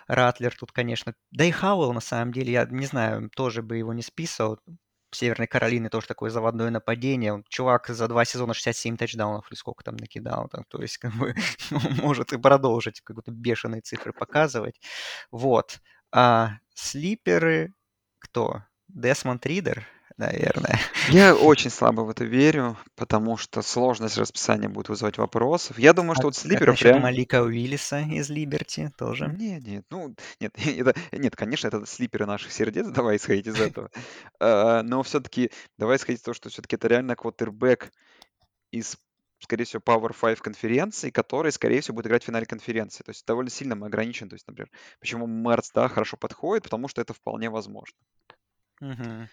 Ратлер 0.08 0.56
тут, 0.56 0.72
конечно... 0.72 1.16
Да 1.32 1.46
и 1.46 1.52
Хауэлл, 1.52 1.94
на 1.94 2.00
самом 2.00 2.32
деле, 2.32 2.52
я 2.52 2.66
не 2.66 2.86
знаю, 2.86 3.32
тоже 3.32 3.64
бы 3.64 3.78
его 3.78 3.92
не 3.94 4.04
списывал. 4.04 4.60
Северной 5.12 5.48
Каролины 5.48 5.90
тоже 5.90 6.08
такое 6.08 6.30
заводное 6.30 6.70
нападение. 6.70 7.44
Чувак 7.50 7.88
за 7.88 8.08
два 8.08 8.26
сезона 8.26 8.54
67 8.54 8.98
тачдаунов 8.98 9.50
или 9.50 9.58
сколько 9.58 9.84
там 9.84 9.96
накидал. 9.98 10.48
Там, 10.50 10.66
то 10.68 10.82
есть, 10.82 10.98
как 10.98 11.14
бы, 11.14 11.36
может 12.02 12.34
и 12.34 12.38
продолжить 12.38 13.02
какие-то 13.02 13.32
бешеные 13.32 13.82
цифры 13.82 14.14
показывать. 14.14 14.80
Вот. 15.32 15.80
А 16.12 16.58
слиперы 16.74 17.74
кто? 18.20 18.64
Десмонд 18.88 19.46
Ридер, 19.46 19.86
наверное. 20.20 20.80
Я 21.10 21.34
очень 21.36 21.70
слабо 21.70 22.02
в 22.02 22.10
это 22.10 22.26
верю, 22.26 22.78
потому 22.96 23.38
что 23.38 23.62
сложность 23.62 24.18
расписания 24.18 24.70
будет 24.70 24.90
вызывать 24.90 25.18
вопросов. 25.18 25.80
Я 25.80 25.94
думаю, 25.94 26.12
А 26.12 26.16
что 26.16 26.24
вот 26.26 26.36
как 26.36 26.44
слиперов 26.44 26.74
насчет 26.74 26.86
реально... 26.86 27.04
Малика 27.04 27.42
Уиллиса 27.42 28.02
из 28.02 28.30
Либерти 28.30 28.92
тоже? 28.98 29.34
Нет, 29.40 29.66
нет, 29.66 29.86
ну, 29.90 30.14
нет, 30.40 30.54
это, 30.58 30.94
нет, 31.14 31.36
конечно, 31.36 31.68
это 31.68 31.86
слиперы 31.86 32.26
наших 32.26 32.52
сердец, 32.52 32.88
давай 32.90 33.16
исходить 33.16 33.48
из 33.48 33.60
этого. 33.60 33.90
А, 34.40 34.84
Но 34.84 35.02
все-таки, 35.04 35.52
давай 35.78 35.98
исходить 35.98 36.20
из 36.20 36.24
того, 36.24 36.36
что 36.36 36.50
все-таки 36.50 36.76
это 36.76 36.90
реально 36.90 37.16
квотербек 37.16 37.92
из, 38.72 38.98
скорее 39.40 39.64
всего, 39.64 39.82
Power 39.84 40.14
5 40.14 40.42
конференции, 40.42 41.12
который, 41.12 41.54
скорее 41.54 41.80
всего, 41.80 41.96
будет 41.96 42.08
играть 42.08 42.24
в 42.24 42.26
финале 42.26 42.46
конференции. 42.46 43.04
То 43.04 43.12
есть 43.12 43.26
довольно 43.26 43.50
сильно 43.50 43.76
мы 43.76 43.88
ограничены. 43.88 44.30
То 44.30 44.36
есть, 44.36 44.48
например, 44.48 44.70
почему 45.00 45.28
Мерц, 45.28 45.72
да, 45.74 45.88
хорошо 45.88 46.18
подходит, 46.18 46.66
потому 46.66 46.90
что 46.90 47.02
это 47.02 47.14
вполне 47.14 47.50
возможно. 47.50 47.98
Мгм. 48.82 49.30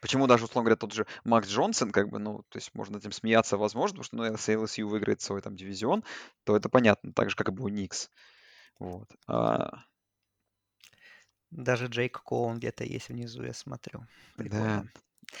Почему 0.00 0.26
даже, 0.26 0.44
условно 0.44 0.66
говоря, 0.66 0.76
тот 0.76 0.92
же 0.92 1.06
Макс 1.24 1.48
Джонсон, 1.48 1.90
как 1.90 2.08
бы, 2.08 2.18
ну, 2.18 2.44
то 2.48 2.58
есть 2.58 2.74
можно 2.74 2.94
над 2.94 3.02
этим 3.02 3.12
смеяться, 3.12 3.56
возможно, 3.56 4.02
потому 4.02 4.04
что, 4.04 4.16
ну, 4.16 4.24
если 4.24 4.54
LSU 4.54 4.86
выиграет 4.86 5.20
свой 5.20 5.40
там 5.42 5.56
дивизион, 5.56 6.04
то 6.44 6.56
это 6.56 6.68
понятно, 6.68 7.12
так 7.12 7.30
же, 7.30 7.36
как 7.36 7.48
и 7.48 7.52
Бо 7.52 7.68
Никс. 7.68 8.10
Вот. 8.78 9.08
А, 9.26 9.84
Даже 11.50 11.86
Джек 11.86 12.22
Коун 12.22 12.58
где-то 12.58 12.84
есть 12.84 13.08
внизу, 13.08 13.42
я 13.42 13.52
смотрю. 13.52 14.06
да, 14.36 14.84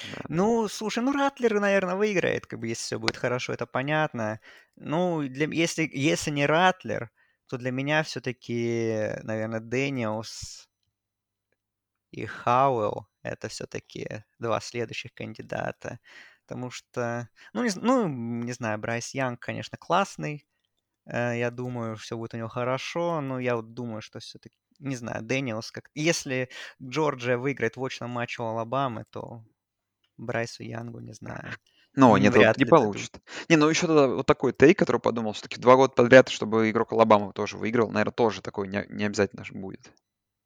да. 0.02 0.22
Ну, 0.28 0.68
слушай, 0.68 1.02
ну 1.02 1.12
Ратлер, 1.12 1.60
наверное, 1.60 1.96
выиграет, 1.96 2.46
как 2.46 2.60
бы, 2.60 2.68
если 2.68 2.82
все 2.82 2.98
будет 2.98 3.16
хорошо, 3.16 3.52
это 3.52 3.66
понятно. 3.66 4.40
Ну, 4.76 5.22
для, 5.26 5.46
если, 5.46 5.88
если 5.92 6.30
не 6.30 6.46
Ратлер, 6.46 7.10
то 7.46 7.56
для 7.58 7.70
меня 7.70 8.02
все-таки, 8.02 9.10
наверное, 9.22 9.60
Дэниелс 9.60 10.68
и 12.10 12.26
Хауэлл 12.26 13.07
это 13.22 13.48
все-таки 13.48 14.24
два 14.38 14.60
следующих 14.60 15.14
кандидата. 15.14 16.00
Потому 16.46 16.70
что, 16.70 17.28
ну, 17.52 17.64
не, 17.64 17.70
ну, 17.76 18.08
не 18.08 18.52
знаю, 18.52 18.78
Брайс 18.78 19.14
Янг, 19.14 19.40
конечно, 19.40 19.76
классный. 19.78 20.46
Э, 21.06 21.38
Я 21.38 21.50
думаю, 21.50 21.96
все 21.96 22.16
будет 22.16 22.34
у 22.34 22.38
него 22.38 22.48
хорошо, 22.48 23.20
но 23.20 23.40
я 23.40 23.56
вот 23.56 23.74
думаю, 23.74 24.02
что 24.02 24.20
все-таки, 24.20 24.56
не 24.80 24.96
знаю, 24.96 25.22
Дэниелс 25.22 25.70
как... 25.72 25.90
Если 25.94 26.50
Джорджия 26.82 27.38
выиграет 27.38 27.76
в 27.76 27.84
очном 27.84 28.10
матче 28.10 28.42
у 28.42 28.46
Алабамы, 28.46 29.04
то 29.10 29.44
Брайсу 30.18 30.62
Янгу, 30.64 31.00
не 31.00 31.14
знаю. 31.14 31.56
М, 31.96 32.16
нет, 32.18 32.34
Вряд 32.34 32.58
не 32.58 32.64
получит. 32.64 33.20
Не, 33.48 33.56
ну 33.56 33.68
еще 33.68 33.86
тогда 33.86 34.06
вот 34.08 34.26
такой 34.26 34.52
тейк, 34.52 34.78
который 34.78 35.00
подумал, 35.00 35.32
все-таки 35.32 35.60
два 35.60 35.76
года 35.76 35.92
подряд, 35.94 36.28
чтобы 36.28 36.70
игрок 36.70 36.92
Алабамы 36.92 37.32
тоже 37.32 37.56
выиграл, 37.58 37.90
наверное, 37.90 38.12
тоже 38.12 38.42
такой 38.42 38.68
не, 38.68 38.86
не 38.88 39.04
обязательно 39.04 39.44
будет. 39.52 39.92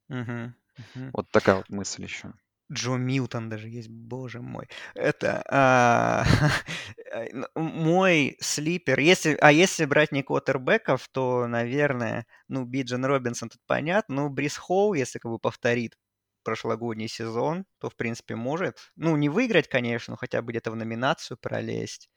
Мгм, 0.07 0.55
мгм. 0.77 1.13
Вот 1.13 1.31
такая 1.31 1.55
вот 1.55 1.69
мысль 1.69 2.03
еще. 2.03 2.33
Джо 2.73 2.95
Милтон 2.97 3.49
даже 3.49 3.69
есть, 3.69 3.89
боже 3.89 4.41
мой. 4.41 4.67
Это 4.95 5.43
а, 5.49 6.25
мой 7.55 8.37
слипер. 8.41 8.99
Если, 8.99 9.37
а 9.41 9.51
если 9.51 9.85
брать 9.85 10.11
не 10.11 10.23
квотербеков, 10.23 11.07
то, 11.09 11.47
наверное, 11.47 12.25
ну, 12.47 12.65
Биджен 12.65 13.05
Робинсон 13.05 13.49
тут 13.49 13.61
понятно. 13.67 14.15
Ну, 14.15 14.29
Брис 14.29 14.57
Холл, 14.57 14.93
если 14.93 15.19
как 15.19 15.31
бы 15.31 15.39
повторит 15.39 15.95
прошлогодний 16.43 17.07
сезон, 17.07 17.65
то, 17.79 17.89
в 17.89 17.95
принципе, 17.95 18.35
может. 18.35 18.77
Ну, 18.95 19.15
не 19.15 19.29
выиграть, 19.29 19.69
конечно, 19.69 20.13
но 20.13 20.17
хотя 20.17 20.41
бы 20.41 20.51
где-то 20.51 20.71
в 20.71 20.75
номинацию 20.75 21.37
пролезть. 21.37 22.09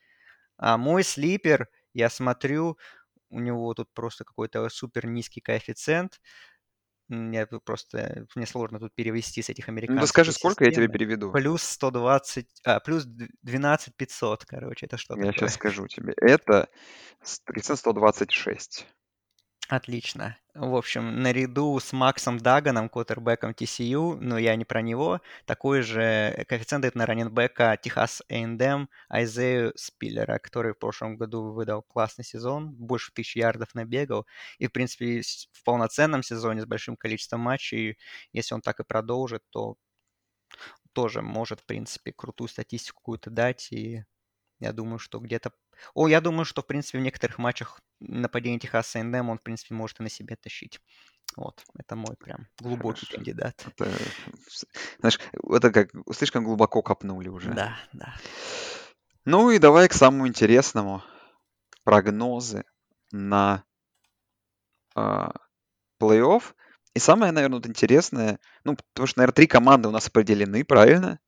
А 0.59 0.77
мой 0.79 1.03
слипер, 1.05 1.69
я 1.95 2.11
смотрю, 2.11 2.79
у 3.31 3.41
него 3.41 3.75
тут 3.75 3.93
просто 3.95 4.25
какой-то 4.25 4.69
супер 4.69 5.07
низкий 5.07 5.41
коэффициент. 5.41 6.21
М, 7.11 7.31
Я 7.33 7.47
тут 7.47 7.65
просто, 7.65 8.27
мне 8.35 8.47
сложно 8.47 8.79
тут 8.81 8.95
перевести 8.95 9.43
с 9.43 9.49
этих 9.51 9.69
Ну, 9.89 10.01
ты 10.01 10.07
американских 10.07 10.07
скажи, 10.07 10.33
сколько 10.33 10.65
я 10.65 10.73
тебе 10.73 10.89
системы. 10.89 10.89
переведу. 10.89 11.39
Плюс 11.43 11.63
120, 11.63 12.49
а, 12.65 12.81
плюс 12.81 13.05
д- 13.05 13.29
12 13.43 13.95
500, 13.97 14.45
короче, 14.45 14.87
это 14.87 14.97
что 14.97 15.17
Я 15.17 15.33
сейчас 15.33 15.53
такое? 15.53 15.55
скажу 15.55 15.87
тебе. 15.89 16.15
Это 16.17 16.69
с- 17.23 17.41
коэффициент 17.45 17.79
126. 17.81 18.87
Отлично. 19.69 20.37
В 20.55 20.77
общем, 20.77 21.23
наряду 21.23 21.79
с 21.81 21.93
Максом 21.93 22.39
Даганом, 22.39 22.89
квотербеком 22.89 23.53
TCU, 23.53 24.17
но 24.21 24.39
я 24.39 24.55
не 24.57 24.65
про 24.65 24.81
него, 24.81 25.21
такой 25.45 25.83
же 25.83 26.45
коэффициент 26.49 26.83
дает 26.83 26.95
на 26.95 27.05
раненбека 27.05 27.77
Техас 27.83 28.23
A&M 28.31 28.89
Айзею 29.09 29.73
Спиллера, 29.77 30.39
который 30.39 30.73
в 30.73 30.79
прошлом 30.79 31.17
году 31.17 31.51
выдал 31.53 31.83
классный 31.83 32.25
сезон, 32.25 32.71
больше 32.73 33.13
тысячи 33.13 33.39
ярдов 33.39 33.75
набегал, 33.75 34.25
и, 34.59 34.69
в 34.69 34.73
принципе, 34.73 35.21
в 35.53 35.65
полноценном 35.65 36.23
сезоне 36.23 36.63
с 36.63 36.67
большим 36.67 36.97
количеством 36.97 37.41
матчей, 37.41 37.99
если 38.33 38.55
он 38.55 38.61
так 38.63 38.79
и 38.81 38.85
продолжит, 38.85 39.43
то 39.51 39.77
тоже 40.93 41.23
может, 41.23 41.61
в 41.61 41.67
принципе, 41.67 42.13
крутую 42.13 42.49
статистику 42.49 43.01
какую-то 43.01 43.31
дать, 43.31 43.71
и 43.73 44.05
я 44.61 44.73
думаю, 44.73 44.99
что 44.99 45.21
где-то... 45.21 45.53
О, 45.95 46.09
я 46.09 46.21
думаю, 46.21 46.45
что, 46.45 46.63
в 46.63 46.67
принципе, 46.67 46.99
в 46.99 47.03
некоторых 47.03 47.39
матчах 47.39 47.81
нападение 48.01 48.59
Техаса 48.59 48.99
A&M 48.99 49.29
он, 49.29 49.39
в 49.39 49.43
принципе, 49.43 49.75
может 49.75 50.01
и 50.01 50.03
на 50.03 50.09
себе 50.09 50.37
тащить. 50.37 50.81
Вот, 51.37 51.65
это 51.79 51.97
мой 51.97 52.17
прям 52.17 52.47
глубокий 52.59 53.07
Хорошо. 53.07 53.17
кандидат. 53.17 53.63
Это, 53.67 53.93
знаешь, 55.01 55.21
это 55.51 55.71
как 55.71 55.91
слишком 56.13 56.45
глубоко 56.45 56.83
копнули 56.83 57.29
уже. 57.29 57.53
Да, 57.53 57.77
да. 57.93 58.15
Ну 59.25 59.51
и 59.51 59.59
давай 59.59 59.89
к 59.89 59.93
самому 59.93 60.29
интересному. 60.29 61.03
Прогнозы 61.85 62.65
на 63.13 63.65
а, 64.95 65.33
плей-офф. 66.01 66.43
И 66.95 66.99
самое, 66.99 67.33
наверное, 67.33 67.57
вот 67.57 67.67
интересное, 67.67 68.41
ну, 68.65 68.77
потому 68.77 69.07
что, 69.07 69.19
наверное, 69.19 69.35
три 69.35 69.47
команды 69.47 69.89
у 69.89 69.93
нас 69.93 70.07
определены, 70.07 70.65
правильно? 70.65 71.21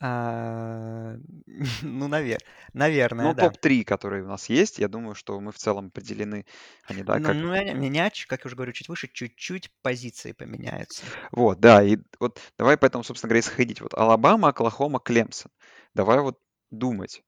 А, 0.00 1.16
Ну, 1.82 2.08
навер... 2.08 2.38
наверное, 2.72 3.28
Ну, 3.28 3.34
да. 3.34 3.50
топ-3, 3.50 3.84
которые 3.84 4.24
у 4.24 4.28
нас 4.28 4.48
есть, 4.48 4.78
я 4.78 4.88
думаю, 4.88 5.14
что 5.14 5.38
мы 5.40 5.52
в 5.52 5.58
целом 5.58 5.86
определены, 5.88 6.46
они, 6.84 7.02
да, 7.02 7.18
Ну, 7.18 7.26
как... 7.26 7.36
ну, 7.36 7.52
меня- 7.52 7.74
менять, 7.74 8.24
как 8.26 8.44
я 8.44 8.48
уже 8.48 8.56
говорю, 8.56 8.72
чуть 8.72 8.88
выше, 8.88 9.08
чуть-чуть 9.12 9.70
позиции 9.82 10.32
поменяются. 10.32 11.04
Вот, 11.32 11.60
да, 11.60 11.82
и 11.82 11.98
вот 12.18 12.40
давай 12.58 12.76
поэтому, 12.78 13.04
собственно 13.04 13.28
говоря, 13.28 13.40
исходить. 13.40 13.80
Вот 13.80 13.94
Алабама, 13.94 14.48
Оклахома, 14.48 15.00
Клемсон. 15.00 15.50
Давай 15.94 16.20
вот 16.20 16.38
думать. 16.70 17.22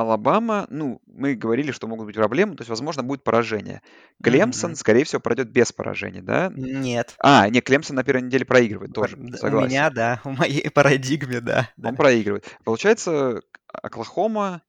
Алабама, 0.00 0.66
ну, 0.70 1.00
мы 1.06 1.34
говорили, 1.34 1.72
что 1.72 1.86
могут 1.86 2.06
быть 2.06 2.16
проблемы, 2.16 2.56
то 2.56 2.62
есть, 2.62 2.70
возможно, 2.70 3.02
будет 3.02 3.22
поражение. 3.24 3.82
Клемсон, 4.22 4.70
Мгм. 4.70 4.76
скорее 4.76 5.04
всего, 5.04 5.20
пройдет 5.20 5.50
без 5.50 5.72
поражения, 5.72 6.22
да? 6.22 6.50
Нет. 6.54 7.14
А, 7.18 7.48
не, 7.48 7.60
Клемсон 7.60 7.96
на 7.96 8.04
первой 8.04 8.22
неделе 8.22 8.44
проигрывает 8.44 8.92
тоже, 8.92 9.16
У 9.16 9.32
согласен. 9.36 9.68
меня, 9.68 9.90
да, 9.90 10.20
в 10.24 10.30
моей 10.38 10.70
парадигме, 10.70 11.40
да, 11.40 11.70
Он 11.76 11.82
да. 11.82 11.92
проигрывает. 11.92 12.46
Получается, 12.64 13.40
Оклахома, 13.72 14.62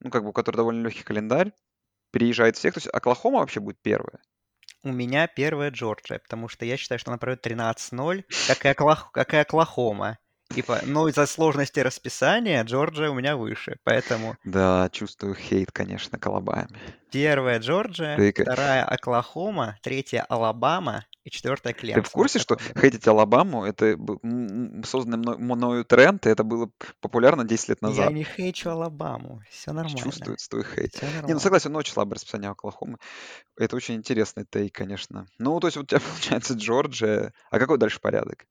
ну, 0.00 0.10
как 0.10 0.22
бы, 0.22 0.30
у 0.30 0.32
которой 0.32 0.56
довольно 0.56 0.84
легкий 0.86 1.02
календарь, 1.04 1.52
переезжает 2.12 2.56
всех. 2.56 2.74
То 2.74 2.78
есть 2.78 2.88
Оклахома 2.92 3.40
вообще 3.40 3.60
будет 3.60 3.80
первая. 3.82 4.20
У 4.82 4.92
меня 4.92 5.26
первая 5.26 5.70
Джорджия, 5.70 6.18
потому 6.20 6.48
что 6.48 6.64
я 6.64 6.76
считаю, 6.76 6.98
что 6.98 7.10
она 7.10 7.18
пройдет 7.18 7.42
13-0, 7.42 8.24
как 8.46 8.64
и, 8.64 8.68
Оклах... 8.68 9.10
как 9.12 9.34
и 9.34 9.38
Оклахома. 9.38 10.18
И 10.54 10.62
по... 10.62 10.80
Но 10.84 11.08
из-за 11.08 11.26
сложности 11.26 11.80
расписания 11.80 12.62
Джорджия 12.64 13.10
у 13.10 13.14
меня 13.14 13.36
выше. 13.36 13.76
Поэтому 13.84 14.36
Да, 14.44 14.88
чувствую 14.92 15.34
хейт, 15.34 15.72
конечно, 15.72 16.18
к 16.18 16.26
Алабаме. 16.26 16.68
первая 17.10 17.58
Джорджия, 17.58 18.16
Ты, 18.16 18.32
вторая 18.32 18.84
Оклахома, 18.84 19.76
третья 19.82 20.24
Алабама 20.28 21.04
и 21.24 21.30
четвертая 21.30 21.72
ты 21.74 21.80
Клемсон. 21.80 22.04
в 22.04 22.10
курсе, 22.12 22.38
что 22.38 22.56
хейтить 22.80 23.06
Алабаму, 23.08 23.64
это 23.64 23.98
созданный 24.84 25.18
мной- 25.18 25.38
мною 25.38 25.84
тренд, 25.84 26.24
и 26.26 26.30
это 26.30 26.44
было 26.44 26.70
популярно 27.00 27.44
10 27.44 27.68
лет 27.70 27.78
Я 27.82 27.88
назад. 27.88 28.12
не 28.12 28.22
хейчу 28.22 28.70
Алабаму, 28.70 29.40
все 29.50 29.72
нормально. 29.72 29.98
Чувствуется 29.98 30.48
твой 30.48 30.64
хейт. 30.64 31.02
Не, 31.26 31.34
ну 31.34 31.40
согласен, 31.40 31.72
ну, 31.72 31.80
очень 31.80 31.92
слабое 31.92 32.14
расписание 32.14 32.50
Оклахомы. 32.50 32.98
Это 33.58 33.74
очень 33.74 33.96
интересный 33.96 34.44
тейк, 34.48 34.74
конечно. 34.74 35.26
Ну, 35.38 35.58
то 35.58 35.66
есть 35.66 35.76
у 35.76 35.84
тебя 35.84 36.00
получается 36.40 36.54
Джорджия. 36.54 37.32
А 37.50 37.58
какой 37.58 37.78
дальше 37.78 38.00
порядок? 38.00 38.44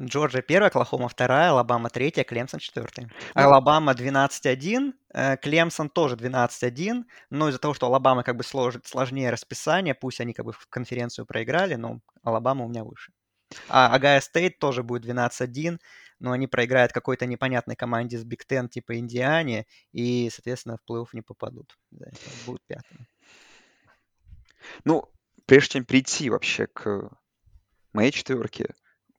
Джорджия 0.00 0.42
первая, 0.42 0.70
Оклахома 0.70 1.08
вторая, 1.08 1.50
Алабама 1.50 1.88
третья, 1.88 2.24
Клемсон 2.24 2.58
четвертый. 2.58 3.06
Ну, 3.06 3.10
Алабама 3.34 3.92
12-1, 3.92 4.92
э, 5.12 5.36
Клемсон 5.36 5.88
тоже 5.88 6.16
12-1, 6.16 7.04
но 7.30 7.48
из-за 7.48 7.60
того, 7.60 7.74
что 7.74 7.86
Алабама 7.86 8.24
как 8.24 8.36
бы 8.36 8.42
слож- 8.42 8.80
сложнее 8.84 9.30
расписание, 9.30 9.94
пусть 9.94 10.20
они 10.20 10.32
как 10.32 10.46
бы 10.46 10.52
в 10.52 10.66
конференцию 10.68 11.26
проиграли, 11.26 11.76
но 11.76 12.00
Алабама 12.24 12.64
у 12.64 12.68
меня 12.68 12.82
выше. 12.82 13.12
А 13.68 13.94
Огайо 13.94 14.20
Стейт 14.20 14.58
тоже 14.58 14.82
будет 14.82 15.04
12-1, 15.04 15.78
но 16.18 16.32
они 16.32 16.48
проиграют 16.48 16.92
какой-то 16.92 17.26
непонятной 17.26 17.76
команде 17.76 18.18
с 18.18 18.24
Big 18.24 18.44
Ten 18.46 18.68
типа 18.68 18.98
Индиане, 18.98 19.66
и, 19.92 20.28
соответственно, 20.30 20.76
в 20.76 20.90
плей-офф 20.90 21.08
не 21.12 21.22
попадут. 21.22 21.78
Да, 21.92 22.06
будут 22.46 22.62
пятыми. 22.66 23.06
ну, 24.84 25.08
прежде 25.46 25.74
чем 25.74 25.84
прийти 25.84 26.30
вообще 26.30 26.66
к 26.66 27.10
моей 27.92 28.10
четверке, 28.10 28.74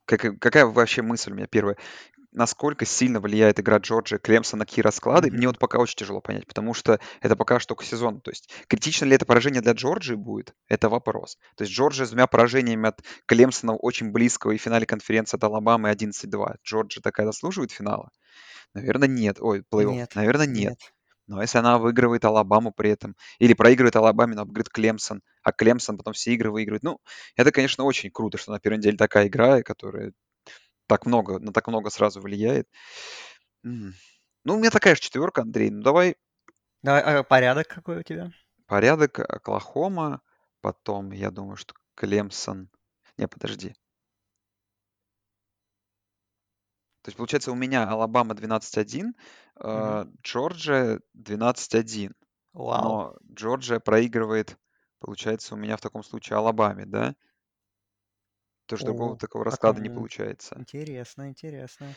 как- 0.05 0.39
какая 0.39 0.65
вообще 0.65 1.01
мысль 1.01 1.31
у 1.31 1.35
меня 1.35 1.47
первая? 1.47 1.77
Насколько 2.31 2.83
сильно 2.85 3.21
влияет 3.21 3.61
игра 3.61 3.77
Джорджа 3.77 4.17
Клемса 4.17 4.57
на 4.57 4.65
какие 4.65 4.83
расклады, 4.83 5.31
мне 5.31 5.47
вот 5.47 5.57
пока 5.57 5.79
очень 5.79 5.95
тяжело 5.95 6.19
понять, 6.19 6.45
потому 6.45 6.73
что 6.73 6.99
это 7.21 7.37
пока 7.37 7.59
что 7.61 7.69
только 7.69 7.85
сезон. 7.85 8.19
То 8.19 8.31
есть 8.31 8.49
критично 8.67 9.05
ли 9.05 9.15
это 9.15 9.25
поражение 9.25 9.61
для 9.61 9.71
Джорджии 9.71 10.15
будет, 10.15 10.53
это 10.67 10.89
вопрос. 10.89 11.37
То 11.55 11.63
есть 11.63 11.73
Джорджия 11.73 12.05
с 12.05 12.09
двумя 12.09 12.27
поражениями 12.27 12.89
от 12.89 13.01
Клемсона 13.25 13.73
очень 13.75 14.11
близкого 14.11 14.51
и 14.51 14.57
в 14.57 14.61
финале 14.61 14.85
конференции 14.85 15.37
от 15.37 15.43
Алабамы 15.45 15.89
11-2. 15.89 16.55
Джорджия 16.65 17.01
такая 17.01 17.25
заслуживает 17.25 17.71
финала? 17.71 18.09
Наверное, 18.73 19.07
нет. 19.07 19.37
Ой, 19.39 19.63
плей-офф. 19.71 19.91
Нет, 19.93 20.15
Наверное, 20.15 20.45
нет. 20.45 20.71
нет. 20.71 20.79
Но 21.28 21.41
если 21.41 21.57
она 21.57 21.80
выигрывает 21.80 22.23
Алабаму 22.26 22.71
при 22.71 22.91
этом, 22.91 23.15
или 23.39 23.53
проигрывает 23.53 23.95
Алабаме, 23.95 24.36
но 24.36 24.43
обыгрывает 24.43 24.69
Клемсон, 24.69 25.21
а 25.41 25.51
Клемсон 25.51 25.97
потом 25.97 26.13
все 26.13 26.34
игры 26.34 26.51
выигрывает, 26.51 26.84
ну, 26.84 26.99
это, 27.36 27.51
конечно, 27.51 27.84
очень 27.84 28.11
круто, 28.11 28.38
что 28.38 28.51
на 28.51 28.59
первой 28.59 28.78
неделе 28.78 28.97
такая 28.97 29.28
игра, 29.28 29.61
которая 29.63 30.13
так 30.88 31.05
много, 31.05 31.39
на 31.39 31.51
так 31.51 31.67
много 31.67 31.89
сразу 31.89 32.21
влияет. 32.21 32.67
Ну, 33.63 33.93
у 34.45 34.57
меня 34.59 34.69
такая 34.69 34.93
же 34.95 35.01
четверка, 35.01 35.41
Андрей. 35.41 35.71
Ну, 35.71 35.82
давай 35.82 36.15
Давай, 36.84 37.01
а 37.01 37.23
порядок 37.23 37.67
какой 37.67 37.97
у 37.97 38.03
тебя? 38.03 38.32
порядок. 38.67 39.19
Оклахома, 39.19 40.21
потом, 40.61 41.11
я 41.11 41.32
думаю, 41.32 41.57
что 41.57 41.73
Клемсон... 41.95 42.69
Не, 43.17 43.28
подожди. 43.28 43.69
То 47.01 47.09
есть, 47.09 47.17
получается, 47.17 47.51
у 47.51 47.55
меня 47.55 47.88
Алабама 47.88 48.34
12-1, 48.34 49.13
Э, 49.61 50.05
Джорджия 50.23 50.99
12-1. 51.17 52.11
Вау. 52.53 52.83
Но 52.83 53.17
Джорджия 53.33 53.79
проигрывает, 53.79 54.57
получается, 54.99 55.55
у 55.55 55.57
меня 55.57 55.77
в 55.77 55.81
таком 55.81 56.03
случае 56.03 56.37
Алабаме, 56.37 56.85
да? 56.85 57.15
Тоже 58.67 58.85
другого 58.85 59.13
О, 59.13 59.17
такого 59.17 59.43
а 59.43 59.45
расклада 59.45 59.81
не 59.81 59.89
получается. 59.89 60.55
Интересно, 60.57 61.29
интересно. 61.29 61.93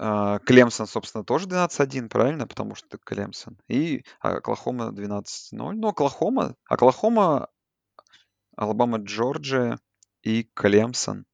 А, 0.00 0.38
Клемсон, 0.38 0.86
собственно, 0.86 1.24
тоже 1.24 1.48
12-1, 1.48 2.08
правильно? 2.08 2.46
Потому 2.46 2.76
что 2.76 2.98
Клемсон. 2.98 3.58
И 3.66 4.04
Оклахома 4.20 4.92
12-0. 4.92 5.24
Ну, 5.52 5.88
Оклахома, 5.88 6.54
Оклахома, 6.68 7.48
Алабама, 8.56 8.98
Джорджия 8.98 9.80
и 10.22 10.44
Клемсон. 10.54 11.26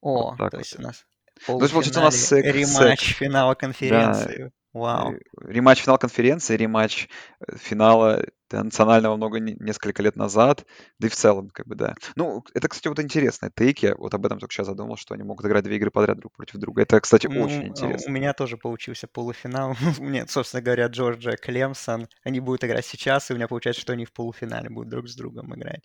Вот 0.00 0.32
О, 0.32 0.36
так 0.36 0.52
то 0.52 0.56
вот. 0.56 0.64
есть 0.64 0.78
у 0.78 0.82
нас 0.82 1.04
То 1.46 1.60
есть, 1.60 1.72
получается, 1.74 2.00
у 2.00 2.04
нас 2.04 2.16
сек, 2.16 2.44
сек. 2.44 2.54
рематч 2.54 3.14
финала 3.16 3.52
Да, 3.52 3.54
конференции. 3.54 4.52
Вау. 4.72 5.14
э, 5.14 5.18
рематч 5.40 5.80
финала 5.82 5.98
конференции, 5.98 6.56
рематч 6.56 7.08
э, 7.40 7.56
финала 7.56 8.22
э, 8.50 8.62
национального 8.62 9.16
много, 9.16 9.40
не- 9.40 9.56
несколько 9.58 10.02
лет 10.02 10.14
назад, 10.16 10.64
да 10.98 11.08
и 11.08 11.10
в 11.10 11.16
целом, 11.16 11.50
как 11.50 11.66
бы, 11.66 11.74
да. 11.74 11.94
Ну, 12.14 12.44
это, 12.54 12.68
кстати, 12.68 12.86
вот 12.88 13.00
интересные 13.00 13.50
тейки, 13.54 13.86
я 13.86 13.94
вот 13.96 14.14
об 14.14 14.24
этом 14.26 14.38
только 14.38 14.54
сейчас 14.54 14.68
задумал, 14.68 14.96
что 14.96 15.14
они 15.14 15.24
могут 15.24 15.44
играть 15.44 15.64
две 15.64 15.76
игры 15.76 15.90
подряд 15.90 16.18
друг 16.18 16.32
против 16.34 16.56
друга. 16.56 16.82
Это, 16.82 17.00
кстати, 17.00 17.26
очень 17.26 17.38
Ну, 17.38 17.46
э, 17.46 17.66
у 17.66 17.66
интересно. 17.66 18.10
меня 18.10 18.32
тоже 18.32 18.56
получился 18.56 19.08
полуфинал. 19.08 19.74
Нет, 19.98 20.30
собственно 20.30 20.62
говоря, 20.62 20.86
Джорджия, 20.86 21.36
Клемсон. 21.36 22.08
Они 22.22 22.38
будут 22.38 22.62
играть 22.64 22.86
сейчас, 22.86 23.30
и 23.30 23.32
у 23.32 23.36
меня 23.36 23.48
получается, 23.48 23.82
что 23.82 23.92
они 23.92 24.04
в 24.04 24.12
полуфинале 24.12 24.70
будут 24.70 24.88
друг 24.90 25.08
с 25.08 25.16
другом 25.16 25.54
играть. 25.54 25.82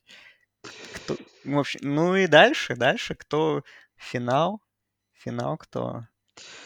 Кто... 0.93 1.15
В 1.43 1.57
общем, 1.57 1.79
ну 1.83 2.15
и 2.15 2.27
дальше, 2.27 2.75
дальше, 2.75 3.15
кто 3.15 3.63
финал, 3.95 4.61
финал 5.13 5.57
кто? 5.57 6.05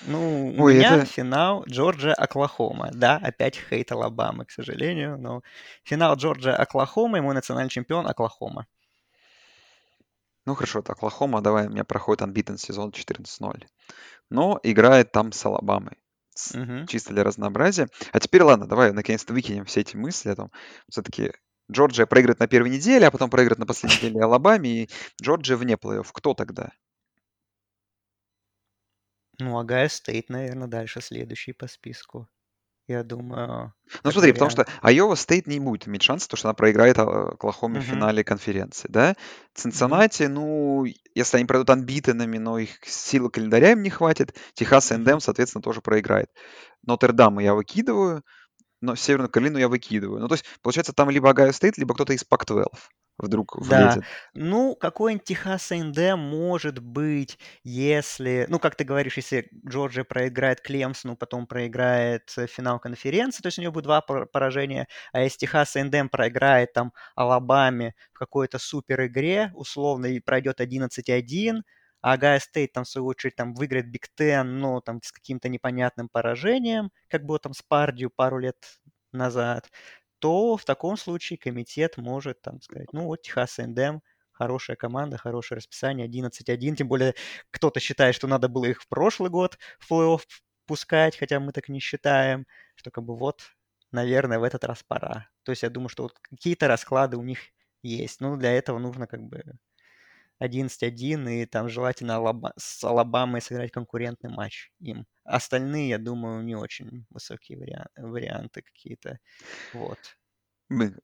Ну, 0.07 0.53
у 0.57 0.63
Ой, 0.63 0.76
меня 0.76 0.97
это... 0.97 1.05
финал 1.05 1.63
Джорджия 1.65 2.13
Оклахома. 2.13 2.89
Да, 2.93 3.17
опять 3.17 3.57
хейт 3.57 3.91
Алабамы, 3.91 4.45
к 4.45 4.51
сожалению, 4.51 5.17
но 5.17 5.41
финал 5.84 6.15
Джорджия 6.15 6.55
Оклахома 6.55 7.17
и 7.17 7.22
мой 7.22 7.36
национальный 7.36 7.70
чемпион 7.70 8.07
Оклахома. 8.07 8.65
Ну, 10.45 10.55
хорошо, 10.55 10.80
это 10.80 10.93
Оклахома, 10.93 11.41
давай, 11.41 11.67
у 11.67 11.70
меня 11.70 11.84
проходит 11.84 12.22
unbeaten 12.22 12.57
сезон 12.57 12.89
14-0. 12.89 13.65
Но 14.30 14.59
играет 14.63 15.11
там 15.11 15.32
с 15.32 15.45
Алабамой. 15.45 15.97
Мгм. 16.53 16.88
Чисто 16.88 17.13
для 17.13 17.24
разнообразия. 17.24 17.88
А 18.11 18.20
теперь, 18.20 18.43
ладно, 18.43 18.65
давай 18.65 18.93
наконец-то 18.93 19.34
выкинем 19.34 19.65
все 19.65 19.82
эти 19.82 19.95
мысли 19.95 20.30
о 20.30 20.36
том, 20.36 20.51
все-таки 20.89 21.34
Джорджия 21.72 22.05
проиграет 22.05 22.39
на 22.39 22.47
первой 22.47 22.70
неделе, 22.70 23.05
а 23.07 23.11
потом 23.11 23.30
проиграет 23.30 23.59
на 23.59 23.65
последней 23.65 23.97
неделе 24.09 24.24
Алабаме, 24.24 24.84
и 24.84 24.89
Джорджия 25.22 25.57
вне 25.57 25.76
плей-офф. 25.76 26.07
Кто 26.11 26.34
тогда? 26.34 26.72
Ну, 29.39 29.57
Огайо 29.57 29.89
Стейт, 29.89 30.29
наверное, 30.29 30.67
дальше 30.67 31.01
следующий 31.01 31.53
по 31.53 31.67
списку. 31.67 32.29
Я 32.87 33.03
думаю, 33.03 33.73
Ну 34.03 34.11
смотри, 34.11 34.33
потому 34.33 34.49
вариант. 34.49 34.51
что 34.51 34.67
Айова 34.81 35.15
Стейт 35.15 35.47
не 35.47 35.59
будет 35.59 35.87
иметь 35.87 36.03
шанса, 36.03 36.27
потому 36.27 36.37
что 36.37 36.47
она 36.49 36.53
проиграет 36.53 36.99
а, 36.99 37.29
Оклахоме 37.31 37.79
в 37.79 37.83
Мгм. 37.83 37.89
финале 37.89 38.23
конференции, 38.23 38.87
да? 38.89 39.15
Цинциннати, 39.55 40.23
ну, 40.23 40.85
если 41.15 41.37
они 41.37 41.45
пройдут 41.45 41.69
unbeaten 41.72 42.15
ами, 42.15 42.38
но 42.37 42.59
их 42.59 42.77
силы 42.85 43.29
календаря 43.31 43.71
им 43.71 43.81
не 43.81 43.89
хватит, 43.89 44.35
Техас. 44.53 44.91
A&M, 44.91 45.19
соответственно, 45.19 45.61
тоже 45.63 45.81
проиграет. 45.81 46.29
Нотр-Дама 46.83 47.41
я 47.43 47.53
выкидываю, 47.55 48.23
но 48.81 48.95
Северную 48.95 49.29
Каролину 49.29 49.59
я 49.59 49.69
выкидываю. 49.69 50.21
Ну, 50.21 50.27
то 50.27 50.35
есть, 50.35 50.45
получается, 50.61 50.93
там 50.93 51.09
либо 51.09 51.29
Огайо 51.30 51.51
Стейт, 51.53 51.77
либо 51.77 51.95
кто-то 51.95 52.13
из 52.13 52.23
Pac-12 52.26 52.89
вдруг 53.20 53.55
Да, 53.61 53.99
влезет. 53.99 54.05
ну, 54.34 54.74
какой-нибудь 54.76 55.26
Техас 55.26 55.72
A&M 55.72 56.20
может 56.20 56.80
быть, 56.80 57.38
если, 57.63 58.45
ну, 58.47 58.57
как 58.57 58.76
ты 58.76 58.86
говоришь, 58.86 59.17
если 59.17 59.49
Джорджия 59.67 60.05
проиграет 60.05 60.61
Клемсону, 60.61 61.17
потом 61.17 61.45
проиграет 61.45 62.32
э, 62.38 62.47
финал 62.47 62.80
конференции, 62.80 63.41
то 63.43 63.47
есть 63.47 63.57
у 63.57 63.61
нее 63.61 63.72
будет 63.72 63.84
два 63.84 63.99
пор- 64.01 64.28
поражения, 64.28 64.88
а 65.11 65.22
если 65.22 65.39
Техас 65.39 65.76
A&M 65.76 66.07
проиграет 66.07 66.72
там 66.72 66.93
Алабаме 67.15 67.95
в 68.13 68.20
какой-то 68.20 68.59
супер 68.59 69.05
игре, 69.07 69.51
условно, 69.53 70.05
и 70.05 70.22
пройдет 70.22 70.61
11-1, 70.61 71.63
а 72.01 72.13
Огайо 72.13 72.39
Стейт 72.39 72.72
там, 72.72 72.86
в 72.86 72.89
свою 72.89 73.07
очередь, 73.07 73.36
там 73.36 73.53
выиграет 73.53 73.89
Big 73.91 74.07
Ten, 74.15 74.57
но 74.59 74.80
там 74.80 75.01
с 75.03 75.11
каким-то 75.11 75.49
непонятным 75.49 76.07
поражением, 76.07 76.91
как 77.09 77.26
было 77.26 77.39
там 77.39 77.53
с 77.53 77.61
Пердью 77.61 78.09
пару 78.09 78.38
лет 78.39 78.55
назад, 79.11 79.70
то 80.20 80.57
в 80.57 80.65
таком 80.65 80.97
случае 80.97 81.38
комитет 81.39 81.97
может 81.97 82.41
там 82.41 82.61
сказать, 82.61 82.91
ну 82.93 83.05
вот 83.05 83.22
Техас 83.22 83.59
A&M, 83.59 84.01
хорошая 84.32 84.76
команда, 84.78 85.17
хорошее 85.17 85.57
расписание, 85.57 86.05
11-1, 86.07 86.76
тем 86.76 86.88
более 86.88 87.15
кто-то 87.51 87.80
считает, 87.80 88.15
что 88.15 88.28
надо 88.28 88.47
было 88.49 88.65
их 88.65 88.82
в 88.82 88.88
прошлый 88.88 89.30
год 89.30 89.57
в 89.80 89.91
плей-офф 89.91 90.22
пускать, 90.65 91.17
хотя 91.17 91.39
мы 91.39 91.51
так 91.51 91.70
не 91.70 91.80
считаем, 91.80 92.45
что 92.76 92.91
как 92.91 93.03
бы 93.03 93.17
вот, 93.17 93.41
наверное, 93.91 94.39
в 94.39 94.43
этот 94.43 94.63
раз 94.63 94.84
пора. 94.84 95.30
То 95.43 95.51
есть 95.51 95.63
я 95.63 95.70
думаю, 95.70 95.89
что 95.89 96.03
вот 96.03 96.13
какие-то 96.22 96.67
расклады 96.67 97.17
у 97.17 97.24
них 97.24 97.39
есть. 97.82 98.22
Ну, 98.22 98.38
для 98.38 98.51
этого 98.53 98.80
нужно 98.80 99.07
как 99.07 99.22
бы 99.24 99.43
11-1, 100.41 101.27
и 101.27 101.45
там 101.45 101.69
желательно 101.69 102.17
Алаба- 102.17 102.53
с 102.57 102.83
Алабамой 102.83 103.41
сыграть 103.41 103.71
конкурентный 103.71 104.29
матч 104.29 104.71
им. 104.79 105.05
Остальные, 105.23 105.89
я 105.89 105.97
думаю, 105.97 106.43
не 106.43 106.55
очень 106.55 107.05
высокие 107.09 107.57
вариа- 107.57 107.87
варианты 107.97 108.61
какие-то. 108.61 109.19
Вот. 109.73 109.99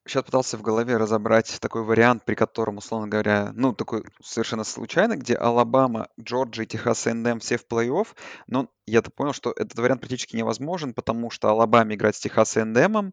Сейчас 0.07 0.23
пытался 0.23 0.59
в 0.59 0.61
голове 0.61 0.95
разобрать 0.95 1.57
такой 1.59 1.83
вариант, 1.83 2.23
при 2.23 2.35
котором, 2.35 2.77
условно 2.77 3.07
говоря, 3.07 3.51
ну, 3.55 3.73
такой 3.73 4.03
совершенно 4.21 4.63
случайно, 4.63 5.15
где 5.15 5.35
Алабама, 5.35 6.09
Джорджия 6.21 6.65
и 6.65 6.67
Техас 6.67 7.07
A&M 7.07 7.39
все 7.39 7.57
в 7.57 7.65
плей-офф, 7.67 8.07
но 8.45 8.69
я-то 8.85 9.09
понял, 9.09 9.33
что 9.33 9.51
этот 9.51 9.79
вариант 9.79 10.01
практически 10.01 10.35
невозможен, 10.35 10.93
потому 10.93 11.31
что 11.31 11.49
Алабаме 11.49 11.95
играть 11.95 12.15
с 12.15 12.19
Техас 12.19 12.55
A&M, 12.57 13.11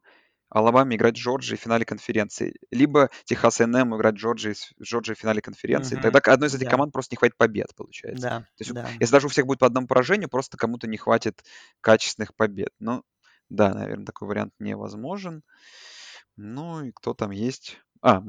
Алабаме 0.54 0.96
играть 0.96 1.16
с 1.16 1.20
Джорджией 1.20 1.58
в 1.58 1.62
финале 1.62 1.84
конференции, 1.84 2.54
либо 2.70 3.10
Техас 3.24 3.60
A&M 3.60 3.96
играть 3.96 4.16
с 4.16 4.18
Джорджией, 4.18 4.54
с 4.54 4.72
Джорджией 4.82 5.16
в 5.16 5.20
финале 5.20 5.40
конференции. 5.40 5.96
Мгм. 5.96 6.00
Тогда 6.00 6.20
одной 6.32 6.48
из 6.48 6.54
этих 6.54 6.66
Да, 6.66 6.68
команд 6.68 6.92
просто 6.92 7.14
не 7.14 7.18
хватит 7.18 7.36
побед, 7.36 7.74
получается. 7.74 8.28
да, 8.28 8.46
То 8.56 8.64
есть, 8.64 8.74
да. 8.74 8.88
если 9.00 9.12
даже 9.12 9.26
у 9.26 9.30
всех 9.30 9.46
будет 9.46 9.58
по 9.60 9.66
одному 9.66 9.86
поражению, 9.86 10.28
просто 10.28 10.56
кому-то 10.58 10.86
не 10.88 10.98
хватит 10.98 11.42
качественных 11.80 12.34
побед. 12.36 12.70
Ну, 12.80 13.02
да, 13.48 13.72
наверное, 13.74 14.06
такой 14.06 14.28
вариант 14.28 14.52
невозможен. 14.58 15.42
Ну 16.36 16.84
и 16.84 16.92
кто 16.92 17.14
там 17.14 17.30
есть? 17.30 17.78
А, 18.02 18.22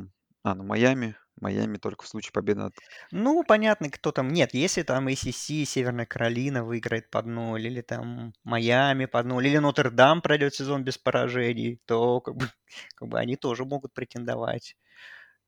а, 0.43 0.55
ну 0.55 0.63
Майами. 0.63 1.15
Майами 1.41 1.77
только 1.77 2.05
в 2.05 2.07
случае 2.07 2.31
победы 2.31 2.61
над... 2.61 2.73
Ну, 3.11 3.43
понятно, 3.43 3.89
кто 3.89 4.11
там. 4.11 4.29
Нет, 4.29 4.53
если 4.53 4.83
там 4.83 5.07
ACC, 5.07 5.65
Северная 5.65 6.05
Каролина 6.05 6.63
выиграет 6.63 7.09
под 7.09 7.25
ноль, 7.25 7.65
или 7.67 7.81
там 7.81 8.33
Майами 8.43 9.05
под 9.05 9.25
ноль, 9.25 9.47
или 9.47 9.57
Нотр-Дам 9.57 10.21
пройдет 10.21 10.55
сезон 10.55 10.83
без 10.83 10.97
поражений, 10.97 11.79
то 11.85 12.21
как 12.21 12.35
бы, 12.35 12.47
как 12.95 13.07
бы 13.09 13.19
они 13.19 13.35
тоже 13.35 13.65
могут 13.65 13.93
претендовать. 13.93 14.75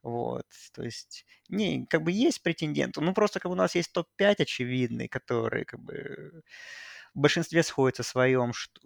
Вот, 0.04 0.46
то 0.74 0.84
есть, 0.84 1.26
не, 1.50 1.86
как 1.88 2.04
бы 2.04 2.12
есть 2.12 2.44
претенденты, 2.44 3.02
ну 3.02 3.14
просто 3.14 3.40
как 3.40 3.50
бы 3.50 3.54
у 3.54 3.58
нас 3.58 3.74
есть 3.76 3.92
топ-5 3.92 4.42
очевидный, 4.42 5.08
который 5.08 5.66
как 5.66 5.80
бы 5.82 6.44
в 7.16 7.20
большинстве 7.20 7.64
сходится 7.64 8.04
в 8.04 8.08
своем, 8.08 8.54
что, 8.54 8.82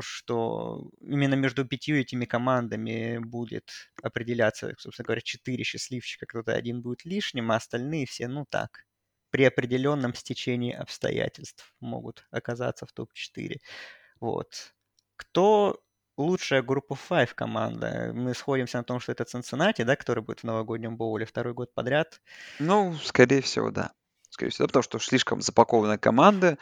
что 0.00 0.90
именно 1.00 1.34
между 1.34 1.64
пятью 1.64 1.96
этими 1.98 2.24
командами 2.24 3.18
будет 3.18 3.70
определяться, 4.02 4.74
собственно 4.78 5.06
говоря, 5.06 5.20
четыре 5.20 5.64
счастливчика, 5.64 6.26
кто-то 6.26 6.52
один 6.54 6.80
будет 6.80 7.04
лишним, 7.04 7.50
а 7.50 7.56
остальные 7.56 8.06
все, 8.06 8.28
ну 8.28 8.46
так, 8.48 8.86
при 9.30 9.44
определенном 9.44 10.14
стечении 10.14 10.72
обстоятельств 10.72 11.74
могут 11.80 12.24
оказаться 12.30 12.86
в 12.86 12.92
топ-4. 12.92 13.56
Вот. 14.20 14.74
Кто 15.16 15.82
лучшая 16.16 16.62
группа 16.62 16.96
5 16.96 17.34
команда. 17.34 18.12
Мы 18.14 18.34
сходимся 18.34 18.78
на 18.78 18.84
том, 18.84 19.00
что 19.00 19.12
это 19.12 19.24
Цинциннати, 19.24 19.82
да, 19.82 19.96
который 19.96 20.22
будет 20.22 20.40
в 20.40 20.44
новогоднем 20.44 20.96
боуле 20.96 21.26
второй 21.26 21.52
год 21.52 21.74
подряд. 21.74 22.20
Ну, 22.58 22.94
скорее 23.02 23.42
всего, 23.42 23.70
да. 23.70 23.92
Скорее 24.36 24.50
всего, 24.50 24.66
да, 24.66 24.68
потому 24.68 24.82
что 24.82 24.98
слишком 24.98 25.40
запакованная 25.40 25.96
команда. 25.96 26.58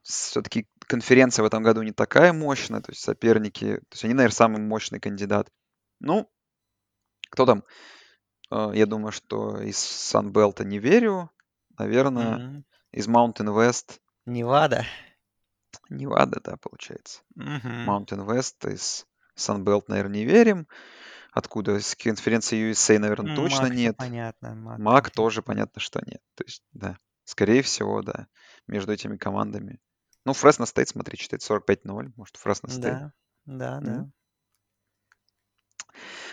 Все-таки 0.00 0.66
конференция 0.86 1.42
в 1.42 1.46
этом 1.46 1.62
году 1.62 1.82
не 1.82 1.92
такая 1.92 2.32
мощная, 2.32 2.80
то 2.80 2.90
есть 2.92 3.02
соперники, 3.02 3.76
то 3.76 3.92
есть 3.92 4.04
они, 4.06 4.14
наверное, 4.14 4.34
самый 4.34 4.58
мощный 4.62 5.00
кандидат. 5.00 5.52
Ну, 6.00 6.30
кто 7.28 7.44
там? 7.44 7.62
Э, 8.50 8.70
Я 8.72 8.86
думаю, 8.86 9.12
что 9.12 9.60
из 9.60 9.76
Санбелта 9.76 10.64
не 10.64 10.78
верю. 10.78 11.30
Наверное, 11.78 12.38
Мгм. 12.38 12.64
из 12.92 13.06
Mountain 13.06 13.54
West, 13.54 14.00
Невада. 14.24 14.86
Невада, 15.90 16.40
да, 16.42 16.56
получается. 16.56 17.20
Мгм. 17.34 17.86
Mountain 17.86 18.24
West 18.26 18.66
из 18.72 19.06
Sunbelt, 19.36 19.84
наверное, 19.88 20.14
не 20.20 20.24
верим. 20.24 20.66
Откуда? 21.32 21.78
С 21.80 21.94
конференции 21.96 22.70
USA, 22.70 22.98
наверное, 22.98 23.36
точно 23.36 23.64
Мак, 23.66 23.74
нет. 23.74 23.96
понятно. 23.98 24.54
Мак, 24.78 25.10
тоже 25.10 25.42
понятно, 25.42 25.82
что 25.82 26.00
нет. 26.06 26.22
То 26.34 26.44
есть, 26.44 26.62
да, 26.72 26.96
скорее 27.30 27.62
всего, 27.62 28.02
да, 28.02 28.26
между 28.66 28.92
этими 28.92 29.16
командами. 29.16 29.80
Ну, 30.24 30.32
Фресно 30.32 30.66
Стейт, 30.66 30.88
смотри, 30.88 31.16
читает 31.16 31.42
45-0. 31.42 32.12
Может, 32.16 32.36
Фресно 32.36 32.68
Стейт. 32.68 32.82
Да, 32.82 33.12
да, 33.46 33.80
да. 33.80 34.10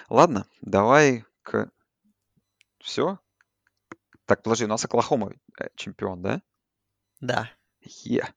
Ладно, 0.09 0.47
давай 0.61 1.23
к... 1.43 1.69
Все? 2.79 3.19
Так, 4.25 4.43
подожди, 4.43 4.65
у 4.65 4.67
нас 4.67 4.83
Оклахома 4.83 5.33
э, 5.59 5.67
чемпион, 5.75 6.21
да? 6.21 6.41
Да. 7.21 7.49
Yeah. 7.81 8.27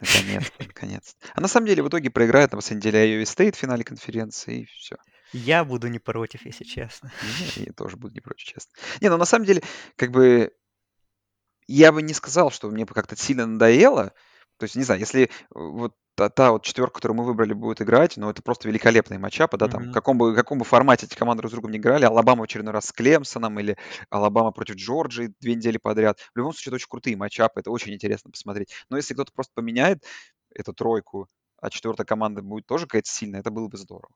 Наконец-то, 0.00 0.64
наконец-то. 0.64 1.26
А 1.34 1.40
на 1.40 1.48
самом 1.48 1.66
деле 1.66 1.82
в 1.82 1.88
итоге 1.88 2.10
проиграет 2.10 2.52
на 2.52 2.58
последней 2.58 2.88
неделе 2.88 3.04
Айове 3.04 3.24
Стейт 3.24 3.54
в 3.54 3.58
финале 3.58 3.84
конференции, 3.84 4.62
и 4.62 4.64
все. 4.64 4.96
Я 5.32 5.64
буду 5.64 5.88
не 5.88 5.98
против, 5.98 6.44
если 6.44 6.64
честно. 6.64 7.12
Я, 7.56 7.64
я 7.66 7.72
тоже 7.72 7.96
буду 7.96 8.14
не 8.14 8.20
прочь, 8.20 8.44
честно. 8.44 8.72
Не, 9.00 9.08
ну 9.10 9.16
на 9.16 9.24
самом 9.24 9.44
деле, 9.44 9.62
как 9.96 10.10
бы, 10.10 10.52
я 11.74 11.92
бы 11.92 12.02
не 12.02 12.14
сказал, 12.14 12.50
что 12.50 12.68
мне 12.70 12.86
как-то 12.86 13.16
сильно 13.16 13.46
надоело. 13.46 14.12
То 14.58 14.64
есть, 14.64 14.76
не 14.76 14.82
знаю, 14.82 15.00
если 15.00 15.24
э, 15.24 15.28
вот 15.54 15.94
та, 16.16 16.28
та 16.28 16.52
вот 16.52 16.64
четверка, 16.64 16.96
которую 16.96 17.16
мы 17.16 17.24
выбрали, 17.24 17.54
будет 17.54 17.80
играть, 17.80 18.16
ну, 18.16 18.28
это 18.28 18.42
просто 18.42 18.68
великолепные 18.68 19.18
матчапы, 19.18 19.56
да, 19.56 19.68
там, 19.68 19.84
в 19.84 19.92
каком 19.92 20.18
бы, 20.18 20.32
в 20.32 20.34
каком 20.34 20.58
бы 20.58 20.66
формате 20.66 21.06
эти 21.06 21.14
команды 21.16 21.40
друг 21.40 21.50
с 21.50 21.54
другом 21.54 21.70
не 21.70 21.78
играли, 21.78 22.04
Алабама 22.04 22.42
в 22.42 22.44
очередной 22.44 22.74
раз 22.74 22.86
с 22.86 22.92
Клемсоном 22.92 23.58
или 23.58 23.78
Алабама 24.10 24.52
против 24.52 24.74
Джорджии 24.74 25.32
две 25.40 25.54
недели 25.54 25.78
подряд. 25.78 26.18
В 26.34 26.36
любом 26.36 26.52
случае, 26.52 26.70
это 26.72 26.76
очень 26.76 26.88
крутые 26.90 27.16
матчапы, 27.16 27.60
это 27.60 27.70
очень 27.70 27.94
интересно 27.94 28.30
посмотреть. 28.30 28.70
Но 28.90 28.96
если 28.98 29.14
кто-то 29.14 29.32
просто 29.32 29.52
поменяет 29.54 30.04
эту 30.54 30.74
тройку, 30.74 31.28
а 31.62 31.70
четвертая 31.70 32.04
команда 32.04 32.42
будет 32.42 32.66
тоже 32.66 32.86
какая-то 32.86 33.08
сильная, 33.08 33.40
это 33.40 33.50
было 33.50 33.68
бы 33.68 33.78
здорово. 33.78 34.12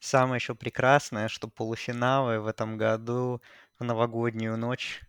Самое 0.00 0.36
еще 0.36 0.54
прекрасное, 0.54 1.28
что 1.28 1.48
полуфиналы 1.48 2.40
в 2.40 2.46
этом 2.46 2.78
году 2.78 3.42
в 3.78 3.84
новогоднюю 3.84 4.56
ночь 4.56 5.02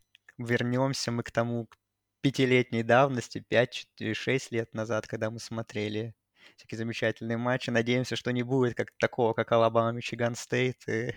вернемся 0.45 1.11
мы 1.11 1.23
к 1.23 1.31
тому 1.31 1.67
к 1.67 1.77
пятилетней 2.21 2.83
давности, 2.83 3.39
5 3.39 3.87
или 3.99 4.13
6 4.13 4.51
лет 4.51 4.73
назад, 4.73 5.07
когда 5.07 5.29
мы 5.31 5.39
смотрели 5.39 6.15
всякие 6.57 6.77
замечательные 6.77 7.37
матчи. 7.37 7.69
Надеемся, 7.69 8.15
что 8.15 8.31
не 8.31 8.43
будет 8.43 8.75
как 8.75 8.91
такого, 8.99 9.33
как 9.33 9.51
Алабама, 9.51 9.91
Мичиган 9.91 10.35
Стейт 10.35 10.87
и 10.87 11.13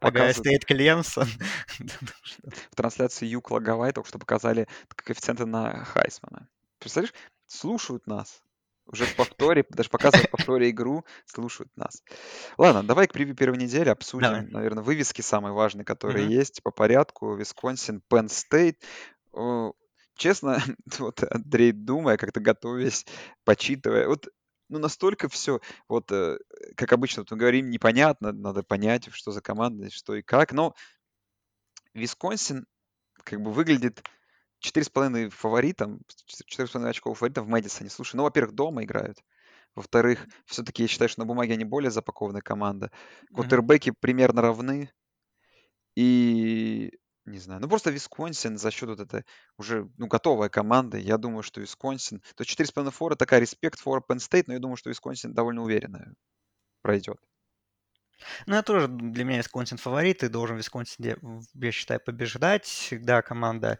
Огайо 0.00 0.36
Стейт, 0.36 0.64
Клемсон. 0.64 1.28
в 2.70 2.76
трансляции 2.76 3.26
UCLA 3.26 3.60
Гавайи 3.60 3.92
только 3.92 4.08
что 4.08 4.18
показали 4.18 4.66
коэффициенты 4.88 5.46
на 5.46 5.84
Хайсмана. 5.84 6.48
Представляешь, 6.78 7.14
слушают 7.46 8.06
нас. 8.06 8.42
Уже 8.92 9.06
в 9.06 9.14
повторе, 9.14 9.64
даже 9.70 9.88
показывают 9.88 10.28
в 10.28 10.30
повторе 10.30 10.70
игру, 10.70 11.04
слушают 11.26 11.70
нас. 11.76 12.02
Ладно, 12.58 12.82
давай 12.82 13.06
к 13.06 13.12
превью 13.12 13.36
первой 13.36 13.58
недели 13.58 13.88
Давай. 13.88 13.92
обсудим, 13.92 14.50
наверное, 14.50 14.82
вывески 14.82 15.22
самые 15.22 15.52
важные, 15.52 15.84
которые 15.84 16.24
Мгм. 16.24 16.32
есть 16.32 16.62
по 16.62 16.70
порядку. 16.70 17.34
Висконсин, 17.34 18.02
State. 18.10 18.76
О, 19.32 19.72
Честно, 20.20 20.58
вот 20.98 21.22
Андрей, 21.30 21.72
думая, 21.72 22.18
как-то 22.18 22.40
готовясь, 22.40 23.06
почитывая, 23.44 24.06
вот 24.06 24.28
ну, 24.68 24.78
настолько 24.78 25.28
все, 25.30 25.60
вот, 25.88 26.12
э, 26.12 26.38
как 26.76 26.92
обычно, 26.92 27.22
вот 27.22 27.30
мы 27.30 27.38
говорим, 27.38 27.70
непонятно, 27.70 28.30
надо 28.30 28.62
понять, 28.62 29.08
что 29.12 29.32
за 29.32 29.40
команда, 29.40 29.90
что 29.90 30.14
и 30.14 30.22
как, 30.22 30.52
но 30.52 30.74
Висконсин 31.94 32.66
как 33.24 33.40
бы 33.40 33.50
выглядит 33.50 34.04
4,5 34.62 35.30
фаворитом, 35.30 36.00
4,5 36.26 36.88
очков 36.88 37.18
фаворитом 37.18 37.46
в 37.46 37.48
Мэдисоне. 37.48 37.90
Слушай, 37.90 38.16
ну, 38.16 38.24
во-первых, 38.24 38.54
дома 38.54 38.84
играют. 38.84 39.18
Во-вторых, 39.74 40.26
все-таки 40.46 40.82
я 40.82 40.88
считаю, 40.88 41.08
что 41.08 41.20
на 41.20 41.26
бумаге 41.26 41.54
они 41.54 41.64
более 41.64 41.90
запакованная 41.90 42.42
команда. 42.42 42.90
Квотербеки 43.32 43.92
примерно 43.92 44.42
равны. 44.42 44.90
И 45.96 46.92
не 47.24 47.38
знаю, 47.38 47.60
ну 47.60 47.68
просто 47.68 47.90
Висконсин 47.90 48.58
за 48.58 48.70
счет 48.70 48.88
вот 48.88 49.00
этой 49.00 49.24
уже 49.56 49.88
ну, 49.96 50.06
готовая 50.06 50.48
команда. 50.48 50.98
Я 50.98 51.16
думаю, 51.16 51.42
что 51.42 51.60
Висконсин... 51.60 52.20
То 52.34 52.42
есть 52.42 52.58
4,5 52.58 52.90
фора, 52.90 53.14
такая 53.14 53.40
респект 53.40 53.78
фора 53.78 54.02
Penn 54.06 54.16
State, 54.16 54.44
но 54.46 54.54
я 54.54 54.58
думаю, 54.58 54.76
что 54.76 54.90
Висконсин 54.90 55.32
довольно 55.32 55.62
уверенно 55.62 56.14
пройдет. 56.82 57.18
Ну, 58.46 58.54
я 58.54 58.62
тоже 58.62 58.88
для 58.88 59.24
меня 59.24 59.38
Висконсин 59.38 59.78
фаворит, 59.78 60.22
и 60.22 60.28
должен 60.28 60.56
Висконсин, 60.56 61.16
я, 61.54 61.72
считаю, 61.72 62.00
побеждать. 62.00 62.64
Всегда 62.64 63.22
команда 63.22 63.78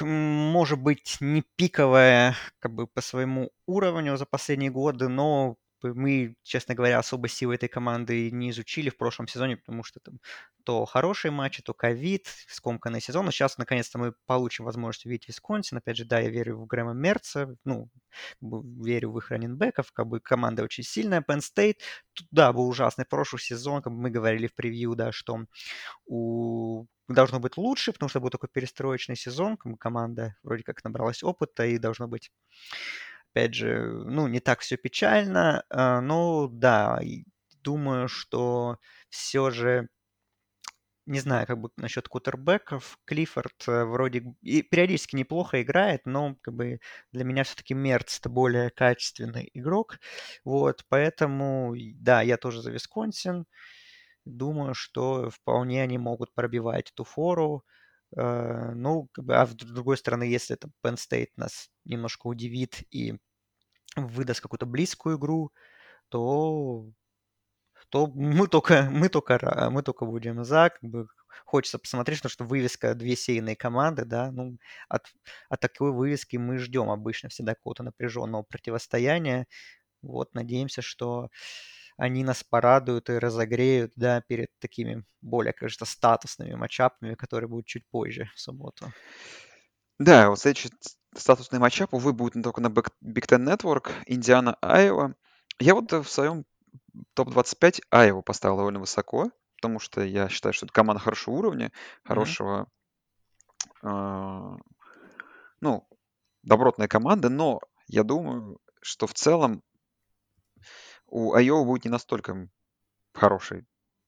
может 0.00 0.80
быть 0.80 1.16
не 1.20 1.42
пиковая 1.56 2.36
как 2.58 2.74
бы 2.74 2.86
по 2.86 3.00
своему 3.00 3.50
уровню 3.66 4.16
за 4.16 4.26
последние 4.26 4.70
годы, 4.70 5.08
но 5.08 5.56
мы, 5.82 6.36
честно 6.42 6.74
говоря, 6.74 6.98
особо 6.98 7.28
силы 7.28 7.54
этой 7.54 7.68
команды 7.68 8.30
не 8.30 8.50
изучили 8.50 8.90
в 8.90 8.96
прошлом 8.96 9.28
сезоне, 9.28 9.56
потому 9.56 9.82
что 9.84 10.00
там 10.00 10.18
то 10.64 10.84
хорошие 10.84 11.32
матчи, 11.32 11.62
то 11.62 11.74
ковид, 11.74 12.26
скомканный 12.48 13.00
сезон. 13.00 13.24
Но 13.24 13.30
сейчас, 13.30 13.58
наконец-то, 13.58 13.98
мы 13.98 14.14
получим 14.26 14.64
возможность 14.66 15.06
увидеть 15.06 15.28
Висконсин. 15.28 15.78
Опять 15.78 15.96
же, 15.96 16.04
да, 16.04 16.20
я 16.20 16.28
верю 16.30 16.58
в 16.58 16.66
Грэма 16.66 16.92
Мерца, 16.92 17.56
ну, 17.64 17.88
верю 18.40 19.12
в 19.12 19.18
их 19.18 19.30
раненбеков, 19.30 19.92
как 19.92 20.06
бы 20.06 20.20
команда 20.20 20.62
очень 20.62 20.84
сильная. 20.84 21.24
Penn 21.26 21.40
State, 21.40 21.78
тут, 22.12 22.26
да, 22.30 22.52
был 22.52 22.68
ужасный 22.68 23.04
прошлый 23.04 23.40
сезон, 23.40 23.82
как 23.82 23.92
бы 23.92 23.98
мы 23.98 24.10
говорили 24.10 24.46
в 24.46 24.54
превью, 24.54 24.94
да, 24.94 25.12
что 25.12 25.46
у 26.06 26.86
должно 27.08 27.40
быть 27.40 27.56
лучше, 27.56 27.92
потому 27.92 28.08
что 28.08 28.20
был 28.20 28.30
такой 28.30 28.48
перестроечный 28.52 29.16
сезон, 29.16 29.56
команда 29.56 30.36
вроде 30.42 30.62
как 30.62 30.84
набралась 30.84 31.22
опыта 31.22 31.66
и 31.66 31.78
должно 31.78 32.08
быть, 32.08 32.30
опять 33.32 33.54
же, 33.54 34.02
ну, 34.06 34.28
не 34.28 34.40
так 34.40 34.60
все 34.60 34.76
печально, 34.76 35.64
а, 35.70 36.00
но 36.00 36.48
да, 36.48 37.00
думаю, 37.62 38.08
что 38.08 38.78
все 39.10 39.50
же 39.50 39.88
не 41.06 41.18
знаю, 41.20 41.46
как 41.46 41.58
бы 41.60 41.70
насчет 41.76 42.08
кутербеков. 42.08 42.98
Клиффорд 43.04 43.54
э, 43.68 43.84
вроде 43.84 44.22
и 44.42 44.62
периодически 44.62 45.16
неплохо 45.16 45.60
играет, 45.62 46.02
но 46.06 46.36
как 46.42 46.54
бы 46.54 46.80
для 47.12 47.24
меня 47.24 47.42
все-таки 47.44 47.74
Мерц 47.74 48.18
это 48.20 48.28
более 48.28 48.70
качественный 48.70 49.50
игрок. 49.54 49.98
Вот, 50.44 50.84
поэтому, 50.88 51.74
да, 51.96 52.22
я 52.22 52.36
тоже 52.36 52.62
за 52.62 52.70
Висконсин. 52.70 53.46
Думаю, 54.24 54.74
что 54.74 55.30
вполне 55.30 55.82
они 55.82 55.98
могут 55.98 56.34
пробивать 56.34 56.90
эту 56.92 57.04
фору. 57.04 57.64
Э, 58.16 58.72
ну, 58.74 59.08
как 59.12 59.24
бы, 59.24 59.36
а 59.36 59.46
с 59.46 59.54
другой 59.54 59.96
стороны, 59.98 60.24
если 60.24 60.56
это 60.56 60.70
Penn 60.84 60.96
State 60.96 61.30
нас 61.36 61.70
немножко 61.84 62.26
удивит 62.28 62.82
и 62.90 63.14
выдаст 63.96 64.40
какую-то 64.42 64.66
близкую 64.66 65.18
игру, 65.18 65.52
то 66.10 66.86
то 67.90 68.06
мы 68.08 68.46
только, 68.48 68.88
мы 68.90 69.08
только, 69.08 69.68
мы 69.70 69.82
только 69.82 70.06
будем 70.06 70.44
за, 70.44 70.70
как 70.70 70.82
бы 70.90 71.06
хочется 71.44 71.78
посмотреть, 71.78 72.18
потому 72.20 72.30
что 72.32 72.44
вывеска 72.44 72.94
две 72.94 73.16
сейные 73.16 73.56
команды, 73.56 74.04
да, 74.04 74.30
ну, 74.30 74.58
от, 74.88 75.02
от 75.48 75.60
такой 75.60 75.92
вывески 75.92 76.36
мы 76.36 76.58
ждем 76.58 76.90
обычно 76.90 77.28
всегда 77.28 77.54
какого-то 77.54 77.82
напряженного 77.82 78.42
противостояния. 78.42 79.46
Вот, 80.02 80.34
надеемся, 80.34 80.82
что 80.82 81.30
они 82.00 82.24
нас 82.24 82.42
порадуют 82.42 83.10
и 83.10 83.18
разогреют, 83.18 83.92
да, 83.94 84.22
перед 84.22 84.48
такими 84.58 85.04
более, 85.20 85.52
кажется, 85.52 85.84
статусными 85.84 86.54
матчапами, 86.54 87.14
которые 87.14 87.46
будут 87.46 87.66
чуть 87.66 87.86
позже 87.90 88.30
в 88.34 88.40
субботу. 88.40 88.90
Да, 89.98 90.30
вот 90.30 90.38
следующий 90.38 90.70
статусный 91.14 91.58
матчап, 91.58 91.92
увы, 91.92 92.14
будет 92.14 92.42
только 92.42 92.62
на 92.62 92.68
Big 92.68 92.88
Ten 93.02 93.44
Network, 93.44 93.90
Индиана, 94.06 94.56
Айова. 94.62 95.14
Я 95.58 95.74
вот 95.74 95.92
в 95.92 96.08
своем 96.08 96.46
топ-25 97.12 97.82
Айову 97.90 98.22
поставил 98.22 98.56
довольно 98.56 98.80
высоко, 98.80 99.30
потому 99.56 99.78
что 99.78 100.00
я 100.00 100.30
считаю, 100.30 100.54
что 100.54 100.64
это 100.64 100.72
команда 100.72 101.02
хорошего 101.02 101.34
уровня, 101.34 101.70
хорошего, 102.02 102.66
э, 103.82 104.56
ну, 105.60 105.86
добротная 106.44 106.88
команда, 106.88 107.28
но 107.28 107.60
я 107.88 108.04
думаю, 108.04 108.58
что 108.80 109.06
в 109.06 109.12
целом 109.12 109.62
у 111.10 111.34
Айова 111.34 111.64
будет 111.64 111.84
не 111.84 111.90
настолько 111.90 112.48
хороший 113.14 113.64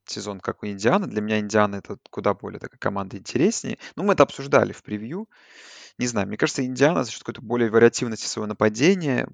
сезон, 0.07 0.41
как 0.41 0.63
у 0.63 0.67
Индианы. 0.67 1.07
Для 1.07 1.21
меня 1.21 1.39
Индиана 1.39 1.77
это 1.77 1.99
куда 2.11 2.35
более 2.35 2.61
такая 2.61 2.79
команда 2.79 3.17
интереснее. 3.19 3.79
Ну, 3.97 4.05
мы 4.05 4.15
это 4.15 4.23
обсуждали 4.23 4.73
в 4.73 4.83
превью. 4.83 5.29
Не 5.99 6.07
знаю, 6.07 6.27
мне 6.27 6.37
кажется, 6.37 6.65
Индиана 6.65 7.05
за 7.05 7.11
счет 7.11 7.21
какой-то 7.21 7.43
более 7.43 7.71
вариативности 7.71 8.27
своего 8.27 8.47
нападения, 8.47 9.29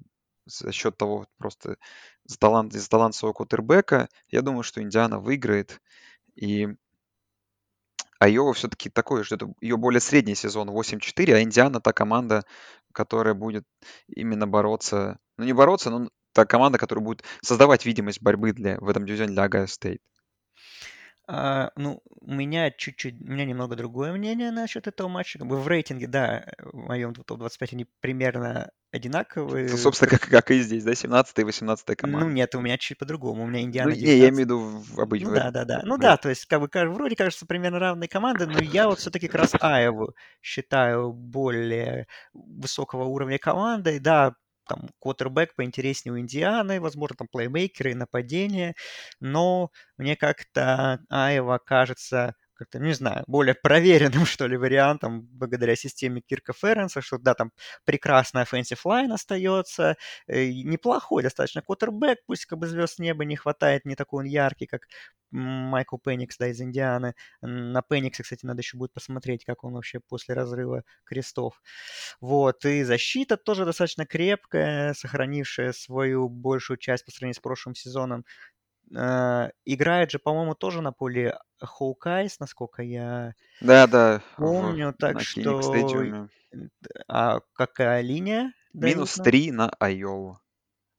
за 0.45 0.71
счет 0.71 0.97
того 0.97 1.27
просто 1.37 1.77
за 2.25 2.37
талант, 2.37 2.75
из 2.75 2.87
талант 2.87 3.15
своего 3.15 3.33
кутербека, 3.33 4.09
я 4.29 4.41
думаю, 4.41 4.63
что 4.63 4.81
Индиана 4.81 5.19
выиграет. 5.19 5.79
И 6.35 6.67
Айова 8.19 8.53
все-таки 8.53 8.89
такой, 8.89 9.23
что 9.23 9.35
это 9.35 9.53
ее 9.61 9.77
более 9.77 10.01
средний 10.01 10.35
сезон 10.35 10.69
8-4, 10.69 11.33
а 11.33 11.41
Индиана 11.41 11.79
та 11.79 11.93
команда, 11.93 12.45
которая 12.91 13.33
будет 13.33 13.65
именно 14.07 14.47
бороться, 14.47 15.19
ну 15.37 15.45
не 15.45 15.53
бороться, 15.53 15.89
но 15.89 16.09
та 16.33 16.45
команда, 16.45 16.77
которая 16.77 17.03
будет 17.03 17.23
создавать 17.41 17.85
видимость 17.85 18.21
борьбы 18.21 18.53
для, 18.53 18.77
в 18.79 18.89
этом 18.89 19.05
дивизионе 19.05 19.33
для 19.33 19.43
Огайо 19.43 19.67
Стейт. 19.67 20.01
А, 21.31 21.71
ну, 21.75 22.01
у 22.21 22.33
меня 22.33 22.71
чуть-чуть, 22.71 23.21
у 23.21 23.31
меня 23.31 23.45
немного 23.45 23.75
другое 23.75 24.11
мнение 24.11 24.49
насчет 24.49 24.87
этого 24.87 25.07
матча. 25.07 25.37
Как 25.37 25.47
бы 25.47 25.59
в 25.59 25.67
рейтинге, 25.67 26.07
да, 26.07 26.43
в 26.57 26.75
моем 26.75 27.13
топ-25 27.13 27.67
они 27.73 27.85
примерно 28.01 28.71
одинаковые. 28.91 29.69
Ну, 29.69 29.77
собственно, 29.77 30.09
как, 30.09 30.21
как 30.21 30.49
и 30.49 30.59
здесь, 30.59 30.83
да, 30.83 30.95
17 30.95 31.37
и 31.37 31.43
18 31.43 31.95
команда. 31.95 32.25
Ну, 32.25 32.31
нет, 32.31 32.55
у 32.55 32.61
меня 32.61 32.79
чуть 32.79 32.97
по-другому. 32.97 33.43
У 33.43 33.47
меня 33.47 33.61
Индиана 33.61 33.91
Ну, 33.91 33.95
не, 33.95 34.01
я 34.01 34.29
имею 34.29 34.33
в 34.33 34.39
виду 34.39 34.59
в 34.59 34.99
обычном. 34.99 35.33
Ну, 35.33 35.39
да, 35.39 35.51
да, 35.51 35.65
да. 35.65 35.81
Ну, 35.83 35.99
да, 35.99 36.17
то 36.17 36.29
есть, 36.29 36.47
как 36.47 36.61
бы, 36.61 36.69
вроде 36.73 37.15
кажется, 37.15 37.45
примерно 37.45 37.77
равные 37.77 38.07
команды, 38.07 38.47
но 38.47 38.59
я 38.59 38.87
вот 38.87 38.97
все-таки 38.97 39.27
как 39.27 39.41
раз 39.41 39.53
Аеву 39.59 40.15
считаю 40.41 41.13
более 41.13 42.07
высокого 42.33 43.03
уровня 43.03 43.37
командой. 43.37 43.99
Да, 43.99 44.33
там 44.69 44.89
квотербек 44.99 45.55
поинтереснее 45.55 46.13
у 46.15 46.19
Индианы, 46.19 46.79
возможно, 46.81 47.17
там 47.17 47.27
плеймейкеры 47.29 47.91
и 47.91 47.95
нападение, 47.95 48.75
но 49.19 49.71
мне 49.97 50.15
как-то 50.15 50.99
Айва 51.09 51.59
кажется 51.59 52.35
как-то, 52.59 52.79
не 52.79 52.93
знаю, 52.93 53.23
более 53.27 53.55
проверенным, 53.55 54.25
что 54.25 54.47
ли, 54.47 54.57
вариантом 54.57 55.21
благодаря 55.31 55.75
системе 55.75 56.21
Кирка 56.21 56.53
Ференса, 56.53 57.01
что, 57.01 57.17
да, 57.17 57.33
там 57.33 57.51
прекрасный 57.85 58.43
offensive 58.43 58.79
line 58.85 59.13
остается, 59.13 59.95
э, 60.27 60.47
неплохой 60.51 61.23
достаточно 61.23 61.61
квотербек, 61.61 62.19
пусть 62.27 62.45
как 62.45 62.59
бы 62.59 62.67
звезд 62.67 62.99
неба 62.99 63.25
не 63.25 63.35
хватает, 63.35 63.85
не 63.85 63.95
такой 63.95 64.19
он 64.23 64.25
яркий, 64.25 64.65
как 64.67 64.83
Майкл 65.31 65.97
Пеникс, 65.97 66.37
да, 66.37 66.47
из 66.47 66.59
Индианы. 66.59 67.13
На 67.41 67.81
Пениксе, 67.83 68.23
кстати, 68.23 68.45
надо 68.45 68.61
еще 68.61 68.77
будет 68.77 68.93
посмотреть, 68.93 69.45
как 69.45 69.63
он 69.63 69.73
вообще 69.73 69.99
после 69.99 70.33
разрыва 70.35 70.83
крестов. 71.05 71.61
Вот, 72.21 72.65
и 72.65 72.83
защита 72.83 73.37
тоже 73.37 73.65
достаточно 73.65 74.05
крепкая, 74.05 74.93
сохранившая 74.93 75.71
свою 75.73 76.29
большую 76.29 76.77
часть 76.77 77.05
по 77.05 77.11
сравнению 77.11 77.35
с 77.35 77.39
прошлым 77.39 77.75
сезоном. 77.75 78.25
Э, 78.95 79.49
играет 79.65 80.11
же, 80.11 80.19
по-моему, 80.19 80.55
тоже 80.55 80.81
на 80.81 80.91
поле 80.91 81.37
Hawkeyes, 81.59 82.39
насколько 82.39 82.81
я 82.81 83.33
да, 83.61 83.87
да, 83.87 84.21
помню. 84.37 84.91
В, 84.91 84.93
так 84.93 85.15
на 85.15 85.19
что... 85.19 86.27
А 87.07 87.39
какая 87.53 88.01
линия? 88.01 88.53
Минус 88.73 89.15
3 89.15 89.51
на 89.51 89.69
Айову. 89.79 90.39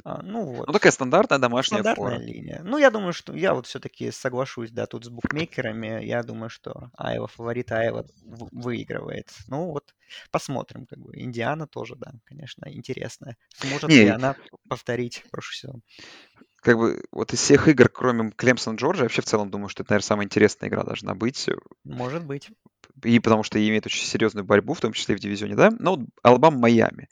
А, 0.04 0.22
ну 0.22 0.44
вот. 0.44 0.66
Ну 0.66 0.72
такая 0.72 0.92
стандартная 0.92 1.38
домашняя 1.38 1.80
Стандартная 1.80 2.18
фора. 2.18 2.22
линия. 2.22 2.60
Ну 2.64 2.78
я 2.78 2.90
думаю, 2.90 3.12
что 3.12 3.34
я 3.34 3.54
вот 3.54 3.66
все-таки 3.66 4.10
соглашусь, 4.10 4.70
да, 4.70 4.86
тут 4.86 5.04
с 5.04 5.08
букмекерами. 5.08 6.04
Я 6.04 6.22
думаю, 6.22 6.48
что 6.48 6.90
Айва 6.96 7.26
фаворит, 7.26 7.70
Айва 7.72 8.04
выигрывает. 8.22 9.30
Ну 9.48 9.66
вот, 9.66 9.94
посмотрим, 10.30 10.86
как 10.86 10.98
бы. 10.98 11.12
Индиана 11.18 11.66
тоже, 11.66 11.96
да, 11.96 12.12
конечно, 12.24 12.66
интересная. 12.68 13.36
Сможет 13.54 13.90
Не, 13.90 14.04
ли 14.04 14.08
она 14.08 14.36
повторить 14.68 15.24
прошлый 15.30 15.56
сезон? 15.56 15.82
Как 16.62 16.76
бы 16.78 17.02
вот 17.10 17.32
из 17.32 17.40
всех 17.40 17.68
игр, 17.68 17.88
кроме 17.88 18.30
Клемсон 18.32 18.76
Джорджа, 18.76 19.04
вообще 19.04 19.22
в 19.22 19.26
целом 19.26 19.50
думаю, 19.50 19.68
что 19.68 19.82
это, 19.82 19.92
наверное, 19.92 20.06
самая 20.06 20.26
интересная 20.26 20.68
игра 20.68 20.82
должна 20.82 21.14
быть. 21.14 21.48
Может 21.84 22.24
быть. 22.24 22.50
И 23.04 23.18
потому 23.18 23.42
что 23.42 23.58
имеет 23.58 23.86
очень 23.86 24.04
серьезную 24.04 24.44
борьбу, 24.44 24.74
в 24.74 24.80
том 24.80 24.92
числе 24.92 25.14
и 25.14 25.18
в 25.18 25.20
дивизионе, 25.20 25.54
да. 25.54 25.70
Но 25.78 25.96
вот 25.96 26.00
Алабама-Майами. 26.22 27.08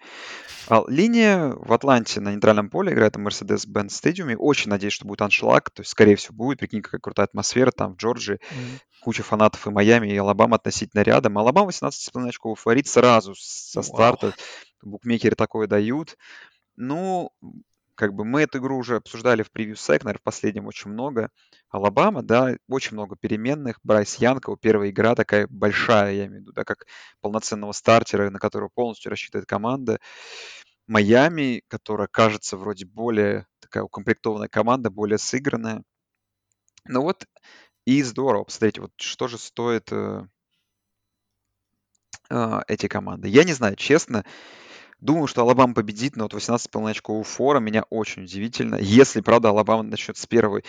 А 0.69 0.85
линия 0.87 1.55
в 1.57 1.73
Атланте 1.73 2.21
на 2.21 2.33
нейтральном 2.33 2.69
поле 2.69 2.93
играет 2.93 3.17
на 3.17 3.27
Mercedes-Benz 3.27 3.89
Stadium 3.89 4.26
е. 4.26 4.37
Очень 4.37 4.71
надеюсь, 4.71 4.93
что 4.93 5.07
будет 5.07 5.23
аншлаг, 5.23 5.71
то 5.71 5.81
есть, 5.81 5.91
скорее 5.91 6.17
всего, 6.17 6.35
будет. 6.35 6.59
Прикинь, 6.59 6.83
какая 6.83 7.01
крутая 7.01 7.25
атмосфера 7.25 7.71
там 7.71 7.95
в 7.95 7.97
Джорджии. 7.97 8.35
Mm-hmm. 8.35 8.79
Куча 9.01 9.23
фанатов 9.23 9.67
и 9.67 9.71
Майами, 9.71 10.09
и 10.09 10.17
Алабама 10.17 10.57
относительно 10.57 11.01
рядом. 11.01 11.39
Алабама 11.39 11.71
18,5 11.71 12.29
очков 12.29 12.61
фаворит 12.61 12.87
сразу 12.87 13.35
со 13.35 13.81
старта. 13.81 14.27
Wow. 14.27 14.35
Букмекеры 14.83 15.37
такое 15.37 15.67
дают. 15.67 16.19
Ну, 16.77 17.31
как 17.99 18.15
бы 18.15 18.25
мы 18.25 18.43
эту 18.43 18.59
игру 18.59 18.79
уже 18.79 18.95
обсуждали 18.95 19.43
в 19.43 19.51
превью 19.51 19.75
SEC, 19.75 20.05
наверное, 20.05 20.21
в 20.21 20.23
последнем 20.23 20.67
очень 20.67 20.93
много. 20.93 21.31
Алабама, 21.69 22.23
да, 22.23 22.55
очень 22.69 22.93
много 22.93 23.17
переменных. 23.17 23.81
Брайс 23.83 24.15
Янг, 24.15 24.38
его, 24.38 24.57
первая 24.57 24.91
игра 24.91 25.17
такая 25.17 25.49
большая, 25.51 26.13
я 26.13 26.27
имею 26.27 26.39
в 26.39 26.43
виду, 26.43 26.53
да, 26.53 26.63
как 26.63 26.87
полноценного 27.21 27.73
стартера, 27.73 28.31
на 28.31 28.39
которого 28.39 28.69
полностью 28.73 29.11
рассчитывает 29.11 29.49
команда. 29.49 29.99
Майами, 30.87 31.65
которая 31.67 32.07
кажется 32.07 32.57
вроде 32.57 32.87
более 32.87 33.49
такая 33.59 33.83
укомплектованная 33.83 34.49
команда, 34.49 34.91
более 34.91 35.19
сыгранная. 35.19 35.83
Ну 36.85 37.03
вот, 37.03 37.27
и 37.85 38.05
здорово. 38.05 38.45
Посмотрите, 38.45 38.81
вот 38.81 38.93
что 38.97 39.27
же 39.27 39.39
стоит 39.39 39.91
э, 39.91 40.23
э, 42.31 42.61
эти 42.69 42.87
команды. 42.87 43.27
Я 43.27 43.43
не 43.43 43.55
знаю, 43.55 43.75
честно, 43.75 44.25
Думаю, 45.01 45.29
что 45.29 45.43
Алабама 45.43 45.75
победит, 45.75 46.17
но 46.17 46.25
вот 46.25 46.35
18,5 46.35 46.91
очков 46.91 47.29
Фора 47.29 47.61
меня 47.61 47.85
очень 47.89 48.25
удивительно. 48.25 48.77
Если, 48.77 49.21
правда, 49.21 49.51
Алабама 49.51 49.85
начнет 49.85 50.17
с 50.17 50.27
первой 50.27 50.65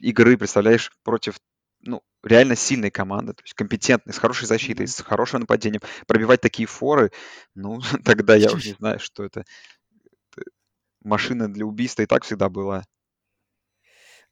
игры, 0.00 0.36
представляешь, 0.36 0.92
против 1.02 1.38
ну, 1.80 2.02
реально 2.22 2.56
сильной 2.56 2.90
команды, 2.90 3.32
то 3.32 3.42
есть 3.42 3.54
компетентной, 3.54 4.12
с 4.12 4.18
хорошей 4.18 4.46
защитой, 4.46 4.86
с 4.86 5.00
хорошим 5.02 5.40
нападением, 5.40 5.80
пробивать 6.06 6.40
такие 6.40 6.66
форы, 6.66 7.12
ну, 7.54 7.80
тогда 8.04 8.34
я 8.34 8.50
уже 8.50 8.68
не 8.68 8.74
знаю, 8.74 8.98
что 8.98 9.24
это. 9.24 9.44
Машина 11.02 11.52
для 11.52 11.64
убийства 11.64 12.02
и 12.02 12.06
так 12.06 12.24
всегда 12.24 12.48
была. 12.48 12.84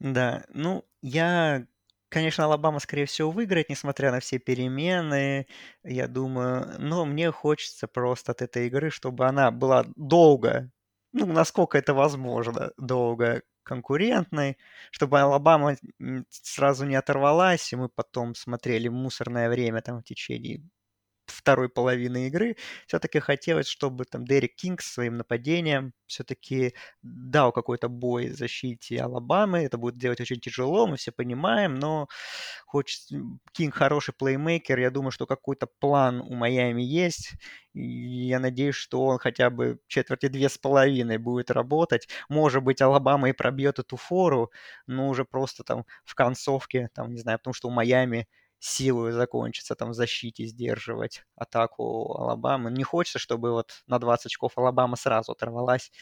Да, 0.00 0.44
ну, 0.52 0.84
я 1.02 1.66
Конечно, 2.14 2.44
Алабама, 2.44 2.78
скорее 2.78 3.06
всего, 3.06 3.30
выиграет, 3.32 3.68
несмотря 3.70 4.12
на 4.12 4.20
все 4.20 4.38
перемены, 4.38 5.46
я 5.82 6.06
думаю. 6.06 6.76
Но 6.78 7.04
мне 7.04 7.32
хочется 7.32 7.88
просто 7.88 8.30
от 8.32 8.40
этой 8.42 8.68
игры, 8.68 8.90
чтобы 8.90 9.26
она 9.26 9.50
была 9.50 9.84
долго, 9.96 10.70
ну, 11.12 11.26
насколько 11.26 11.76
это 11.76 11.92
возможно, 11.94 12.70
долго 12.76 13.42
конкурентной, 13.64 14.58
чтобы 14.92 15.20
Алабама 15.20 15.76
сразу 16.30 16.84
не 16.84 16.94
оторвалась, 16.96 17.72
и 17.72 17.76
мы 17.76 17.88
потом 17.88 18.34
смотрели 18.36 18.88
мусорное 18.88 19.48
время 19.48 19.80
там 19.82 20.00
в 20.00 20.04
течение 20.04 20.62
второй 21.26 21.68
половины 21.68 22.26
игры, 22.28 22.56
все-таки 22.86 23.20
хотелось, 23.20 23.66
чтобы 23.66 24.04
там 24.04 24.24
Дерек 24.24 24.54
Кинг 24.56 24.82
своим 24.82 25.16
нападением 25.16 25.92
все-таки 26.06 26.74
дал 27.02 27.52
какой-то 27.52 27.88
бой 27.88 28.28
защите 28.28 29.00
Алабамы. 29.00 29.60
Это 29.60 29.78
будет 29.78 29.96
делать 29.96 30.20
очень 30.20 30.40
тяжело, 30.40 30.86
мы 30.86 30.96
все 30.96 31.12
понимаем, 31.12 31.74
но 31.74 32.08
хочется... 32.66 33.16
Кинг 33.52 33.74
хороший 33.74 34.14
плеймейкер, 34.14 34.78
я 34.78 34.90
думаю, 34.90 35.10
что 35.10 35.26
какой-то 35.26 35.66
план 35.78 36.20
у 36.20 36.34
Майами 36.34 36.82
есть. 36.82 37.32
И 37.72 38.26
я 38.28 38.38
надеюсь, 38.38 38.76
что 38.76 39.04
он 39.04 39.18
хотя 39.18 39.50
бы 39.50 39.78
четверти 39.88 40.28
две 40.28 40.48
с 40.48 40.58
половиной 40.58 41.18
будет 41.18 41.50
работать. 41.50 42.08
Может 42.28 42.62
быть, 42.62 42.80
Алабама 42.80 43.30
и 43.30 43.32
пробьет 43.32 43.78
эту 43.78 43.96
фору, 43.96 44.50
но 44.86 45.08
уже 45.08 45.24
просто 45.24 45.64
там 45.64 45.84
в 46.04 46.14
концовке, 46.14 46.88
там, 46.94 47.12
не 47.12 47.20
знаю, 47.20 47.38
потому 47.38 47.54
что 47.54 47.68
у 47.68 47.72
Майами 47.72 48.28
силой 48.66 49.12
закончится 49.12 49.74
там 49.74 49.90
в 49.90 49.94
защите 49.94 50.46
сдерживать 50.46 51.24
атаку 51.36 52.14
Алабамы. 52.18 52.70
Не 52.70 52.82
хочется, 52.84 53.18
чтобы 53.18 53.52
вот 53.52 53.82
на 53.86 53.98
20 53.98 54.26
очков 54.26 54.56
Алабама 54.58 54.96
сразу 54.96 55.32
оторвалась 55.32 55.92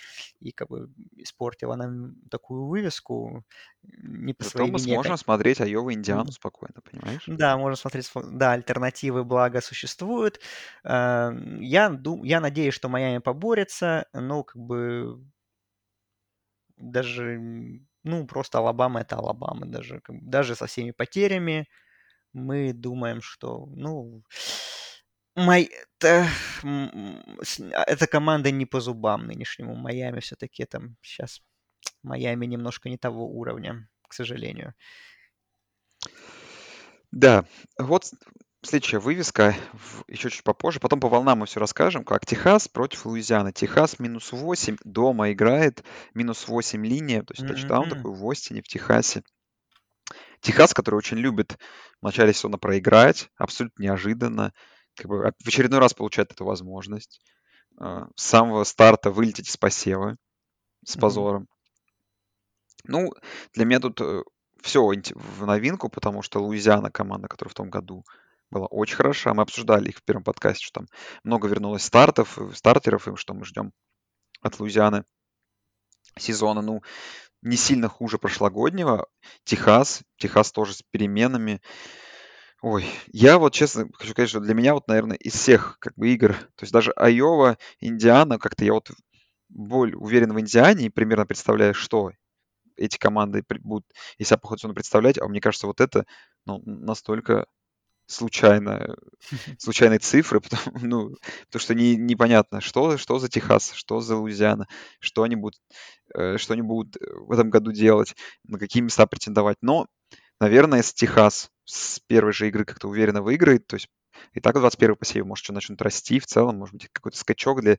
и 0.41 0.53
как 0.53 0.69
бы 0.69 0.91
испортила 1.17 1.75
нам 1.77 2.15
такую 2.31 2.67
вывеску. 2.67 3.45
Не 3.83 4.35
по 4.35 4.45
Зато 4.45 4.45
своей 4.45 4.71
мы 4.71 4.79
вине. 4.79 4.79
сможем 4.79 5.17
смотреть 5.17 5.63
Айова 5.63 5.95
Индиану 5.95 6.33
спокойно, 6.33 6.83
понимаешь? 6.83 7.33
Да, 7.39 7.57
можно 7.57 7.77
смотреть, 7.77 8.11
да, 8.15 8.53
альтернативы, 8.53 9.25
благо, 9.25 9.61
существуют. 9.61 10.41
Эм, 10.85 11.61
я, 11.61 11.89
дум, 11.91 12.23
я 12.25 12.41
надеюсь, 12.41 12.75
что 12.75 12.89
Майами 12.89 13.19
поборется, 13.19 14.07
но 14.13 14.43
как 14.45 14.57
бы 14.63 15.21
даже, 16.77 17.39
ну, 18.05 18.27
просто 18.27 18.59
Алабама 18.59 19.01
это 19.01 19.17
Алабама, 19.17 19.67
даже, 19.67 20.03
даже 20.09 20.55
со 20.57 20.67
всеми 20.67 20.91
потерями 20.91 21.69
мы 22.33 22.73
думаем, 22.73 23.21
что, 23.21 23.67
ну, 23.75 24.23
Май... 25.35 25.71
Это... 25.99 26.29
А, 26.63 27.85
эта 27.87 28.07
команда 28.07 28.51
не 28.51 28.67
по 28.67 28.81
зубам 28.81 29.27
нынешнему 29.27 29.75
Майами 29.75 30.21
все-таки 30.21 30.65
там 30.67 30.97
сейчас 31.01 31.41
Майами 32.03 32.47
немножко 32.47 32.89
не 32.89 32.99
того 32.99 33.27
уровня, 33.27 33.89
к 34.09 34.13
сожалению. 34.13 34.75
Да, 37.11 37.45
вот 37.79 38.11
следующая 38.63 38.99
вывеска, 38.99 39.55
еще 40.09 40.31
чуть 40.31 40.45
попозже. 40.45 40.81
Потом 40.81 41.01
по 41.01 41.09
волнам 41.09 41.39
мы 41.39 41.47
все 41.47 41.61
расскажем, 41.61 42.05
как 42.05 42.27
Техас 42.27 42.69
против 42.69 43.07
Луизианы. 43.07 43.53
Техас 43.53 43.99
минус 43.99 44.33
8, 44.33 44.79
дома 44.85 45.33
играет, 45.33 45.85
минус 46.15 46.47
8 46.49 46.87
линия, 46.87 47.23
то 47.23 47.35
есть 47.35 47.45
mm-hmm. 47.45 47.55
тачдаун 47.55 47.91
такой 47.91 48.13
в 48.13 48.31
Остине, 48.31 48.63
в 48.63 48.69
Техасе. 48.69 49.23
Техас, 50.43 50.75
который 50.75 50.97
очень 50.97 51.19
любит 51.19 51.57
в 52.01 52.05
начале 52.05 52.35
сезона 52.35 52.59
проиграть, 52.59 53.31
абсолютно 53.37 53.83
неожиданно, 53.83 54.53
как 54.97 55.07
бы 55.07 55.19
в 55.19 55.49
очередной 55.49 55.79
раз 55.79 55.95
получает 55.95 56.33
эту 56.33 56.45
возможность. 56.45 57.21
А, 57.79 58.09
с 58.17 58.25
самого 58.25 58.65
старта 58.65 59.11
вылететь 59.11 59.49
из 59.49 59.57
посева 59.57 60.17
с 60.85 60.97
позором. 60.97 61.45
Mm-hmm. 61.45 61.47
Ну, 62.85 63.13
для 63.55 63.65
меня 63.65 63.79
тут 63.79 64.01
э, 64.01 64.23
все 64.61 64.83
в 64.85 65.47
новинку, 65.47 65.89
потому 65.89 66.23
что 66.23 66.43
Луизиана 66.43 66.91
команда, 66.91 67.29
которая 67.29 67.51
в 67.51 67.55
том 67.55 67.71
году 67.71 68.05
была 68.51 68.67
очень 68.67 68.97
хороша. 68.97 69.33
Мы 69.35 69.43
обсуждали 69.43 69.91
их 69.91 69.99
в 69.99 70.03
первом 70.03 70.25
подкасте, 70.25 70.65
что 70.65 70.81
там 70.81 70.89
много 71.23 71.47
вернулось 71.47 71.85
стартов, 71.85 72.39
стартеров, 72.55 73.07
и 73.07 73.17
что 73.17 73.35
мы 73.35 73.45
ждем 73.45 73.73
от 74.41 74.59
Луизианы 74.59 75.05
сезона. 76.19 76.63
Ну, 76.63 76.83
не 77.43 77.57
сильно 77.57 77.89
хуже 77.89 78.19
прошлогоднего. 78.19 79.09
Техас, 79.45 80.03
Техас 80.17 80.53
тоже 80.53 80.75
с 80.75 80.83
переменами. 80.83 81.61
Ой, 82.63 82.87
я 83.09 83.39
вот 83.39 83.53
честно 83.53 83.89
хочу 83.93 84.13
сказать, 84.13 84.31
что 84.31 84.41
для 84.41 84.55
меня 84.55 84.75
вот, 84.75 84.87
наверное, 84.87 85.17
из 85.17 85.35
всех 85.35 85.79
как 85.81 85.95
бы 85.97 86.09
игр, 86.11 86.35
то 86.35 86.63
есть 86.63 86.73
даже 86.73 86.93
Айова, 86.93 87.59
Индиана, 87.81 88.39
как-то 88.39 88.65
я 88.65 88.73
вот 88.73 88.91
более 89.49 89.97
уверен 89.97 90.33
в 90.33 90.41
Индиане 90.41 90.87
и 90.87 90.91
примерно 90.91 91.27
представляю, 91.27 91.75
что 91.75 92.13
эти 92.77 92.99
команды 92.99 93.45
будут 93.61 93.87
из 94.17 94.29
себя 94.29 94.39
по 94.39 94.49
ходу 94.49 94.73
представлять, 94.75 95.19
а 95.19 95.27
мне 95.27 95.41
кажется, 95.41 95.67
вот 95.67 95.81
это 95.81 96.07
ну, 96.47 96.63
настолько 96.65 97.47
случайно, 98.13 98.97
случайные 99.59 99.99
цифры, 99.99 100.41
потому, 100.41 100.63
ну, 100.83 101.17
потому 101.47 101.61
что 101.61 101.75
не, 101.75 101.97
непонятно, 101.97 102.61
что, 102.61 102.97
что 102.99 103.19
за 103.19 103.29
Техас, 103.29 103.73
что 103.73 104.01
за 104.01 104.17
Луизиана, 104.17 104.67
что 105.01 105.23
они 105.23 105.37
будут, 105.37 105.61
э, 106.15 106.37
что 106.39 106.55
они 106.55 106.63
будут 106.63 106.97
в 107.01 107.33
этом 107.33 107.51
году 107.51 107.73
делать, 107.73 108.15
на 108.45 108.59
какие 108.59 108.83
места 108.83 109.07
претендовать. 109.07 109.59
Но, 109.63 109.87
наверное, 110.41 110.79
если 110.79 110.95
Техас 110.95 111.51
с 111.65 112.01
первой 112.07 112.33
же 112.33 112.49
игры 112.49 112.65
как-то 112.65 112.89
уверенно 112.89 113.23
выиграет, 113.23 113.67
то 113.67 113.77
есть 113.77 113.89
и 114.35 114.41
так 114.41 114.57
в 114.57 114.61
21 114.61 114.97
посеве, 114.97 115.25
может, 115.25 115.45
что 115.45 115.53
начнут 115.53 115.81
расти 115.83 116.19
в 116.21 116.27
целом, 116.27 116.59
может 116.59 116.75
быть, 116.75 116.89
какой-то 116.93 117.19
скачок 117.19 117.61
для 117.61 117.79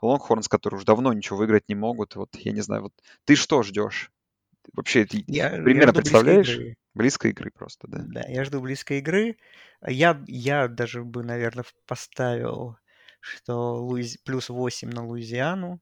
Лонгхорнс, 0.00 0.48
которые 0.48 0.78
уже 0.78 0.86
давно 0.86 1.12
ничего 1.12 1.38
выиграть 1.38 1.68
не 1.68 1.74
могут. 1.74 2.16
Вот, 2.16 2.34
я 2.36 2.52
не 2.52 2.60
знаю, 2.60 2.82
вот 2.84 2.92
ты 3.24 3.34
что 3.34 3.62
ждешь? 3.62 4.10
Вообще, 4.72 5.04
ты 5.04 5.24
я, 5.26 5.50
примерно 5.50 5.90
я 5.90 5.92
представляешь? 5.92 6.46
Близкой 6.46 6.64
игры. 6.64 6.76
близкой 6.94 7.30
игры 7.30 7.50
просто, 7.54 7.88
да? 7.88 8.04
Да, 8.06 8.24
я 8.28 8.44
жду 8.44 8.60
близкой 8.60 8.98
игры. 8.98 9.36
Я, 9.86 10.22
я 10.26 10.68
даже 10.68 11.04
бы, 11.04 11.22
наверное, 11.22 11.64
поставил, 11.86 12.76
что 13.20 13.76
Луиз... 13.84 14.18
плюс 14.18 14.48
8 14.48 14.90
на 14.90 15.06
Луизиану. 15.06 15.80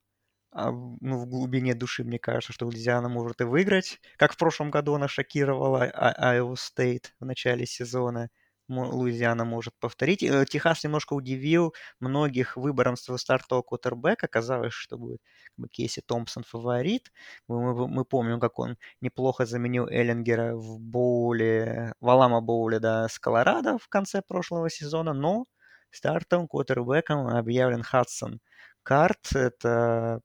А, 0.53 0.70
ну, 0.70 1.18
в 1.18 1.26
глубине 1.26 1.74
души 1.74 2.05
мне 2.05 2.18
кажется, 2.18 2.53
что 2.53 2.66
Луизиана 2.66 3.09
может 3.09 3.41
и 3.41 3.45
выиграть. 3.45 4.01
Как 4.16 4.32
в 4.32 4.37
прошлом 4.37 4.70
году 4.70 4.95
она 4.95 5.09
шокировала 5.09 5.85
Айо 5.85 6.55
Стейт 6.55 7.14
в 7.18 7.24
начале 7.24 7.66
сезона. 7.66 8.30
Луизиана 8.69 9.45
может 9.45 9.75
повторить. 9.79 10.23
Э, 10.23 10.45
Техас 10.47 10.85
немножко 10.85 11.15
удивил 11.15 11.75
многих 12.01 12.57
выбором 12.57 12.97
своего 12.97 13.19
стартового 13.19 13.62
квотербека. 13.62 14.27
Казалось, 14.29 14.73
что 14.73 14.97
будет 14.99 15.21
Кейси 15.71 16.03
Томпсон 16.07 16.45
фаворит. 16.45 17.12
Мы, 17.49 17.75
мы, 17.75 17.89
мы 17.89 18.05
помним, 18.05 18.41
как 18.41 18.59
он 18.59 18.77
неплохо 19.01 19.47
заменил 19.47 19.87
Эллингера 19.89 20.55
в 20.57 20.81
боуле, 20.81 21.95
в 22.01 22.09
Алама 22.09 22.41
боуле 22.41 22.79
да, 22.81 23.09
с 23.09 23.19
Колорадо 23.19 23.79
в 23.79 23.89
конце 23.89 24.23
прошлого 24.23 24.71
сезона, 24.71 25.12
но 25.12 25.47
стартовым 25.91 26.49
квотербеком 26.49 27.29
объявлен 27.29 27.83
Хадсон 27.83 28.41
Карт. 28.83 29.35
Это 29.35 30.21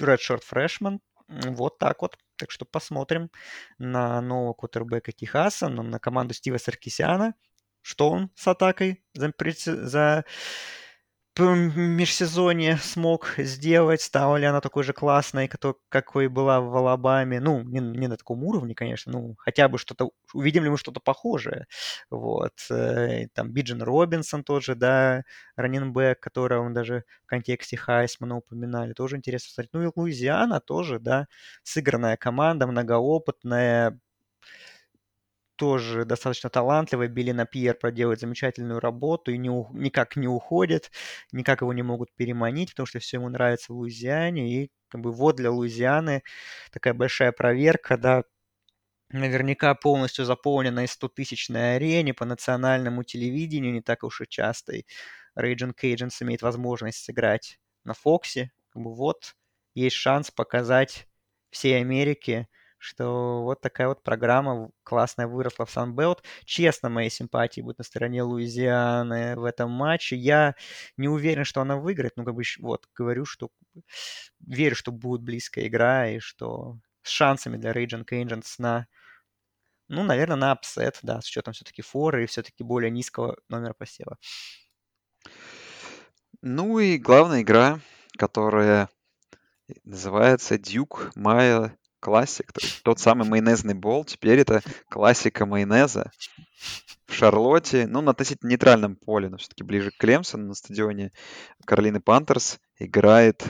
Redshirt 0.00 0.42
Freshman. 0.50 0.98
Вот 1.28 1.78
так 1.78 2.02
вот. 2.02 2.16
Так 2.36 2.50
что 2.50 2.64
посмотрим 2.64 3.30
на 3.78 4.20
нового 4.20 4.52
кутербека 4.54 5.12
Техаса, 5.12 5.68
на 5.68 5.98
команду 5.98 6.34
Стива 6.34 6.58
Саркисяна. 6.58 7.34
Что 7.82 8.10
он 8.10 8.30
с 8.34 8.46
атакой 8.48 9.04
за, 9.12 9.32
за 9.66 10.24
межсезонье 11.42 12.76
смог 12.76 13.34
сделать, 13.38 14.00
стала 14.02 14.36
ли 14.36 14.44
она 14.46 14.60
такой 14.60 14.84
же 14.84 14.92
классной, 14.92 15.50
какой 15.88 16.28
была 16.28 16.60
в 16.60 16.76
Алабаме. 16.76 17.40
Ну, 17.40 17.62
не, 17.62 17.80
не 17.80 18.06
на 18.08 18.16
таком 18.16 18.44
уровне, 18.44 18.74
конечно, 18.74 19.12
ну, 19.12 19.34
хотя 19.38 19.68
бы 19.68 19.78
что-то, 19.78 20.10
увидим 20.32 20.64
ли 20.64 20.70
мы 20.70 20.78
что-то 20.78 21.00
похожее. 21.00 21.66
Вот. 22.10 22.52
Э, 22.70 23.26
там 23.34 23.50
Биджин 23.52 23.82
Робинсон 23.82 24.44
тоже, 24.44 24.74
да, 24.76 25.24
раненбэк, 25.56 26.20
которого 26.20 26.64
он 26.66 26.72
даже 26.74 27.04
в 27.24 27.26
контексте 27.26 27.76
Хайсмана 27.76 28.36
упоминали, 28.36 28.92
тоже 28.92 29.16
интересно 29.16 29.50
смотреть. 29.52 29.72
Ну 29.74 29.82
и 29.82 29.90
Луизиана 29.94 30.60
тоже, 30.60 30.98
да, 31.00 31.26
сыгранная 31.64 32.16
команда, 32.16 32.66
многоопытная, 32.66 33.98
тоже 35.56 36.04
достаточно 36.04 36.50
талантливый. 36.50 37.08
Билли 37.08 37.32
Напьер 37.32 37.74
проделает 37.74 38.20
замечательную 38.20 38.80
работу 38.80 39.32
и 39.32 39.38
не, 39.38 39.48
никак 39.72 40.16
не 40.16 40.28
уходит, 40.28 40.90
никак 41.32 41.62
его 41.62 41.72
не 41.72 41.82
могут 41.82 42.14
переманить, 42.14 42.70
потому 42.70 42.86
что 42.86 42.98
все 42.98 43.18
ему 43.18 43.28
нравится 43.28 43.72
в 43.72 43.76
Луизиане. 43.76 44.64
И 44.64 44.70
как 44.88 45.00
бы 45.00 45.12
вот 45.12 45.36
для 45.36 45.50
Луизианы 45.50 46.22
такая 46.72 46.94
большая 46.94 47.32
проверка, 47.32 47.96
да, 47.98 48.24
наверняка 49.10 49.74
полностью 49.74 50.24
заполненной 50.24 50.86
100-тысячной 50.88 51.76
арене 51.76 52.14
по 52.14 52.24
национальному 52.24 53.04
телевидению, 53.04 53.72
не 53.72 53.82
так 53.82 54.02
уж 54.04 54.20
и 54.22 54.26
часто. 54.28 54.74
И 54.74 54.84
Raging 55.38 55.74
Cajuns 55.80 56.16
имеет 56.20 56.42
возможность 56.42 57.04
сыграть 57.04 57.58
на 57.84 57.94
Фоксе. 57.94 58.52
Как 58.70 58.82
бы 58.82 58.94
вот 58.94 59.36
есть 59.74 59.96
шанс 59.96 60.30
показать 60.30 61.08
всей 61.50 61.80
Америке, 61.80 62.48
что 62.84 63.42
вот 63.42 63.60
такая 63.62 63.88
вот 63.88 64.02
программа 64.02 64.70
классная 64.82 65.26
выросла 65.26 65.64
в 65.64 65.70
Sun 65.70 65.89
Belt. 65.89 66.22
Честно, 66.44 66.90
мои 66.90 67.08
симпатии 67.08 67.62
будут 67.62 67.78
на 67.78 67.84
стороне 67.84 68.22
Луизианы 68.22 69.36
в 69.36 69.44
этом 69.44 69.70
матче. 69.70 70.16
Я 70.16 70.54
не 70.96 71.08
уверен, 71.08 71.44
что 71.44 71.62
она 71.62 71.76
выиграет, 71.76 72.16
но 72.16 72.24
как 72.24 72.34
бы 72.34 72.42
вот 72.60 72.86
говорю, 72.94 73.24
что 73.24 73.48
верю, 74.40 74.76
что 74.76 74.92
будет 74.92 75.22
близкая 75.22 75.66
игра 75.66 76.08
и 76.08 76.18
что 76.18 76.78
с 77.02 77.08
шансами 77.08 77.56
для 77.56 77.72
Raging 77.72 78.04
Cajuns 78.04 78.54
на 78.58 78.86
ну, 79.88 80.02
наверное, 80.02 80.36
на 80.36 80.52
upset, 80.52 80.98
да, 81.02 81.20
с 81.20 81.26
учетом 81.28 81.52
все-таки 81.52 81.82
форы 81.82 82.24
и 82.24 82.26
все-таки 82.26 82.64
более 82.64 82.90
низкого 82.90 83.36
номера 83.48 83.74
посева. 83.74 84.18
Ну 86.40 86.78
и 86.78 86.98
главная 86.98 87.42
игра, 87.42 87.80
которая 88.16 88.88
называется 89.84 90.56
Duke 90.56 91.12
Mile 91.16 91.72
классик, 92.04 92.52
то 92.52 92.60
есть 92.60 92.82
тот 92.82 93.00
самый 93.00 93.26
майонезный 93.26 93.72
бол, 93.72 94.04
теперь 94.04 94.38
это 94.38 94.60
классика 94.90 95.46
майонеза 95.46 96.10
в 97.06 97.14
Шарлотте, 97.14 97.86
ну, 97.86 98.02
на 98.02 98.10
относительно 98.10 98.50
нейтральном 98.50 98.96
поле, 98.96 99.30
но 99.30 99.38
все-таки 99.38 99.64
ближе 99.64 99.90
к 99.90 99.96
Клемсону 99.96 100.48
на 100.48 100.54
стадионе 100.54 101.12
Каролины 101.64 102.00
Пантерс 102.00 102.60
играет 102.78 103.42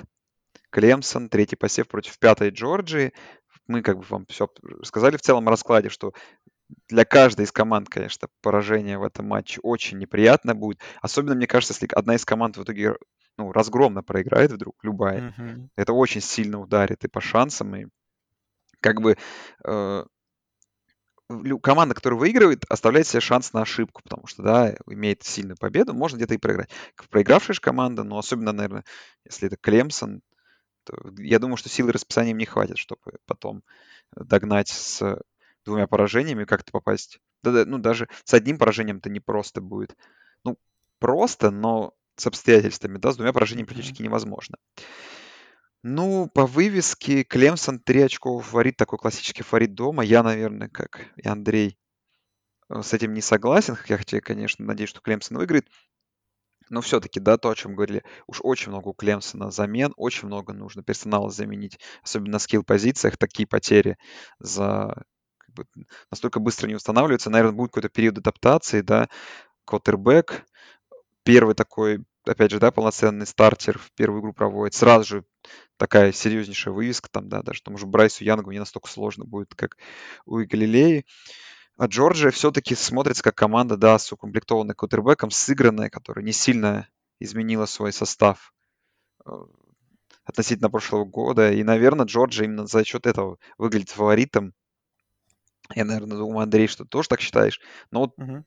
Клемсон, 0.71 1.29
третий 1.31 1.57
посев 1.57 1.89
против 1.89 2.17
пятой 2.21 2.51
Джорджии. 2.51 3.13
Мы 3.67 3.83
как 3.83 3.99
бы 3.99 4.05
вам 4.09 4.25
все 4.29 4.49
сказали 4.85 5.17
в 5.17 5.23
целом 5.23 5.49
раскладе, 5.49 5.89
что 5.89 6.13
для 6.89 7.05
каждой 7.05 7.47
из 7.47 7.53
команд, 7.53 7.89
конечно, 7.89 8.29
поражение 8.41 8.99
в 8.99 9.03
этом 9.03 9.27
матче 9.27 9.59
очень 9.65 9.99
неприятно 9.99 10.55
будет. 10.55 10.79
Особенно, 11.03 11.35
мне 11.35 11.49
кажется, 11.49 11.75
если 11.75 11.93
одна 11.93 12.15
из 12.15 12.25
команд 12.25 12.57
в 12.57 12.63
итоге 12.63 12.95
ну, 13.37 13.51
разгромно 13.51 14.05
проиграет 14.05 14.53
вдруг, 14.53 14.77
любая. 14.85 15.35
Mm-hmm. 15.37 15.69
Это 15.75 15.93
очень 15.93 16.21
сильно 16.21 16.61
ударит 16.61 17.05
и 17.05 17.09
по 17.09 17.21
шансам, 17.21 17.75
и 17.75 17.87
как 18.85 19.01
бы 19.01 19.17
э, 19.67 20.05
команда, 21.63 21.95
которая 21.95 22.21
выигрывает, 22.21 22.67
оставляет 22.69 23.07
себе 23.07 23.21
шанс 23.21 23.55
на 23.55 23.63
ошибку, 23.63 24.03
потому 24.05 24.27
что, 24.27 24.43
да, 24.43 24.75
имеет 24.87 25.23
сильную 25.23 25.57
победу, 25.57 25.95
можно 25.95 26.17
где-то 26.17 26.35
и 26.35 26.39
проиграть. 26.39 26.69
Проигравшая 27.09 27.55
же 27.55 27.63
команда, 27.63 28.05
но 28.05 28.19
особенно, 28.19 28.53
наверное, 28.53 28.85
если 29.25 29.47
это 29.47 29.57
Клемсон, 29.57 30.21
то 30.85 30.95
я 31.17 31.39
думаю, 31.39 31.57
что 31.57 31.71
силы 31.71 31.93
расписания 31.93 32.33
им 32.33 32.37
не 32.37 32.45
хватит, 32.45 32.77
чтобы 32.77 33.01
потом 33.25 33.63
догнать 34.15 34.69
с 34.69 35.19
двумя 35.65 35.87
поражениями, 35.87 36.45
как-то 36.45 36.71
попасть. 36.71 37.21
Да, 37.43 37.53
да, 37.53 37.65
ну, 37.65 37.79
даже 37.79 38.07
с 38.25 38.35
одним 38.35 38.59
поражением-то 38.59 39.09
не 39.09 39.21
просто 39.21 39.63
будет. 39.63 39.97
Ну, 40.45 40.59
просто, 40.99 41.51
но 41.51 41.95
с 42.17 42.27
обстоятельствами, 42.27 42.99
да, 42.99 43.13
с 43.13 43.17
двумя 43.17 43.33
поражениями 43.33 43.67
практически 43.67 44.03
невозможно. 44.03 44.59
Ну, 45.87 46.31
по 46.33 46.47
вывеске 46.47 47.25
Клемсон 47.25 47.79
3 47.79 48.05
очков 48.05 48.47
фаворит, 48.47 48.79
такой 48.79 48.99
классический 48.99 49.43
фаворит 49.43 49.75
дома. 49.75 50.03
Я, 50.03 50.23
наверное, 50.23 50.71
как 50.71 51.13
и 51.17 51.29
Андрей, 51.29 51.79
э, 52.71 52.81
с 52.81 52.95
этим 52.95 53.13
не 53.13 53.21
согласен. 53.21 53.77
Хотя, 53.77 54.23
конечно, 54.23 54.65
надеюсь, 54.65 54.89
что 54.89 55.03
Клемсон 55.03 55.37
выиграет. 55.37 55.69
Но 56.71 56.81
все-таки, 56.81 57.21
да, 57.21 57.37
то, 57.37 57.51
о 57.51 57.55
чем 57.55 57.75
говорили, 57.75 58.03
уж 58.27 58.41
очень 58.43 58.71
много 58.71 58.89
у 58.89 58.95
Клемсона 58.95 59.51
замен, 59.51 59.93
очень 59.99 60.27
много 60.27 60.55
нужно 60.55 60.83
персонала 60.83 61.29
заменить, 61.29 61.79
особенно 62.03 62.33
на 62.33 62.39
скилл-позициях. 62.39 63.19
Такие 63.19 63.47
потери 63.47 63.99
за 64.39 65.05
как 65.37 65.55
бы, 65.55 65.67
настолько 66.11 66.41
быстро 66.41 66.67
не 66.67 66.77
устанавливаются. 66.77 67.29
Наверное, 67.29 67.57
будет 67.57 67.73
какой-то 67.73 67.91
период 67.91 68.17
адаптации, 68.17 68.81
да, 68.81 69.11
Коттербек, 69.67 70.47
первый 71.25 71.55
такой, 71.55 72.07
опять 72.25 72.51
же, 72.51 72.59
да, 72.59 72.71
полноценный 72.71 73.27
стартер 73.27 73.79
в 73.79 73.93
первую 73.93 74.23
игру 74.23 74.33
проводит, 74.33 74.75
сразу 74.75 75.05
же 75.05 75.25
такая 75.77 76.13
серьезнейшая 76.13 76.75
вывеска 76.75 77.09
там, 77.11 77.29
да, 77.29 77.43
даже 77.43 77.63
тому 77.63 77.79
же 77.79 77.87
Брайсу 77.87 78.25
Янгу 78.25 78.51
не 78.51 78.59
настолько 78.59 78.89
сложно 78.89 79.25
будет, 79.25 79.55
как 79.55 79.77
у 80.27 80.37
Галилеи. 80.37 81.05
А 81.77 81.87
Джорджия 81.87 82.31
все-таки 82.31 82.75
смотрится 82.75 83.23
как 83.23 83.35
команда, 83.35 83.77
да, 83.77 83.99
с 83.99 84.13
укомплектованной 84.13 84.75
кутербеком, 84.75 85.31
сыгранная, 85.31 85.91
которая 85.91 86.25
не 86.25 86.33
сильно 86.33 86.89
изменила 87.19 87.67
свой 87.67 87.93
состав 87.93 88.53
э, 89.27 89.31
относительно 90.25 90.71
прошлого 90.71 91.05
года. 91.05 91.53
И, 91.53 91.65
наверное, 91.65 92.07
Джорджия 92.07 92.45
именно 92.45 92.67
за 92.67 92.85
счет 92.85 93.07
этого 93.07 93.39
выглядит 93.59 93.91
фаворитом. 93.91 94.55
Я, 95.75 95.85
наверное, 95.85 96.19
думаю, 96.19 96.45
Андрей, 96.45 96.69
что 96.69 96.85
ты 96.85 96.91
тоже 96.91 97.09
так 97.09 97.21
считаешь. 97.21 97.61
Но 97.91 98.01
вот 98.01 98.13
угу. 98.19 98.45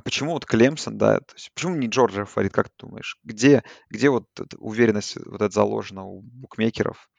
А 0.00 0.02
почему 0.02 0.32
вот 0.32 0.46
Клемсон, 0.46 0.96
да, 0.96 1.18
то 1.20 1.34
есть 1.34 1.52
почему 1.52 1.76
не 1.76 1.86
Джорджия 1.86 2.24
фаворит, 2.24 2.54
как 2.54 2.70
ты 2.70 2.86
думаешь? 2.86 3.18
Где, 3.22 3.62
где 3.90 4.08
вот 4.08 4.24
уверенность 4.56 5.16
вот 5.26 5.42
эта 5.42 5.50
заложена 5.52 6.04
у 6.06 6.22
букмекеров? 6.22 7.10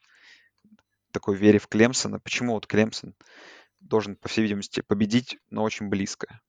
Такой 1.14 1.38
вере 1.38 1.60
в 1.60 1.68
Клемсона. 1.68 2.20
Почему 2.20 2.54
вот 2.54 2.66
Клемсон 2.66 3.14
должен, 3.82 4.16
по 4.16 4.30
всей 4.30 4.42
видимости, 4.42 4.82
победить, 4.82 5.38
но 5.52 5.62
очень 5.62 5.90
близко? 5.90 6.42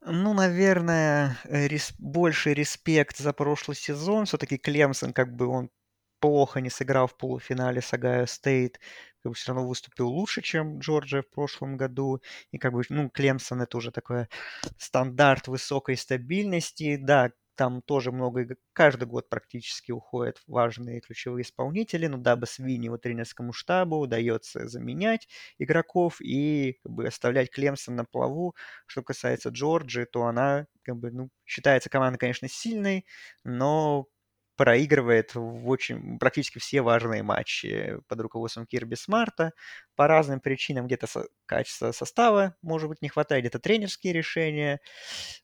Ну, 0.00 0.32
наверное, 0.32 1.36
рес... 1.42 1.92
больше 1.98 2.54
респект 2.54 3.16
за 3.16 3.32
прошлый 3.32 3.74
сезон. 3.74 4.26
Все-таки 4.26 4.58
Клемсон, 4.58 5.12
как 5.12 5.34
бы 5.34 5.48
он 5.48 5.70
плохо 6.20 6.60
не 6.60 6.70
сыграл 6.70 7.06
в 7.06 7.16
полуфинале 7.16 7.80
с 7.80 7.92
Огайо 7.92 8.26
Стейт, 8.26 8.80
как 9.22 9.30
бы 9.30 9.34
все 9.34 9.52
равно 9.52 9.68
выступил 9.68 10.08
лучше, 10.08 10.42
чем 10.42 10.78
Джорджия 10.78 11.22
в 11.22 11.30
прошлом 11.30 11.76
году. 11.76 12.20
И 12.52 12.58
как 12.58 12.72
бы, 12.72 12.82
ну, 12.88 13.10
Клемсон 13.10 13.62
это 13.62 13.76
уже 13.76 13.90
такой 13.92 14.26
стандарт 14.78 15.48
высокой 15.48 15.96
стабильности. 15.96 16.96
Да, 16.96 17.30
там 17.56 17.82
тоже 17.82 18.12
много, 18.12 18.56
каждый 18.72 19.06
год 19.08 19.28
практически 19.28 19.90
уходят 19.90 20.40
важные 20.46 21.00
ключевые 21.00 21.42
исполнители, 21.42 22.06
но 22.06 22.16
дабы 22.16 22.46
Свини 22.46 22.86
его 22.86 22.98
тренерскому 22.98 23.52
штабу 23.52 23.98
удается 23.98 24.68
заменять 24.68 25.28
игроков 25.58 26.20
и 26.20 26.78
как 26.84 26.92
бы 26.92 27.06
оставлять 27.08 27.50
Клемсон 27.50 27.96
на 27.96 28.04
плаву. 28.04 28.54
Что 28.86 29.02
касается 29.02 29.48
Джорджии, 29.48 30.04
то 30.04 30.26
она 30.26 30.66
как 30.82 30.96
бы, 30.98 31.10
ну, 31.10 31.30
считается 31.44 31.90
команда, 31.90 32.16
конечно, 32.18 32.48
сильной, 32.48 33.04
но 33.42 34.06
проигрывает 34.58 35.36
в 35.36 35.68
очень, 35.68 36.18
практически 36.18 36.58
все 36.58 36.82
важные 36.82 37.22
матчи 37.22 37.96
под 38.08 38.20
руководством 38.20 38.66
Кирби 38.66 38.96
Смарта. 38.96 39.52
По 39.94 40.08
разным 40.08 40.40
причинам 40.40 40.86
где-то 40.86 41.06
со, 41.06 41.26
качество 41.46 41.92
состава, 41.92 42.56
может 42.60 42.88
быть, 42.88 43.00
не 43.00 43.08
хватает, 43.08 43.44
где-то 43.44 43.60
тренерские 43.60 44.12
решения, 44.12 44.80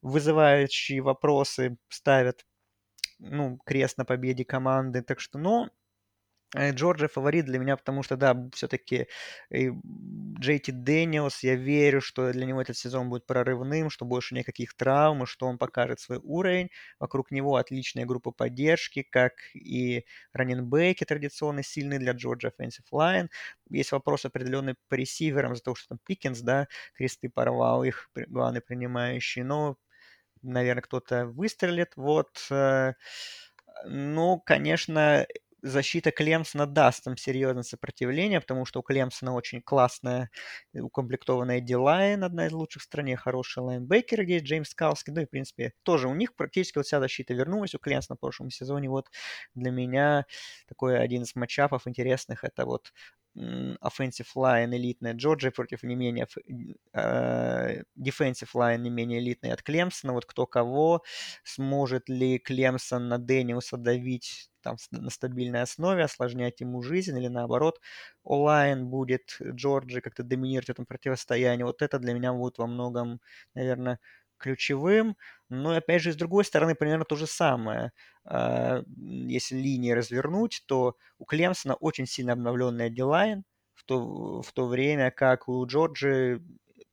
вызывающие 0.02 1.00
вопросы 1.00 1.78
ставят 1.88 2.44
ну, 3.20 3.58
крест 3.64 3.98
на 3.98 4.04
победе 4.04 4.44
команды. 4.44 5.02
Так 5.02 5.20
что, 5.20 5.38
ну, 5.38 5.70
Э, 6.54 6.70
Джорджия 6.72 7.08
фаворит 7.08 7.46
для 7.46 7.58
меня, 7.58 7.76
потому 7.76 8.02
что, 8.02 8.16
да, 8.16 8.34
все-таки 8.54 9.08
Джей 9.52 10.58
Ти 10.58 10.72
Дэниелс, 10.72 11.42
я 11.42 11.54
верю, 11.56 12.00
что 12.00 12.32
для 12.32 12.46
него 12.46 12.60
этот 12.62 12.76
сезон 12.76 13.08
будет 13.10 13.26
прорывным, 13.26 13.90
что 13.90 14.04
больше 14.04 14.34
никаких 14.34 14.74
травм, 14.74 15.26
что 15.26 15.46
он 15.46 15.58
покажет 15.58 16.00
свой 16.00 16.18
уровень. 16.22 16.70
Вокруг 16.98 17.30
него 17.30 17.56
отличная 17.56 18.06
группа 18.06 18.30
поддержки, 18.30 19.02
как 19.02 19.32
и 19.54 20.04
раненбеки 20.32 21.04
традиционно 21.04 21.62
сильные 21.62 21.98
для 21.98 22.12
Джорджия 22.12 22.52
Offensive 22.52 22.84
Line. 22.92 23.28
Есть 23.70 23.92
вопрос 23.92 24.24
определенный 24.24 24.74
по 24.88 24.94
ресиверам, 24.94 25.54
за 25.56 25.62
то, 25.62 25.74
что 25.74 25.88
там 25.90 25.98
Пикинс, 26.06 26.40
да, 26.40 26.68
кресты 26.94 27.28
порвал, 27.30 27.84
их 27.84 28.10
главный 28.28 28.60
принимающий, 28.60 29.42
но, 29.42 29.76
наверное, 30.42 30.82
кто-то 30.82 31.26
выстрелит. 31.26 31.92
Вот, 31.96 32.46
э, 32.50 32.94
ну, 33.86 34.40
конечно, 34.40 35.26
защита 35.64 36.10
Клемсона 36.12 36.66
даст 36.66 37.06
им 37.06 37.16
серьезное 37.16 37.62
сопротивление, 37.64 38.40
потому 38.40 38.64
что 38.66 38.80
у 38.80 38.82
Клемсона 38.82 39.32
очень 39.34 39.62
классная 39.62 40.30
укомплектованная 40.74 41.60
дилайн, 41.60 42.22
одна 42.24 42.46
из 42.46 42.52
лучших 42.52 42.82
в 42.82 42.84
стране, 42.86 43.16
хороший 43.16 43.60
лайнбекер, 43.62 44.24
где 44.24 44.34
есть 44.34 44.46
Джеймс 44.46 44.74
Калски, 44.74 45.10
ну 45.10 45.22
и, 45.22 45.26
в 45.26 45.30
принципе, 45.30 45.72
тоже 45.82 46.08
у 46.08 46.14
них 46.14 46.34
практически 46.36 46.78
вот 46.78 46.86
вся 46.86 47.00
защита 47.00 47.34
вернулась, 47.34 47.74
у 47.74 47.78
Клемсона 47.78 48.16
в 48.16 48.20
прошлом 48.20 48.50
сезоне, 48.50 48.88
вот 48.90 49.08
для 49.54 49.70
меня 49.70 50.26
такой 50.68 50.98
один 51.00 51.22
из 51.22 51.34
матчапов 51.34 51.86
интересных, 51.86 52.44
это 52.44 52.66
вот 52.66 52.92
offensive 53.36 54.28
line 54.36 54.74
элитная 54.76 55.14
Джорджия 55.14 55.50
против 55.50 55.82
не 55.82 55.96
менее 55.96 56.26
э, 56.92 57.82
defensive 57.98 58.50
line 58.54 58.78
не 58.78 58.90
менее 58.90 59.20
элитной 59.20 59.52
от 59.52 59.62
Клемсона. 59.62 60.12
Вот 60.12 60.26
кто 60.26 60.46
кого, 60.46 61.02
сможет 61.44 62.08
ли 62.08 62.38
Клемсон 62.38 63.08
на 63.08 63.18
Дэниуса 63.18 63.76
давить 63.76 64.50
там 64.62 64.76
на 64.90 65.10
стабильной 65.10 65.62
основе, 65.62 66.04
осложнять 66.04 66.60
ему 66.60 66.82
жизнь, 66.82 67.16
или 67.18 67.28
наоборот, 67.28 67.80
онлайн 68.22 68.86
будет 68.88 69.36
Джорджи 69.42 70.00
как-то 70.00 70.22
доминировать 70.22 70.68
в 70.68 70.70
этом 70.70 70.86
противостоянии. 70.86 71.64
Вот 71.64 71.82
это 71.82 71.98
для 71.98 72.14
меня 72.14 72.32
будет 72.32 72.58
во 72.58 72.66
многом, 72.66 73.20
наверное, 73.54 74.00
ключевым. 74.38 75.16
Но, 75.48 75.70
опять 75.76 76.02
же, 76.02 76.12
с 76.12 76.16
другой 76.16 76.44
стороны, 76.44 76.74
примерно 76.74 77.04
то 77.04 77.16
же 77.16 77.26
самое. 77.26 77.92
А, 78.24 78.82
если 78.96 79.56
линии 79.56 79.92
развернуть, 79.92 80.62
то 80.66 80.96
у 81.18 81.24
Клемсона 81.24 81.74
очень 81.74 82.06
сильно 82.06 82.32
обновленный 82.32 82.90
дилайн, 82.90 83.44
в 83.74 83.84
то, 83.84 84.42
в 84.42 84.52
то 84.52 84.66
время 84.66 85.10
как 85.10 85.48
у 85.48 85.64
Джорджи 85.66 86.42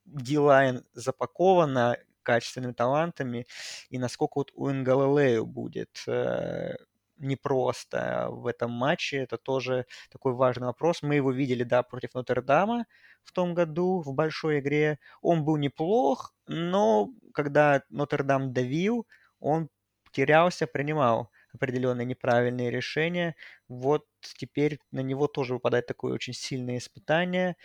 дилайн 0.06 0.84
запакована 0.94 1.98
качественными 2.24 2.74
талантами, 2.74 3.48
и 3.90 3.98
насколько 3.98 4.40
вот 4.40 4.52
у 4.56 4.70
Нгалалею 4.70 5.46
будет 5.46 6.04
э, 6.08 6.76
непросто 7.22 8.28
в 8.30 8.48
этом 8.48 8.72
матче. 8.72 9.18
Это 9.18 9.38
тоже 9.38 9.86
такой 10.10 10.34
важный 10.34 10.68
вопрос. 10.68 11.02
Мы 11.02 11.16
его 11.16 11.32
видели, 11.32 11.64
да, 11.64 11.84
против 11.84 12.14
Нотр-Дама 12.14 12.86
в 13.24 13.32
том 13.32 13.54
году 13.54 14.02
в 14.02 14.14
большой 14.14 14.60
игре. 14.60 15.00
Он 15.22 15.46
был 15.46 15.58
неплох, 15.58 16.34
но 16.48 17.10
когда 17.34 17.84
Нотр-Дам 17.90 18.54
давил, 18.54 19.08
он 19.40 19.70
терялся, 20.12 20.68
принимал 20.68 21.30
определенные 21.54 22.06
неправильные 22.06 22.72
решения. 22.72 23.36
Вот 23.68 24.06
теперь 24.22 24.80
на 24.92 25.02
него 25.02 25.28
тоже 25.28 25.54
выпадает 25.54 25.88
такое 25.88 26.14
очень 26.14 26.34
сильное 26.34 26.78
испытание. 26.78 27.56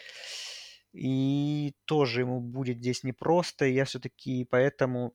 И 0.92 1.74
тоже 1.84 2.22
ему 2.22 2.40
будет 2.40 2.78
здесь 2.78 3.02
непросто. 3.04 3.66
Я 3.66 3.84
все-таки 3.84 4.44
поэтому 4.44 5.14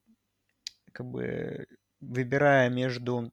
как 0.91 1.07
бы 1.07 1.67
выбирая 1.99 2.69
между 2.69 3.31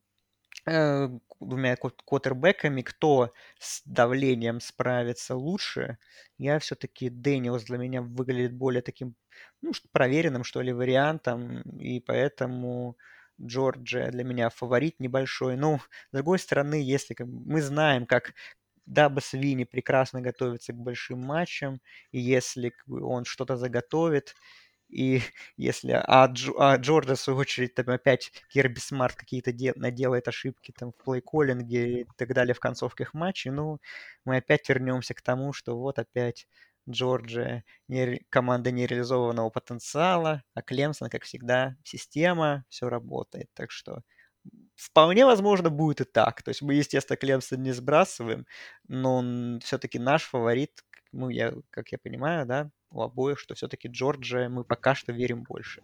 двумя 1.41 1.77
квотербеками, 1.77 2.83
кто 2.83 3.33
с 3.59 3.83
давлением 3.85 4.61
справится 4.61 5.37
лучше, 5.37 5.99
я 6.39 6.59
все-таки 6.59 7.11
Дэниелс 7.11 7.65
для 7.65 7.79
меня 7.79 8.03
выглядит 8.03 8.55
более 8.55 8.83
таким, 8.83 9.15
ну, 9.63 9.73
проверенным, 9.93 10.45
что 10.45 10.61
ли, 10.63 10.73
вариантом, 10.73 11.63
и 11.79 12.01
поэтому 12.01 12.97
Джорджия 13.41 14.11
для 14.11 14.25
меня 14.25 14.51
фаворит 14.51 14.99
небольшой. 14.99 15.57
Ну, 15.57 15.79
с 15.79 16.13
другой 16.13 16.39
стороны, 16.39 16.75
если 16.83 17.15
мы 17.21 17.63
знаем, 17.63 18.07
как 18.07 18.35
Даба 18.87 19.21
Свини 19.21 19.65
прекрасно 19.65 20.21
готовится 20.23 20.73
к 20.73 20.77
большим 20.77 21.21
матчам, 21.21 21.81
и 22.11 22.19
если 22.21 22.73
он 22.89 23.25
что-то 23.25 23.57
заготовит, 23.57 24.35
и 24.89 25.21
если 25.57 25.93
а, 25.93 26.27
Дж, 26.29 26.51
а 26.59 26.77
Джорджа, 26.77 27.15
в 27.15 27.21
свою 27.21 27.39
очередь, 27.39 27.75
там 27.75 27.89
опять 27.91 28.33
Кирби 28.49 28.79
Смарт 28.79 29.17
какие-то 29.17 29.53
де, 29.53 29.73
наделает 29.77 30.29
ошибки 30.29 30.73
там 30.77 30.93
в 30.93 31.09
плей-коллинге 31.09 32.03
и 32.03 32.07
так 32.17 32.35
далее 32.35 32.55
в 32.55 32.61
концовках 32.61 33.15
матчей, 33.15 33.51
ну, 33.51 33.79
мы 34.25 34.37
опять 34.39 34.69
вернемся 34.69 35.15
к 35.15 35.23
тому, 35.23 35.53
что 35.53 35.79
вот 35.79 35.99
опять 35.99 36.47
Джорджия 36.89 37.65
не, 37.89 38.21
команда 38.31 38.71
нереализованного 38.71 39.51
потенциала, 39.51 40.43
а 40.55 40.63
Клемсон, 40.63 41.11
как 41.11 41.25
всегда, 41.25 41.77
система, 41.85 42.65
все 42.69 42.89
работает. 42.89 43.49
Так 43.55 43.71
что 43.71 44.03
вполне 44.77 45.27
возможно 45.27 45.71
будет 45.71 46.01
и 46.01 46.05
так. 46.05 46.43
То 46.43 46.51
есть 46.51 46.63
мы, 46.63 46.75
естественно, 46.75 47.17
Клемсон 47.17 47.63
не 47.63 47.73
сбрасываем, 47.73 48.47
но 48.89 49.59
все-таки 49.61 49.99
наш 49.99 50.25
фаворит, 50.25 50.83
ну, 51.13 51.29
я, 51.29 51.55
как 51.71 51.93
я 51.93 51.99
понимаю, 51.99 52.47
да, 52.47 52.71
у 52.91 53.03
обоих, 53.03 53.39
что 53.39 53.55
все-таки 53.55 53.89
Джорджия 53.89 54.49
мы 54.49 54.65
пока 54.65 54.95
что 54.95 55.13
верим 55.13 55.43
больше. 55.43 55.83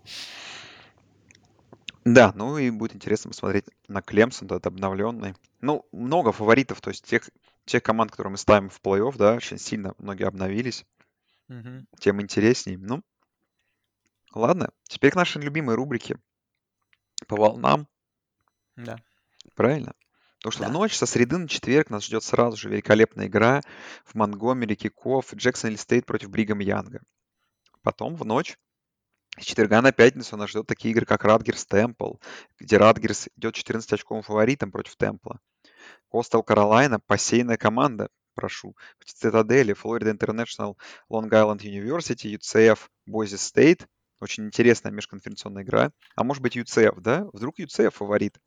Да, 2.04 2.32
ну 2.34 2.58
и 2.58 2.70
будет 2.70 2.94
интересно 2.94 3.30
посмотреть 3.30 3.64
на 3.88 4.02
Клемсон, 4.02 4.46
этот 4.46 4.66
обновленный. 4.66 5.34
Ну, 5.62 5.86
много 5.90 6.32
фаворитов, 6.32 6.82
то 6.82 6.90
есть 6.90 7.06
тех, 7.06 7.30
тех 7.64 7.82
команд, 7.82 8.10
которые 8.10 8.32
мы 8.32 8.36
ставим 8.36 8.68
в 8.68 8.80
плей-офф, 8.82 9.16
да, 9.16 9.34
очень 9.34 9.58
сильно 9.58 9.94
многие 9.98 10.26
обновились. 10.26 10.84
Угу. 11.48 11.86
Тем 11.98 12.20
интересней. 12.20 12.76
Ну, 12.76 13.02
ладно, 14.34 14.70
теперь 14.82 15.12
к 15.12 15.16
нашей 15.16 15.40
любимой 15.40 15.76
рубрике 15.76 16.18
по 17.26 17.36
волнам. 17.36 17.88
Да. 18.76 18.98
Правильно? 19.54 19.94
Потому 20.44 20.52
что 20.52 20.62
да. 20.64 20.68
в 20.68 20.72
ночь 20.72 20.94
со 20.94 21.06
среды 21.06 21.38
на 21.38 21.48
четверг 21.48 21.88
нас 21.88 22.04
ждет 22.04 22.22
сразу 22.22 22.58
же 22.58 22.68
великолепная 22.68 23.28
игра 23.28 23.62
в 24.04 24.14
Монгомери, 24.14 24.74
Киков, 24.74 25.32
Джексон 25.34 25.74
Стейт 25.78 26.04
против 26.04 26.28
Бригам 26.28 26.58
Янга. 26.58 27.00
Потом 27.82 28.14
в 28.14 28.26
ночь 28.26 28.58
с 29.38 29.44
четверга 29.46 29.80
на 29.80 29.90
пятницу 29.90 30.36
нас 30.36 30.50
ждет 30.50 30.66
такие 30.66 30.92
игры, 30.92 31.06
как 31.06 31.24
Радгерс 31.24 31.64
Темпл, 31.64 32.16
где 32.58 32.76
Радгерс 32.76 33.28
идет 33.38 33.54
14 33.54 33.90
очковым 33.94 34.22
фаворитом 34.22 34.70
против 34.70 34.96
Темпла. 34.96 35.40
Coastal 36.10 36.42
Carolina, 36.42 37.00
посеянная 37.00 37.56
команда, 37.56 38.10
прошу. 38.34 38.76
В 38.98 39.06
Цитадели, 39.06 39.72
Florida 39.72 40.10
International, 40.10 40.76
Long 41.08 41.32
Island 41.32 41.62
University, 41.62 42.36
UCF, 42.36 42.80
Boise 43.06 43.36
State. 43.36 43.88
Очень 44.20 44.44
интересная 44.44 44.92
межконференционная 44.92 45.62
игра. 45.62 45.90
А 46.16 46.22
может 46.22 46.42
быть 46.42 46.54
UCF, 46.54 47.00
да? 47.00 47.26
Вдруг 47.32 47.58
UCF 47.58 47.92
фаворит? 47.92 48.38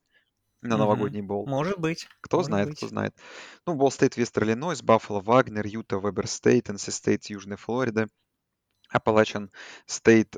На 0.62 0.78
новогодний 0.78 1.22
боул. 1.22 1.46
Может 1.46 1.80
быть. 1.80 2.08
Кто 2.22 2.38
может 2.38 2.48
знает, 2.48 2.70
быть. 2.70 2.78
кто 2.78 2.88
знает. 2.88 3.16
Ну, 3.66 3.76
Ball 3.76 3.92
State, 3.92 4.18
Western 4.18 4.44
Illinois, 4.44 4.82
Баффало, 4.82 5.22
Вагнер, 5.22 5.66
Юта, 5.66 5.98
Weber 5.98 6.28
State, 6.28 6.70
NC 6.70 6.90
State, 6.90 7.26
Южная 7.26 7.58
Флорида, 7.58 8.08
Appalachian 8.90 9.52
State, 9.86 10.36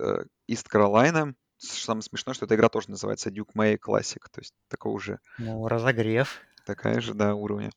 East 0.48 0.68
Carolina. 0.68 1.36
Самое 1.58 2.04
смешное, 2.04 2.34
что 2.34 2.46
эта 2.46 2.56
игра 2.56 2.70
тоже 2.70 2.90
называется 2.90 3.30
Duke's 3.30 3.54
Mayo 3.56 3.78
Classic, 3.78 4.22
то 4.32 4.40
есть 4.40 4.54
такого 4.70 4.94
уже... 4.94 5.20
Ну, 5.38 5.68
разогрев. 5.68 6.40
Такая 6.66 7.02
же, 7.02 7.14
да, 7.14 7.36
уровня. 7.36 7.72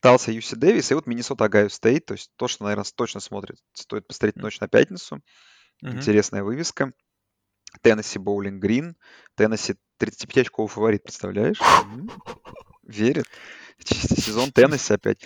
Талса 0.00 0.30
UC 0.30 0.54
Davis, 0.54 0.90
и 0.90 0.94
вот 0.94 1.06
Миннесота 1.06 1.46
Ohio 1.46 1.68
State, 1.68 2.06
то 2.06 2.14
есть 2.14 2.30
то, 2.36 2.46
что, 2.46 2.64
наверное, 2.64 2.84
точно 2.94 3.20
смотрит, 3.20 3.58
стоит 3.72 4.06
посмотреть 4.06 4.36
ночь 4.36 4.60
на 4.60 4.68
пятницу. 4.68 5.16
Mm-hmm. 5.82 5.96
Интересная 5.96 6.42
вывеска. 6.44 6.92
Теннесси 7.82 8.18
Bowling 8.18 8.62
Green. 8.62 8.96
Теннесси 9.34 9.76
35 9.98 10.46
очковый 10.46 10.68
фаворит, 10.68 11.02
представляешь? 11.02 11.58
Верит. 12.82 13.26
Сезон 13.84 14.52
Теннесси 14.52 14.94
опять. 14.94 15.22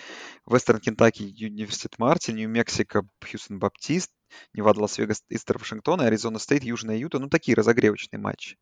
Western 0.46 0.80
Kentucky, 0.80 1.22
Университет 1.22 1.98
Мартин, 1.98 2.36
Нью-Мексико, 2.36 3.02
Houston 3.22 3.58
Baptist, 3.58 4.10
Невада, 4.52 4.80
Лас-Вегас, 4.80 5.22
Eastern 5.28 5.58
Washington, 5.58 6.00
Arizona 6.00 6.38
State, 6.38 6.64
Южная 6.64 6.96
Юта. 6.96 7.18
Ну, 7.18 7.28
такие 7.28 7.54
разогревочные 7.54 8.20
матчи. 8.20 8.56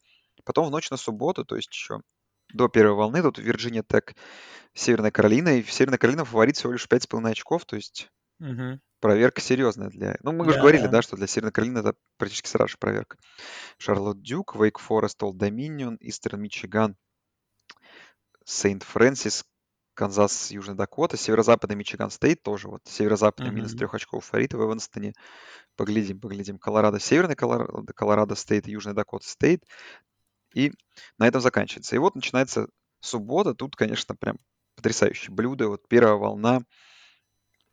Потом 0.45 0.67
в 0.67 0.71
ночь 0.71 0.91
на 0.91 0.97
субботу, 0.97 1.45
то 1.45 1.57
есть 1.57 1.73
еще 1.73 2.01
до 2.53 2.69
первой 2.69 2.95
волны, 2.95 3.23
тут 3.23 3.39
Virginia 3.39 3.83
Tech, 3.83 4.15
Северная 4.75 5.11
Каролина, 5.11 5.59
и 5.59 5.63
Северная 5.63 5.99
Каролина 5.99 6.25
фаворит 6.25 6.57
всего 6.57 6.73
лишь 6.73 6.87
5,5 6.87 7.31
очков, 7.31 7.65
то 7.67 7.77
есть 7.77 8.09
угу. 8.41 8.81
Проверка 9.01 9.41
серьезная 9.41 9.89
для... 9.89 10.17
Ну, 10.23 10.33
мы 10.33 10.45
да, 10.45 10.51
уже 10.51 10.61
говорили, 10.61 10.83
да. 10.83 10.89
да, 10.89 11.03
что 11.03 11.17
для 11.17 11.27
Северной 11.27 11.53
Каролины 11.53 11.79
это 11.79 11.95
практически 12.17 12.49
сразу 12.49 12.73
же 12.73 12.79
проверка. 12.79 13.19
Шарлотт 13.79 14.21
Дюк, 14.23 14.57
Wake 14.57 14.79
Forest, 14.79 15.23
Old 15.23 15.37
Dominion, 15.37 15.99
Eastern 16.01 16.41
Michigan, 16.41 16.97
Saint 18.45 18.83
Francis, 18.83 19.45
Канзас, 19.95 20.53
Южная 20.53 20.77
Дакота, 20.77 21.17
Северо-Западный 21.17 21.75
Michigan 21.75 22.11
State 22.11 22.43
тоже 22.43 22.69
вот. 22.69 22.83
Северо-Западный 22.85 23.51
mm-hmm. 23.51 23.55
минус 23.55 23.75
трех 23.75 23.95
очков 23.95 24.25
фавориты 24.25 24.57
в 24.57 24.63
Эванстоне. 24.63 25.13
Поглядим, 25.77 26.21
поглядим. 26.21 26.59
Колорадо, 26.59 27.01
Северный 27.01 27.35
Колорадо, 27.35 27.93
Colorado 27.93 28.37
State, 28.37 28.69
Южная 28.69 28.95
Дакота 28.95 29.29
State. 29.29 29.65
И 30.55 30.73
на 31.19 31.27
этом 31.27 31.41
заканчивается. 31.41 31.97
И 31.97 31.99
вот 31.99 32.15
начинается 32.15 32.69
суббота. 33.01 33.55
Тут, 33.55 33.75
конечно, 33.75 34.15
прям 34.15 34.39
потрясающее 34.77 35.35
блюдо. 35.35 35.69
Вот 35.69 35.89
первая 35.89 36.15
волна. 36.15 36.63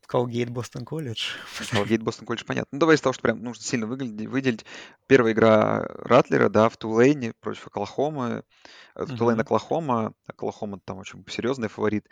Colgate 0.08 0.50
Boston 0.50 0.86
College. 0.86 1.32
Colgate 1.72 2.04
Boston 2.04 2.26
College, 2.26 2.44
понятно. 2.46 2.70
Ну, 2.72 2.80
давай 2.80 2.96
из 2.96 3.02
того, 3.02 3.14
что 3.14 3.22
прям 3.22 3.44
нужно 3.44 3.64
сильно 3.64 3.88
выделить, 3.88 4.28
выделить. 4.28 4.66
Первая 5.08 5.34
игра 5.34 5.86
Ратлера, 5.88 6.50
да, 6.50 6.70
в 6.70 6.78
Тулейне 6.78 7.34
против 7.40 7.68
Оклахомы. 7.68 8.44
Uh-huh. 8.96 9.18
Тулейн 9.18 9.40
Оклахома. 9.40 10.14
Оклахома 10.28 10.80
там 10.84 11.00
очень 11.00 11.26
серьезный 11.30 11.68
фаворит. 11.68 12.08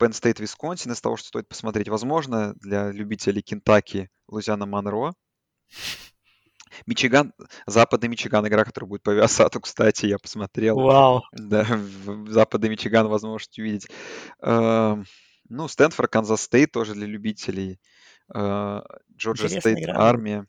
Penn 0.00 0.10
State, 0.10 0.40
Висконсин, 0.40 0.92
из 0.92 1.00
того, 1.00 1.16
что 1.16 1.28
стоит 1.28 1.48
посмотреть, 1.48 1.88
возможно, 1.88 2.54
для 2.54 2.92
любителей 2.92 3.42
Кентаки, 3.42 4.08
Луизиана 4.28 4.64
Монро. 4.66 5.12
Мичиган, 6.86 7.32
западный 7.66 8.08
Мичиган, 8.08 8.46
игра, 8.46 8.64
которая 8.64 8.88
будет 8.88 9.02
по 9.02 9.10
Viasat 9.10 9.47
у, 9.47 9.60
кстати, 9.60 10.06
я 10.06 10.18
посмотрел. 10.18 10.76
Вау. 10.76 11.22
Да, 11.32 11.66
западный 12.28 12.68
Мичиган 12.68 13.08
возможно 13.08 13.32
можете 13.32 13.62
увидеть. 13.62 13.88
Ну, 15.48 15.68
Стэнфорд, 15.68 16.10
Kansas 16.10 16.42
State 16.42 16.72
тоже 16.72 16.94
для 16.94 17.06
любителей. 17.06 17.80
Э, 18.34 18.80
Georgia 19.16 19.60
State, 19.60 19.88
Армия. 19.88 20.46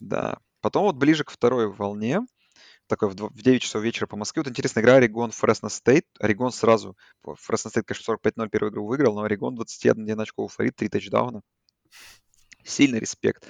Да. 0.00 0.38
Потом 0.60 0.84
вот 0.84 0.96
ближе 0.96 1.24
к 1.24 1.30
второй 1.30 1.68
волне, 1.68 2.20
такой 2.86 3.08
в 3.10 3.42
9 3.42 3.62
часов 3.62 3.82
вечера 3.82 4.06
по 4.06 4.16
Москве. 4.16 4.42
Вот 4.42 4.50
интересная 4.50 4.82
игра 4.82 4.94
Орегон 4.94 5.30
Fresno 5.30 5.68
State. 5.68 6.06
Орегон 6.18 6.52
сразу, 6.52 6.96
Fresno 7.22 7.70
State, 7.70 7.86
конечно, 7.86 8.14
45-0 8.14 8.48
первую 8.48 8.72
игру 8.72 8.86
выиграл, 8.86 9.14
но 9.14 9.22
Орегон 9.22 9.54
21 9.54 10.20
очков 10.20 10.52
фаворит, 10.52 10.76
3 10.76 10.88
тачдауна. 10.88 11.42
Сильный 12.64 13.00
респект. 13.00 13.46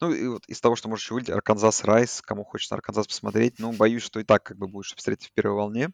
Ну, 0.00 0.12
и 0.12 0.26
вот 0.26 0.44
из 0.48 0.60
того, 0.60 0.74
что 0.74 0.88
можешь 0.88 1.10
увидеть, 1.12 1.30
Арканзас 1.30 1.84
Райс, 1.84 2.22
кому 2.22 2.44
хочется 2.44 2.74
Арканзас 2.74 3.06
посмотреть, 3.06 3.58
ну, 3.58 3.72
боюсь, 3.72 4.02
что 4.02 4.18
и 4.18 4.24
так 4.24 4.42
как 4.42 4.58
бы 4.58 4.66
будешь 4.66 4.94
встретить 4.96 5.28
в 5.28 5.32
первой 5.32 5.54
волне. 5.54 5.90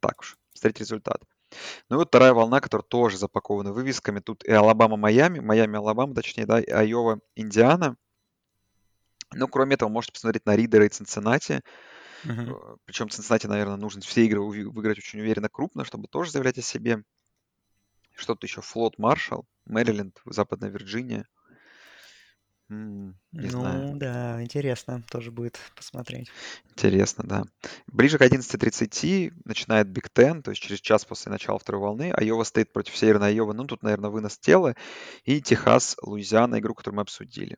Так 0.00 0.20
уж, 0.20 0.36
встретить 0.52 0.80
результат. 0.80 1.22
Ну 1.88 1.96
и 1.96 1.98
вот 1.98 2.08
вторая 2.08 2.32
волна, 2.32 2.60
которая 2.60 2.84
тоже 2.84 3.18
запакована 3.18 3.72
вывесками. 3.72 4.20
Тут 4.20 4.44
и 4.44 4.52
Алабама, 4.52 4.96
Майами, 4.96 5.40
Майами, 5.40 5.78
Алабама, 5.78 6.14
точнее, 6.14 6.46
да, 6.46 6.60
и 6.60 6.70
Айова, 6.70 7.20
Индиана. 7.36 7.96
Ну, 9.34 9.48
кроме 9.48 9.74
этого, 9.74 9.88
можете 9.88 10.12
посмотреть 10.12 10.46
на 10.46 10.56
Ридера 10.56 10.84
и 10.84 10.88
Цинциннати. 10.88 11.62
Uh-huh. 12.24 12.78
Причем 12.84 13.10
Цинциннати, 13.10 13.46
наверное, 13.46 13.76
нужно 13.76 14.02
все 14.02 14.24
игры 14.24 14.40
выиграть 14.42 14.98
очень 14.98 15.20
уверенно, 15.20 15.48
крупно, 15.48 15.84
чтобы 15.84 16.06
тоже 16.08 16.30
заявлять 16.30 16.58
о 16.58 16.62
себе. 16.62 17.02
Что-то 18.14 18.46
еще. 18.46 18.60
Флот 18.60 18.98
Маршалл, 18.98 19.46
Мэриленд, 19.64 20.20
Западная 20.26 20.70
Вирджиния. 20.70 21.26
М, 22.72 23.18
Не 23.32 23.48
знаю. 23.50 23.82
Ну 23.92 23.98
да, 23.98 24.42
интересно 24.42 25.02
тоже 25.10 25.30
будет 25.30 25.58
посмотреть. 25.76 26.30
Интересно, 26.70 27.22
да. 27.26 27.44
Ближе 27.86 28.16
к 28.16 28.22
11.30 28.22 29.32
начинает 29.44 29.88
Big 29.88 30.08
Ten, 30.08 30.42
то 30.42 30.50
есть 30.52 30.62
через 30.62 30.80
час 30.80 31.04
после 31.04 31.30
начала 31.30 31.58
второй 31.58 31.82
волны. 31.82 32.12
Айова 32.12 32.44
стоит 32.44 32.72
против 32.72 32.96
Северной 32.96 33.28
Айовы. 33.28 33.52
Ну, 33.52 33.64
тут, 33.64 33.82
наверное, 33.82 34.08
вынос 34.10 34.38
тела. 34.38 34.74
И 35.24 35.42
Техас, 35.42 35.96
Луизиана, 36.02 36.58
игру, 36.60 36.74
которую 36.74 36.96
мы 36.96 37.02
обсудили. 37.02 37.56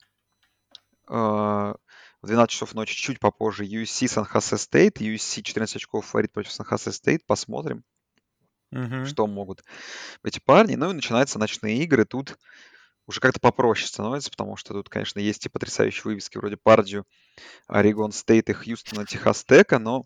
А, 1.08 1.76
В 2.22 2.26
12 2.26 2.50
часов 2.50 2.74
ночи, 2.74 2.96
чуть 2.96 3.20
попозже, 3.20 3.64
USC 3.64 4.08
San 4.08 4.29
Jose 4.29 4.56
State. 4.56 5.00
USC 5.00 5.42
14 5.42 5.76
очков 5.76 6.06
фаворит 6.06 6.32
против 6.32 6.50
San 6.52 6.69
Jose 6.69 6.90
State. 6.90 7.24
Посмотрим, 7.26 7.84
Мгм. 8.70 9.06
что 9.06 9.26
могут 9.26 9.62
эти 10.24 10.40
парни. 10.40 10.74
Ну 10.74 10.90
и 10.90 10.94
начинаются 10.94 11.38
ночные 11.38 11.78
игры. 11.84 12.04
Тут 12.04 12.36
уже 13.06 13.20
как-то 13.20 13.40
попроще 13.40 13.86
становится, 13.86 14.30
потому 14.30 14.56
что 14.56 14.72
тут, 14.72 14.88
конечно, 14.88 15.18
есть 15.18 15.46
и 15.46 15.48
потрясающие 15.48 16.02
вывески 16.04 16.38
вроде 16.38 16.56
Пардию, 16.56 17.06
Oregon 17.66 18.12
State 18.12 18.50
и 18.50 18.52
Хьюстона 18.52 19.06
Texas 19.06 19.44
Tech 19.44 19.67
а, 19.67 19.78
но 19.78 20.04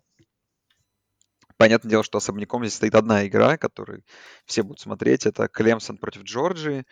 Понятное 1.59 1.89
дело, 1.89 2.05
что 2.05 2.19
особняком 2.19 2.63
здесь 2.63 2.75
стоит 2.75 2.95
одна 2.95 3.27
игра, 3.27 3.57
которую 3.57 4.05
все 4.45 4.63
будут 4.63 4.79
смотреть. 4.79 5.25
Это 5.25 5.49
Клемсон 5.49 5.97
против 5.97 6.23
Джорджии. 6.23 6.85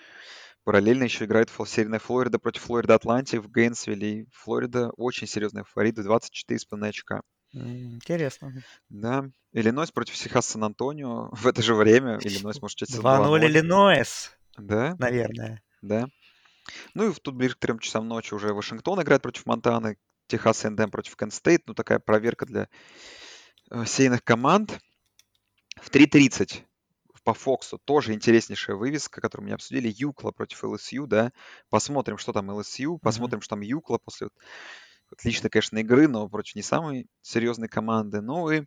Параллельно 0.66 1.06
еще 1.06 1.24
играет 1.24 1.50
серийная 1.66 2.00
Флорида 2.00 2.38
против 2.38 2.64
Florida 2.64 2.96
Atlantic 2.96 3.42
в 3.44 3.50
Гейнсвилле. 3.50 4.10
И 4.10 4.28
Флорида 4.34 4.90
очень 4.98 5.26
серьезная 5.26 5.64
фаворит, 5.64 5.98
24,5 5.98 6.86
очка. 6.86 7.22
Интересно. 7.54 8.62
Да. 8.90 9.30
Иллинойс 9.54 9.92
против 9.92 10.16
Техас 10.16 10.48
Сан-Антонио 10.48 11.30
в 11.32 11.48
это 11.48 11.62
же 11.62 11.74
время. 11.74 12.20
Иллинойс 12.22 12.62
может 12.62 12.78
чуть 12.78 12.94
2-0 12.94 13.46
Иллинойс. 13.46 14.38
Да? 14.58 14.98
Наверное. 15.00 15.64
Да. 15.82 16.08
Ну 16.94 17.10
и 17.10 17.14
тут 17.14 17.36
ближе 17.36 17.56
к 17.56 17.60
трем 17.60 17.80
часам 17.80 18.08
ночи 18.08 18.34
уже 18.34 18.54
Вашингтон 18.54 19.02
играет 19.02 19.22
против 19.22 19.46
Монтаны, 19.46 19.98
Техас 20.28 20.66
Эндем 20.66 20.92
против 20.92 21.16
Кенстейт. 21.16 21.64
Ну, 21.66 21.74
такая 21.74 22.00
проверка 22.00 22.46
для 22.46 22.68
э, 23.72 23.86
сейных 23.86 24.24
команд. 24.24 24.80
В 25.82 25.90
3.30 25.90 26.64
по 27.28 27.34
Фоксу 27.34 27.78
тоже 27.78 28.14
интереснейшая 28.14 28.78
вывеска, 28.78 29.20
которую 29.20 29.44
мы 29.44 29.50
не 29.50 29.56
обсудили. 29.56 29.94
Юкла 29.94 30.32
против 30.32 30.64
ЛСЮ, 30.64 31.08
да. 31.08 31.34
Посмотрим, 31.70 32.18
что 32.18 32.32
там 32.32 32.50
ЛСЮ, 32.50 33.00
посмотрим, 33.00 33.40
mm-hmm. 33.40 33.44
что 33.44 33.56
там 33.56 33.62
Юкла 33.62 33.98
после 33.98 34.30
отличной, 35.12 35.50
конечно, 35.50 35.78
игры, 35.80 36.08
но 36.08 36.30
против 36.30 36.56
не 36.56 36.62
самой 36.62 37.08
серьезной 37.22 37.68
команды. 37.68 38.22
Ну 38.22 38.50
и 38.50 38.64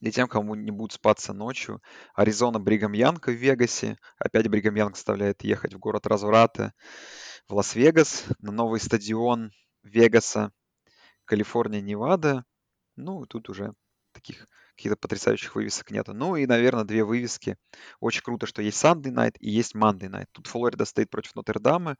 для 0.00 0.10
тем, 0.10 0.28
кому 0.28 0.54
не 0.54 0.70
будет 0.70 0.92
спаться 0.92 1.32
ночью, 1.32 1.82
Аризона 2.14 2.58
Brigham 2.58 2.92
Young 2.92 3.28
в 3.28 3.32
Вегасе. 3.32 3.98
Опять 4.18 4.48
Brigham 4.48 4.74
Young 4.74 4.96
заставляет 4.96 5.42
ехать 5.44 5.74
в 5.74 5.78
город 5.78 6.06
разврата 6.06 6.72
в 7.48 7.54
Лас-Вегас, 7.54 8.24
на 8.40 8.52
новый 8.52 8.80
стадион 8.80 9.52
Вегаса, 9.82 10.52
Калифорния, 11.24 11.80
Невада. 11.80 12.44
Ну, 12.96 13.26
тут 13.26 13.48
уже 13.48 13.74
таких 14.12 14.48
каких-то 14.76 14.96
потрясающих 14.96 15.54
вывесок 15.54 15.90
нету. 15.90 16.12
Ну 16.12 16.36
и, 16.36 16.46
наверное, 16.46 16.84
две 16.84 17.04
вывески. 17.04 17.56
Очень 18.00 18.22
круто, 18.22 18.46
что 18.46 18.62
есть 18.62 18.82
Sunday 18.82 19.12
Night 19.12 19.36
и 19.40 19.50
есть 19.50 19.74
Monday 19.74 20.08
Night. 20.08 20.26
Тут 20.32 20.46
Флорида 20.46 20.84
стоит 20.84 21.10
против 21.10 21.34
Нотр-Дама. 21.34 21.96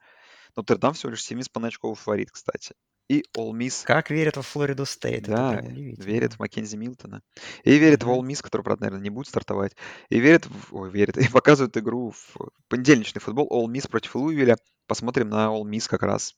Нотр-Дам 0.55 0.95
всего 0.95 1.11
лишь 1.11 1.29
7,5 1.29 1.67
очковый 1.67 1.97
фаворит, 1.97 2.31
кстати. 2.31 2.75
И 3.09 3.23
All 3.37 3.53
Miss. 3.53 3.85
Как 3.85 4.11
верят 4.11 4.37
во 4.37 4.43
Флориду 4.43 4.85
Стейт. 4.85 5.25
Да, 5.25 5.61
верят 5.63 6.35
в 6.35 6.39
Маккензи 6.41 6.77
Милтона. 6.77 7.23
И 7.63 7.79
верят 7.79 8.03
mm-hmm. 8.03 8.07
в 8.07 8.21
All 8.21 8.27
Miss, 8.27 8.43
который, 8.43 8.63
правда, 8.63 8.85
наверное, 8.85 9.03
не 9.03 9.11
будет 9.11 9.29
стартовать. 9.29 9.77
И 10.09 10.19
верят, 10.19 10.47
в... 10.47 10.75
Ой, 10.75 10.91
верят, 10.91 11.17
и 11.19 11.29
показывают 11.29 11.77
игру 11.77 12.11
в 12.11 12.51
понедельничный 12.69 13.21
футбол 13.21 13.49
All 13.51 13.73
Miss 13.73 13.89
против 13.89 14.15
Луивиля. 14.17 14.57
Посмотрим 14.87 15.29
на 15.29 15.47
All 15.47 15.63
Miss 15.63 15.89
как 15.89 16.03
раз. 16.03 16.35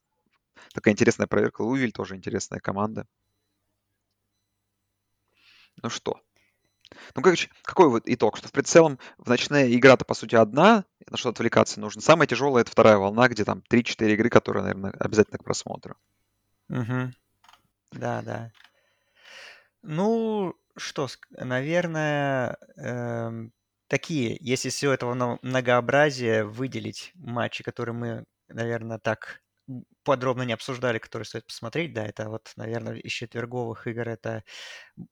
Такая 0.75 0.93
интересная 0.93 1.27
проверка. 1.27 1.63
Луивиль 1.63 1.93
тоже 1.93 2.17
интересная 2.17 2.61
команда. 2.61 3.07
Ну 5.83 5.91
что, 5.91 6.21
ну, 7.15 7.23
короче, 7.23 7.51
какой 7.63 7.89
вот 7.89 8.05
итог? 8.07 8.37
Что 8.37 8.49
в 8.49 8.53
прицелом 8.53 8.99
в 9.19 9.29
ночная 9.29 9.73
игра-то, 9.75 10.05
по 10.05 10.15
сути, 10.15 10.35
одна, 10.35 10.85
на 11.09 11.17
что 11.17 11.31
отвлекаться 11.31 11.81
нужно. 11.81 12.01
Самая 12.03 12.27
тяжелая— 12.27 12.63
это 12.65 12.71
вторая 12.71 12.97
волна, 12.97 13.29
где 13.29 13.45
там 13.45 13.63
3-4 13.69 14.15
игры, 14.15 14.29
которые, 14.29 14.63
наверное, 14.63 14.93
обязательно 14.99 15.39
к 15.39 15.45
просмотру. 15.45 15.97
Угу. 16.69 17.13
Да, 17.93 18.23
да. 18.23 18.53
Ну, 19.83 20.55
что, 20.77 21.09
наверное, 21.31 22.57
эм, 22.77 23.53
такие, 23.89 24.37
если 24.41 24.69
все 24.69 24.93
этого 24.93 25.39
многообразия 25.43 26.45
выделить 26.45 27.13
матчи, 27.15 27.65
которые 27.65 27.95
мы, 27.95 28.25
наверное, 28.49 28.99
так 28.99 29.41
подробно 30.03 30.43
не 30.43 30.53
обсуждали, 30.53 30.99
которые 30.99 31.27
стоит 31.27 31.47
посмотреть, 31.47 31.93
да, 31.93 32.07
это 32.07 32.29
вот, 32.29 32.53
наверное, 32.57 32.97
из 32.97 33.13
четверговых 33.13 33.87
игр 33.87 34.09
это 34.09 34.45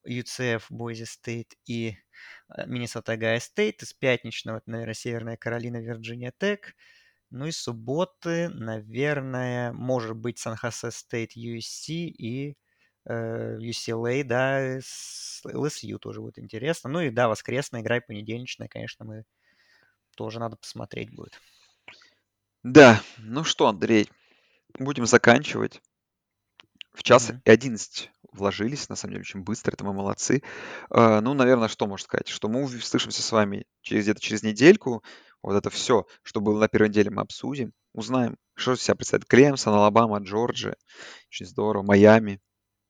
UCF, 0.06 0.64
Boise 0.70 1.04
State 1.04 1.52
и 1.66 1.96
Миннесота 2.66 3.16
Гайя 3.16 3.40
Стейт. 3.40 3.82
Из 3.82 3.92
пятничного, 3.92 4.58
это, 4.58 4.70
наверное, 4.70 4.94
Северная 4.94 5.36
Каролина, 5.36 5.78
Вирджиния 5.78 6.32
Тек. 6.38 6.74
Ну 7.30 7.46
и 7.46 7.50
субботы, 7.50 8.48
наверное, 8.50 9.72
может 9.72 10.16
быть 10.16 10.38
Сан-Хосе 10.38 10.90
Стейт, 10.90 11.36
USC 11.36 11.92
и 11.92 12.56
э, 13.04 13.58
UCLA, 13.58 14.22
да, 14.22 14.78
LSU 14.78 15.98
тоже 15.98 16.20
будет 16.20 16.38
интересно. 16.38 16.88
Ну 16.88 17.00
и 17.00 17.10
да, 17.10 17.28
воскресная 17.28 17.82
игра 17.82 17.98
и 17.98 18.06
понедельничная, 18.06 18.68
конечно, 18.68 19.04
мы 19.04 19.24
тоже 20.16 20.38
надо 20.38 20.56
посмотреть 20.56 21.14
будет. 21.14 21.40
Да, 22.62 23.02
ну 23.18 23.44
что, 23.44 23.68
Андрей, 23.68 24.08
будем 24.78 25.06
заканчивать. 25.06 25.80
В 26.92 27.02
час 27.02 27.30
mm-hmm. 27.30 27.40
и 27.44 27.50
11 27.50 28.10
вложились, 28.32 28.88
на 28.88 28.96
самом 28.96 29.12
деле, 29.12 29.22
очень 29.22 29.40
быстро, 29.40 29.72
это 29.72 29.84
мы 29.84 29.92
молодцы. 29.92 30.42
Uh, 30.90 31.20
ну, 31.20 31.34
наверное, 31.34 31.68
что 31.68 31.86
можно 31.86 32.04
сказать? 32.04 32.28
Что 32.28 32.48
мы 32.48 32.62
услышимся 32.62 33.22
с 33.22 33.32
вами 33.32 33.66
через 33.82 34.04
где-то 34.04 34.20
через 34.20 34.42
недельку. 34.42 35.02
Вот 35.42 35.54
это 35.54 35.70
все, 35.70 36.06
что 36.22 36.40
было 36.40 36.58
на 36.58 36.68
первой 36.68 36.88
неделе, 36.88 37.10
мы 37.10 37.22
обсудим. 37.22 37.72
Узнаем, 37.92 38.36
что 38.54 38.72
из 38.72 38.82
себя 38.82 38.94
представляет 38.94 39.28
Клемсон, 39.28 39.74
Алабама, 39.74 40.18
Джорджия. 40.18 40.76
Очень 41.28 41.46
здорово. 41.46 41.82
Майами. 41.82 42.40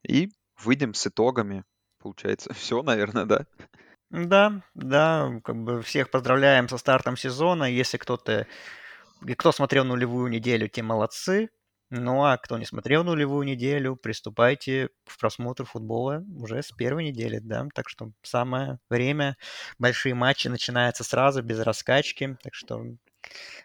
И 0.06 0.30
выйдем 0.62 0.94
с 0.94 1.06
итогами. 1.06 1.64
Получается, 1.98 2.52
все, 2.54 2.82
наверное, 2.82 3.24
да? 3.24 3.46
Да, 4.10 4.62
да, 4.74 5.40
как 5.42 5.56
бы 5.56 5.82
всех 5.82 6.10
поздравляем 6.10 6.68
со 6.68 6.78
стартом 6.78 7.16
сезона. 7.16 7.64
Если 7.64 7.98
кто-то, 7.98 8.46
кто 9.36 9.52
смотрел 9.52 9.84
нулевую 9.84 10.30
неделю, 10.30 10.68
те 10.68 10.82
молодцы. 10.82 11.50
Ну 11.90 12.24
а 12.24 12.36
кто 12.36 12.58
не 12.58 12.64
смотрел 12.64 13.04
нулевую 13.04 13.46
неделю, 13.46 13.94
приступайте 13.96 14.88
к 15.04 15.18
просмотру 15.18 15.64
футбола 15.64 16.24
уже 16.36 16.62
с 16.62 16.72
первой 16.72 17.04
недели, 17.04 17.38
да. 17.38 17.68
Так 17.74 17.88
что 17.88 18.10
самое 18.22 18.78
время. 18.90 19.36
Большие 19.78 20.14
матчи 20.14 20.48
начинаются 20.48 21.04
сразу, 21.04 21.42
без 21.42 21.60
раскачки. 21.60 22.36
Так 22.42 22.54
что 22.54 22.84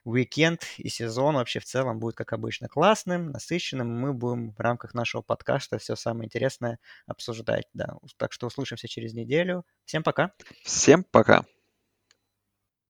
уикенд 0.03 0.63
и 0.77 0.89
сезон 0.89 1.35
вообще 1.35 1.59
в 1.59 1.65
целом 1.65 1.99
будет, 1.99 2.15
как 2.15 2.33
обычно, 2.33 2.67
классным, 2.67 3.31
насыщенным. 3.31 3.87
Мы 3.87 4.13
будем 4.13 4.51
в 4.51 4.59
рамках 4.59 4.93
нашего 4.93 5.21
подкаста 5.21 5.77
все 5.79 5.95
самое 5.95 6.25
интересное 6.25 6.79
обсуждать, 7.07 7.65
да. 7.73 7.95
Так 8.17 8.33
что 8.33 8.47
услышимся 8.47 8.87
через 8.87 9.13
неделю. 9.13 9.65
Всем 9.85 10.03
пока. 10.03 10.31
Всем 10.63 11.03
пока. 11.03 11.43